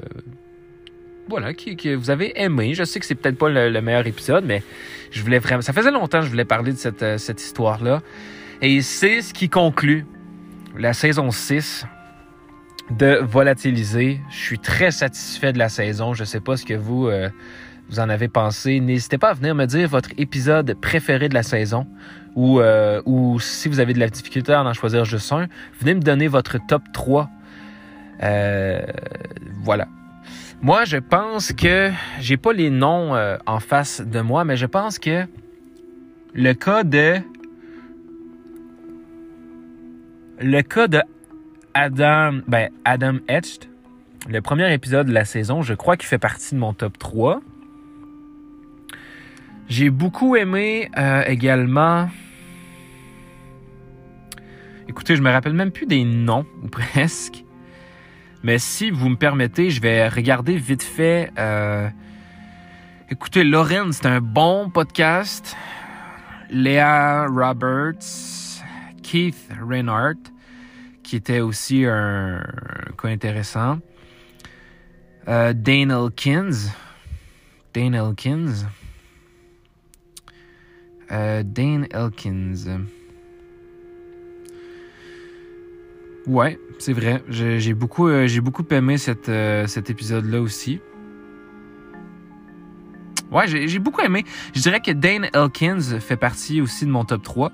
voilà, 1.28 1.54
qui, 1.54 1.76
que 1.76 1.94
vous 1.94 2.10
avez 2.10 2.40
aimé. 2.40 2.74
Je 2.74 2.84
sais 2.84 3.00
que 3.00 3.06
c'est 3.06 3.16
peut-être 3.16 3.36
pas 3.36 3.48
le, 3.48 3.80
meilleur 3.80 4.06
épisode, 4.06 4.44
mais 4.44 4.62
je 5.10 5.20
voulais 5.22 5.40
vraiment, 5.40 5.60
ça 5.60 5.72
faisait 5.72 5.90
longtemps 5.90 6.20
que 6.20 6.26
je 6.26 6.30
voulais 6.30 6.44
parler 6.44 6.72
de 6.72 6.78
cette, 6.78 7.02
euh, 7.02 7.18
cette 7.18 7.42
histoire-là. 7.42 8.00
Et 8.62 8.80
c'est 8.82 9.22
ce 9.22 9.34
qui 9.34 9.48
conclut 9.48 10.06
la 10.78 10.92
saison 10.92 11.30
6 11.32 11.84
de 12.90 13.20
Volatiliser. 13.22 14.20
Je 14.30 14.36
suis 14.36 14.58
très 14.58 14.90
satisfait 14.90 15.52
de 15.52 15.58
la 15.58 15.68
saison. 15.68 16.14
Je 16.14 16.24
sais 16.24 16.40
pas 16.40 16.56
ce 16.56 16.64
que 16.64 16.74
vous, 16.74 17.10
vous 17.88 18.00
en 18.00 18.08
avez 18.08 18.28
pensé. 18.28 18.80
N'hésitez 18.80 19.18
pas 19.18 19.30
à 19.30 19.34
venir 19.34 19.54
me 19.54 19.66
dire 19.66 19.88
votre 19.88 20.10
épisode 20.18 20.74
préféré 20.80 21.28
de 21.28 21.34
la 21.34 21.42
saison 21.42 21.86
ou, 22.36 22.60
euh, 22.60 23.00
si 23.38 23.68
vous 23.68 23.80
avez 23.80 23.94
de 23.94 23.98
la 23.98 24.08
difficulté 24.08 24.52
à 24.52 24.62
en 24.62 24.72
choisir 24.72 25.04
juste 25.04 25.32
un, 25.32 25.46
venez 25.80 25.94
me 25.94 26.00
donner 26.00 26.28
votre 26.28 26.58
top 26.66 26.82
3. 26.92 27.28
Euh, 28.22 28.82
voilà. 29.62 29.88
Moi, 30.62 30.84
je 30.84 30.98
pense 30.98 31.52
que 31.52 31.90
j'ai 32.20 32.36
pas 32.36 32.52
les 32.52 32.70
noms 32.70 33.14
euh, 33.14 33.36
en 33.46 33.60
face 33.60 34.02
de 34.02 34.20
moi, 34.20 34.44
mais 34.44 34.56
je 34.56 34.66
pense 34.66 34.98
que 34.98 35.26
le 36.34 36.52
cas 36.52 36.84
de 36.84 37.16
le 40.38 40.62
cas 40.62 40.86
de 40.88 41.00
Adam 41.74 42.40
ben 42.46 42.70
Adam 42.84 43.18
Etched, 43.28 43.68
le 44.28 44.40
premier 44.40 44.72
épisode 44.72 45.06
de 45.06 45.12
la 45.12 45.24
saison, 45.24 45.62
je 45.62 45.74
crois 45.74 45.96
qu'il 45.96 46.06
fait 46.06 46.18
partie 46.18 46.54
de 46.54 46.60
mon 46.60 46.72
top 46.72 46.98
3. 46.98 47.40
J'ai 49.68 49.90
beaucoup 49.90 50.36
aimé 50.36 50.90
euh, 50.98 51.22
également. 51.26 52.08
Écoutez, 54.88 55.14
je 55.14 55.22
me 55.22 55.30
rappelle 55.30 55.52
même 55.52 55.70
plus 55.70 55.86
des 55.86 56.04
noms, 56.04 56.44
ou 56.62 56.68
presque. 56.70 57.44
Mais 58.42 58.58
si 58.58 58.90
vous 58.90 59.08
me 59.08 59.16
permettez, 59.16 59.70
je 59.70 59.80
vais 59.80 60.08
regarder 60.08 60.56
vite 60.56 60.82
fait. 60.82 61.30
Euh... 61.38 61.88
Écoutez, 63.10 63.44
Lauren, 63.44 63.92
c'est 63.92 64.06
un 64.06 64.20
bon 64.20 64.70
podcast. 64.70 65.56
Léa 66.50 67.26
Roberts, 67.26 68.62
Keith 69.02 69.48
Reinhardt, 69.60 70.29
qui 71.10 71.16
était 71.16 71.40
aussi 71.40 71.86
un, 71.86 72.40
cas 72.96 73.08
intéressant. 73.08 73.80
Euh, 75.26 75.52
Dane 75.52 75.90
Elkins. 75.90 76.70
Dane 77.74 77.96
Elkins. 77.96 78.68
Euh, 81.10 81.42
Dane 81.44 81.88
Elkins. 81.90 82.84
Ouais, 86.28 86.60
c'est 86.78 86.92
vrai. 86.92 87.24
J'ai 87.28 87.74
beaucoup, 87.74 88.06
euh, 88.06 88.28
j'ai 88.28 88.40
beaucoup 88.40 88.64
aimé 88.70 88.96
cette, 88.96 89.32
cet 89.66 89.90
épisode-là 89.90 90.40
aussi. 90.40 90.78
Ouais, 93.32 93.48
j'ai 93.48 93.78
beaucoup 93.80 94.02
aimé. 94.02 94.24
Je 94.54 94.60
dirais 94.60 94.78
que 94.78 94.92
Dane 94.92 95.28
Elkins 95.34 95.98
fait 95.98 96.16
partie 96.16 96.60
aussi 96.60 96.86
de 96.86 96.90
mon 96.92 97.04
top 97.04 97.24
3. 97.24 97.52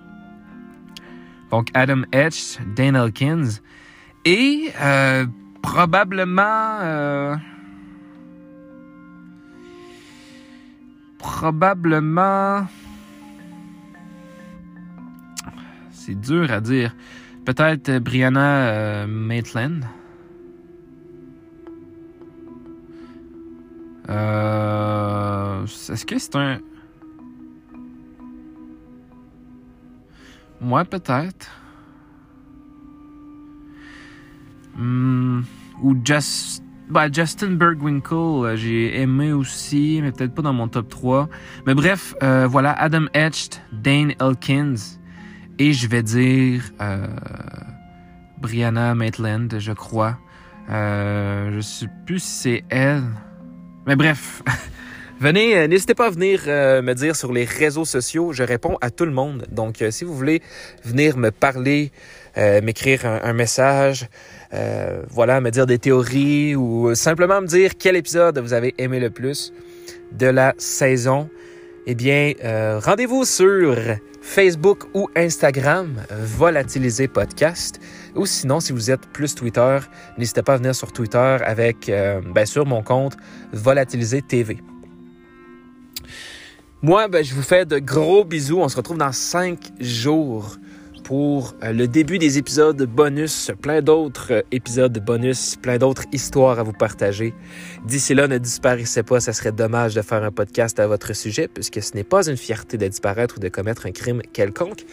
Donc 1.51 1.69
Adam 1.75 2.03
Etch, 2.13 2.59
Dane 2.75 2.97
Elkins. 2.97 3.61
Et 4.25 4.73
probablement... 5.63 7.39
probablement... 11.19 12.67
C'est 16.07 16.21
dur 16.21 16.53
à 16.53 16.61
dire. 16.61 16.95
Peut-être 17.45 17.89
euh, 17.89 18.01
Brianna 18.01 18.69
euh, 18.69 19.07
Maitland. 19.09 19.85
Euh, 24.09 25.65
est-ce 25.65 26.07
que 26.07 26.19
c'est 26.19 26.37
un. 26.37 26.59
Moi, 30.61 30.85
peut-être. 30.85 31.51
Hmm, 34.77 35.43
ou 35.83 35.97
Just, 36.05 36.63
bah, 36.89 37.11
Justin 37.11 37.53
Bergwinkle, 37.53 38.57
j'ai 38.57 39.01
aimé 39.01 39.33
aussi, 39.33 40.01
mais 40.03 40.13
peut-être 40.13 40.35
pas 40.35 40.43
dans 40.43 40.53
mon 40.53 40.69
top 40.69 40.89
3. 40.89 41.29
Mais 41.67 41.75
bref, 41.75 42.15
voilà, 42.21 42.73
Adam 42.73 43.07
Etched, 43.15 43.61
Dane 43.73 44.13
Elkins. 44.21 44.99
Et 45.59 45.73
je 45.73 45.89
vais 45.89 46.03
dire 46.03 46.63
euh, 46.83 47.07
Brianna 48.39 48.95
Maitland, 48.95 49.59
je 49.59 49.73
crois. 49.73 50.19
Euh, 50.69 51.51
je 51.55 51.61
sais 51.61 51.89
plus 52.05 52.19
si 52.19 52.31
c'est 52.31 52.65
elle. 52.69 53.05
Mais 53.87 53.97
bref. 53.97 54.43
Venez, 55.19 55.57
euh, 55.57 55.67
n'hésitez 55.67 55.95
pas 55.95 56.09
à 56.09 56.11
venir 56.11 56.43
euh, 56.47 56.83
me 56.83 56.93
dire 56.93 57.17
sur 57.17 57.33
les 57.33 57.47
réseaux 57.47 57.87
sociaux. 57.87 58.35
Je 58.35 58.43
réponds 58.43 58.77
à 58.83 58.91
tout 58.91 59.07
le 59.07 59.13
monde. 59.13 59.47
Donc, 59.51 59.81
euh, 59.81 59.91
si 59.91 60.05
vous 60.05 60.15
voulez 60.15 60.43
venir 60.85 61.17
me 61.17 61.31
parler, 61.31 61.91
m'écrire 62.63 63.07
un, 63.07 63.33
message, 63.33 64.11
voilà, 65.09 65.41
me 65.41 65.49
dire 65.49 65.65
des 65.65 65.79
théories 65.79 66.55
ou 66.55 66.95
simplement 66.95 67.41
me 67.41 67.47
dire 67.47 67.79
quel 67.79 67.97
épisode 67.97 68.39
vous 68.39 68.53
avez 68.53 68.75
aimé 68.77 69.01
le 69.01 69.09
plus 69.09 69.55
de 70.13 70.27
la 70.27 70.53
saison, 70.59 71.31
eh 71.87 71.95
bien, 71.95 72.35
rendez-vous 72.85 73.25
sur 73.25 73.75
Facebook 74.21 74.85
ou 74.93 75.09
Instagram, 75.17 75.95
Volatiliser 76.11 77.09
Podcast. 77.09 77.81
Ou 78.15 78.27
sinon, 78.27 78.61
si 78.61 78.75
vous 78.75 78.91
êtes 78.91 79.07
plus 79.15 79.35
Twitter, 79.35 79.79
n'hésitez 80.19 80.43
pas 80.43 80.53
à 80.53 80.57
venir 80.59 80.75
sur 80.75 80.93
Twitter 80.93 81.39
avec, 81.41 81.91
bien 82.35 82.45
sûr, 82.45 82.67
mon 82.67 82.83
compte 82.83 83.17
Volatiliser 83.55 84.21
TV. 84.21 84.59
Moi, 86.83 87.09
ben, 87.09 87.25
je 87.25 87.35
vous 87.35 87.43
fais 87.43 87.65
de 87.65 87.79
gros 87.79 88.23
bisous. 88.23 88.61
On 88.61 88.69
se 88.69 88.77
retrouve 88.77 88.99
dans 88.99 89.13
cinq 89.13 89.73
jours 89.81 90.57
pour 91.05 91.55
euh, 91.63 91.73
le 91.73 91.89
début 91.89 92.19
des 92.19 92.37
épisodes 92.37 92.83
bonus, 92.83 93.51
plein 93.63 93.81
d'autres 93.81 94.33
euh, 94.33 94.43
épisodes 94.53 94.99
bonus, 95.03 95.57
plein 95.57 95.79
d'autres 95.79 96.05
histoires 96.13 96.59
à 96.59 96.63
vous 96.63 96.75
partager. 96.75 97.33
D'ici 97.87 98.13
là, 98.13 98.29
ne 98.29 98.37
disparaissez 98.37 99.03
pas, 99.03 99.21
ça 99.21 99.33
serait 99.33 99.53
dommage 99.53 99.95
de 99.95 100.03
faire 100.03 100.23
un 100.23 100.31
podcast 100.31 100.79
à 100.79 100.87
votre 100.87 101.15
sujet, 101.15 101.49
puisque 101.49 101.83
ce 101.83 101.95
n'est 101.95 102.05
pas 102.05 102.29
une 102.29 102.37
fierté 102.37 102.77
de 102.77 102.87
disparaître 102.87 103.37
ou 103.39 103.41
de 103.41 103.49
commettre 103.49 103.87
un 103.87 103.93
crime 103.93 104.21
quelconque. 104.35 104.85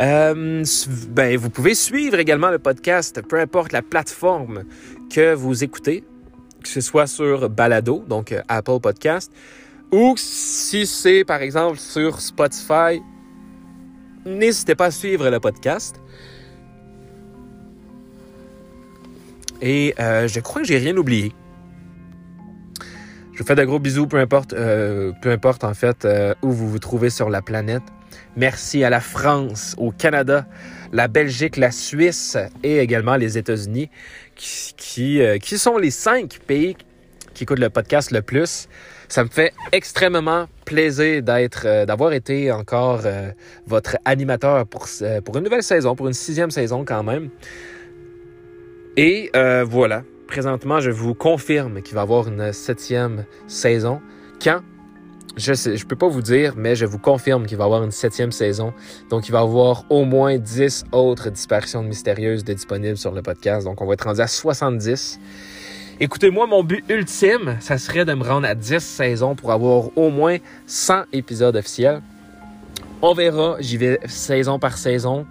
Euh, 0.00 0.62
ben, 1.08 1.36
vous 1.36 1.50
pouvez 1.50 1.74
suivre 1.74 2.20
également 2.20 2.50
le 2.50 2.60
podcast, 2.60 3.22
peu 3.22 3.40
importe 3.40 3.72
la 3.72 3.82
plateforme 3.82 4.62
que 5.10 5.34
vous 5.34 5.64
écoutez, 5.64 6.04
que 6.62 6.68
ce 6.68 6.80
soit 6.80 7.08
sur 7.08 7.50
Balado, 7.50 8.04
donc 8.06 8.34
Apple 8.48 8.78
Podcast, 8.80 9.32
ou 9.90 10.14
si 10.16 10.86
c'est 10.86 11.24
par 11.24 11.42
exemple 11.42 11.78
sur 11.78 12.20
Spotify, 12.20 13.02
n'hésitez 14.26 14.74
pas 14.74 14.86
à 14.86 14.90
suivre 14.90 15.30
le 15.30 15.40
podcast. 15.40 16.00
Et 19.60 19.94
euh, 19.98 20.28
je 20.28 20.40
crois 20.40 20.62
que 20.62 20.68
j'ai 20.68 20.78
rien 20.78 20.96
oublié. 20.96 21.32
Je 23.32 23.38
vous 23.42 23.46
fais 23.46 23.54
de 23.54 23.64
gros 23.64 23.78
bisous, 23.78 24.06
peu 24.06 24.18
importe, 24.18 24.52
euh, 24.52 25.12
peu 25.22 25.30
importe 25.30 25.64
en 25.64 25.74
fait 25.74 26.04
euh, 26.04 26.34
où 26.42 26.50
vous 26.50 26.68
vous 26.68 26.78
trouvez 26.78 27.10
sur 27.10 27.30
la 27.30 27.40
planète. 27.42 27.82
Merci 28.36 28.84
à 28.84 28.90
la 28.90 29.00
France, 29.00 29.74
au 29.78 29.90
Canada, 29.90 30.46
la 30.92 31.08
Belgique, 31.08 31.56
la 31.56 31.70
Suisse 31.70 32.36
et 32.62 32.78
également 32.78 33.16
les 33.16 33.38
États-Unis, 33.38 33.90
qui, 34.36 34.74
qui, 34.76 35.20
qui 35.40 35.58
sont 35.58 35.76
les 35.76 35.90
cinq 35.90 36.38
pays 36.46 36.76
qui 37.34 37.44
écoutent 37.44 37.58
le 37.58 37.70
podcast 37.70 38.10
le 38.10 38.22
plus. 38.22 38.68
Ça 39.08 39.24
me 39.24 39.30
fait 39.30 39.54
extrêmement 39.72 40.46
plaisir 40.66 41.22
d'être, 41.22 41.62
euh, 41.64 41.86
d'avoir 41.86 42.12
été 42.12 42.52
encore 42.52 43.00
euh, 43.06 43.30
votre 43.66 43.96
animateur 44.04 44.66
pour, 44.66 44.86
euh, 45.00 45.22
pour 45.22 45.38
une 45.38 45.44
nouvelle 45.44 45.62
saison, 45.62 45.96
pour 45.96 46.08
une 46.08 46.12
sixième 46.12 46.50
saison 46.50 46.84
quand 46.84 47.02
même. 47.02 47.30
Et 48.98 49.30
voilà, 49.64 50.02
présentement, 50.26 50.80
je 50.80 50.90
vous 50.90 51.14
confirme 51.14 51.82
qu'il 51.82 51.94
va 51.94 52.00
y 52.00 52.02
avoir 52.02 52.26
une 52.26 52.52
septième 52.52 53.24
saison. 53.46 54.00
Quand? 54.42 54.60
Je 55.36 55.52
ne 55.52 55.76
je 55.76 55.86
peux 55.86 55.94
pas 55.94 56.08
vous 56.08 56.20
dire, 56.20 56.54
mais 56.56 56.74
je 56.74 56.84
vous 56.84 56.98
confirme 56.98 57.46
qu'il 57.46 57.56
va 57.56 57.64
y 57.64 57.66
avoir 57.66 57.84
une 57.84 57.92
septième 57.92 58.32
saison. 58.32 58.74
Donc, 59.08 59.28
il 59.28 59.32
va 59.32 59.38
y 59.38 59.42
avoir 59.42 59.84
au 59.88 60.04
moins 60.04 60.36
10 60.36 60.86
autres 60.90 61.30
disparitions 61.30 61.84
mystérieuses 61.84 62.42
disponibles 62.42 62.96
sur 62.96 63.12
le 63.12 63.22
podcast. 63.22 63.64
Donc, 63.64 63.80
on 63.80 63.86
va 63.86 63.94
être 63.94 64.02
rendu 64.02 64.20
à 64.20 64.26
70. 64.26 65.20
Écoutez, 66.00 66.30
moi, 66.30 66.46
mon 66.46 66.62
but 66.62 66.84
ultime, 66.88 67.56
ça 67.58 67.76
serait 67.76 68.04
de 68.04 68.14
me 68.14 68.22
rendre 68.22 68.46
à 68.46 68.54
10 68.54 68.78
saisons 68.78 69.34
pour 69.34 69.50
avoir 69.50 69.90
au 69.98 70.10
moins 70.10 70.36
100 70.68 71.06
épisodes 71.12 71.56
officiels. 71.56 72.02
On 73.02 73.14
verra, 73.14 73.56
j'y 73.58 73.78
vais 73.78 73.98
saison 74.06 74.60
par 74.60 74.78
saison. 74.78 75.26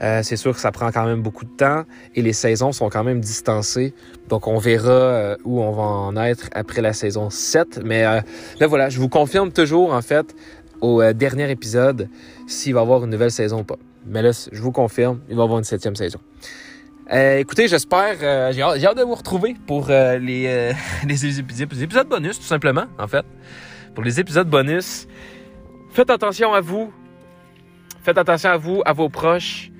Euh, 0.00 0.20
c'est 0.22 0.36
sûr 0.36 0.54
que 0.54 0.60
ça 0.60 0.70
prend 0.70 0.92
quand 0.92 1.04
même 1.04 1.20
beaucoup 1.20 1.44
de 1.44 1.56
temps 1.56 1.82
et 2.14 2.22
les 2.22 2.32
saisons 2.32 2.70
sont 2.70 2.88
quand 2.90 3.02
même 3.02 3.18
distancées. 3.18 3.92
Donc, 4.28 4.46
on 4.46 4.58
verra 4.58 4.88
euh, 4.88 5.36
où 5.44 5.60
on 5.60 5.72
va 5.72 5.82
en 5.82 6.16
être 6.16 6.48
après 6.52 6.80
la 6.80 6.92
saison 6.92 7.28
7. 7.28 7.80
Mais 7.84 8.06
euh, 8.06 8.20
là, 8.60 8.68
voilà, 8.68 8.90
je 8.90 9.00
vous 9.00 9.08
confirme 9.08 9.50
toujours, 9.50 9.92
en 9.92 10.02
fait, 10.02 10.32
au 10.80 11.02
dernier 11.12 11.50
épisode, 11.50 12.08
s'il 12.46 12.74
va 12.74 12.80
y 12.80 12.82
avoir 12.84 13.02
une 13.02 13.10
nouvelle 13.10 13.32
saison 13.32 13.62
ou 13.62 13.64
pas. 13.64 13.78
Mais 14.06 14.22
là, 14.22 14.30
je 14.30 14.62
vous 14.62 14.70
confirme, 14.70 15.18
il 15.28 15.34
va 15.34 15.42
y 15.42 15.44
avoir 15.44 15.58
une 15.58 15.64
septième 15.64 15.96
saison. 15.96 16.20
Euh, 17.14 17.38
écoutez, 17.38 17.68
j'espère, 17.68 18.16
euh, 18.22 18.52
j'ai 18.52 18.60
hâte, 18.60 18.96
de 18.98 19.04
vous 19.04 19.14
retrouver 19.14 19.54
pour 19.68 19.86
euh, 19.88 20.18
les, 20.18 20.74
épisodes 21.62 22.08
bonus, 22.08 22.40
tout 22.40 22.44
simplement, 22.44 22.86
en 22.98 23.06
fait. 23.06 23.24
Pour 23.94 24.02
les 24.02 24.18
épisodes 24.18 24.50
bonus, 24.50 25.06
faites 25.92 26.10
attention 26.10 26.52
à 26.52 26.60
vous. 26.60 26.92
Faites 28.02 28.18
attention 28.18 28.50
à 28.50 28.56
vous, 28.56 28.82
à 28.84 28.92
vos 28.92 29.08
proches. 29.08 29.70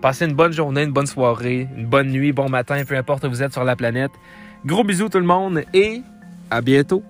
Passez 0.00 0.26
une 0.26 0.34
bonne 0.34 0.52
journée, 0.52 0.84
une 0.84 0.92
bonne 0.92 1.08
soirée, 1.08 1.66
une 1.76 1.86
bonne 1.86 2.10
nuit, 2.10 2.30
bon 2.30 2.48
matin, 2.48 2.84
peu 2.86 2.96
importe 2.96 3.24
où 3.24 3.28
vous 3.28 3.42
êtes 3.42 3.52
sur 3.52 3.64
la 3.64 3.74
planète. 3.74 4.12
Gros 4.64 4.84
bisous 4.84 5.08
tout 5.08 5.18
le 5.18 5.24
monde 5.24 5.64
et 5.74 6.02
à 6.48 6.60
bientôt. 6.60 7.02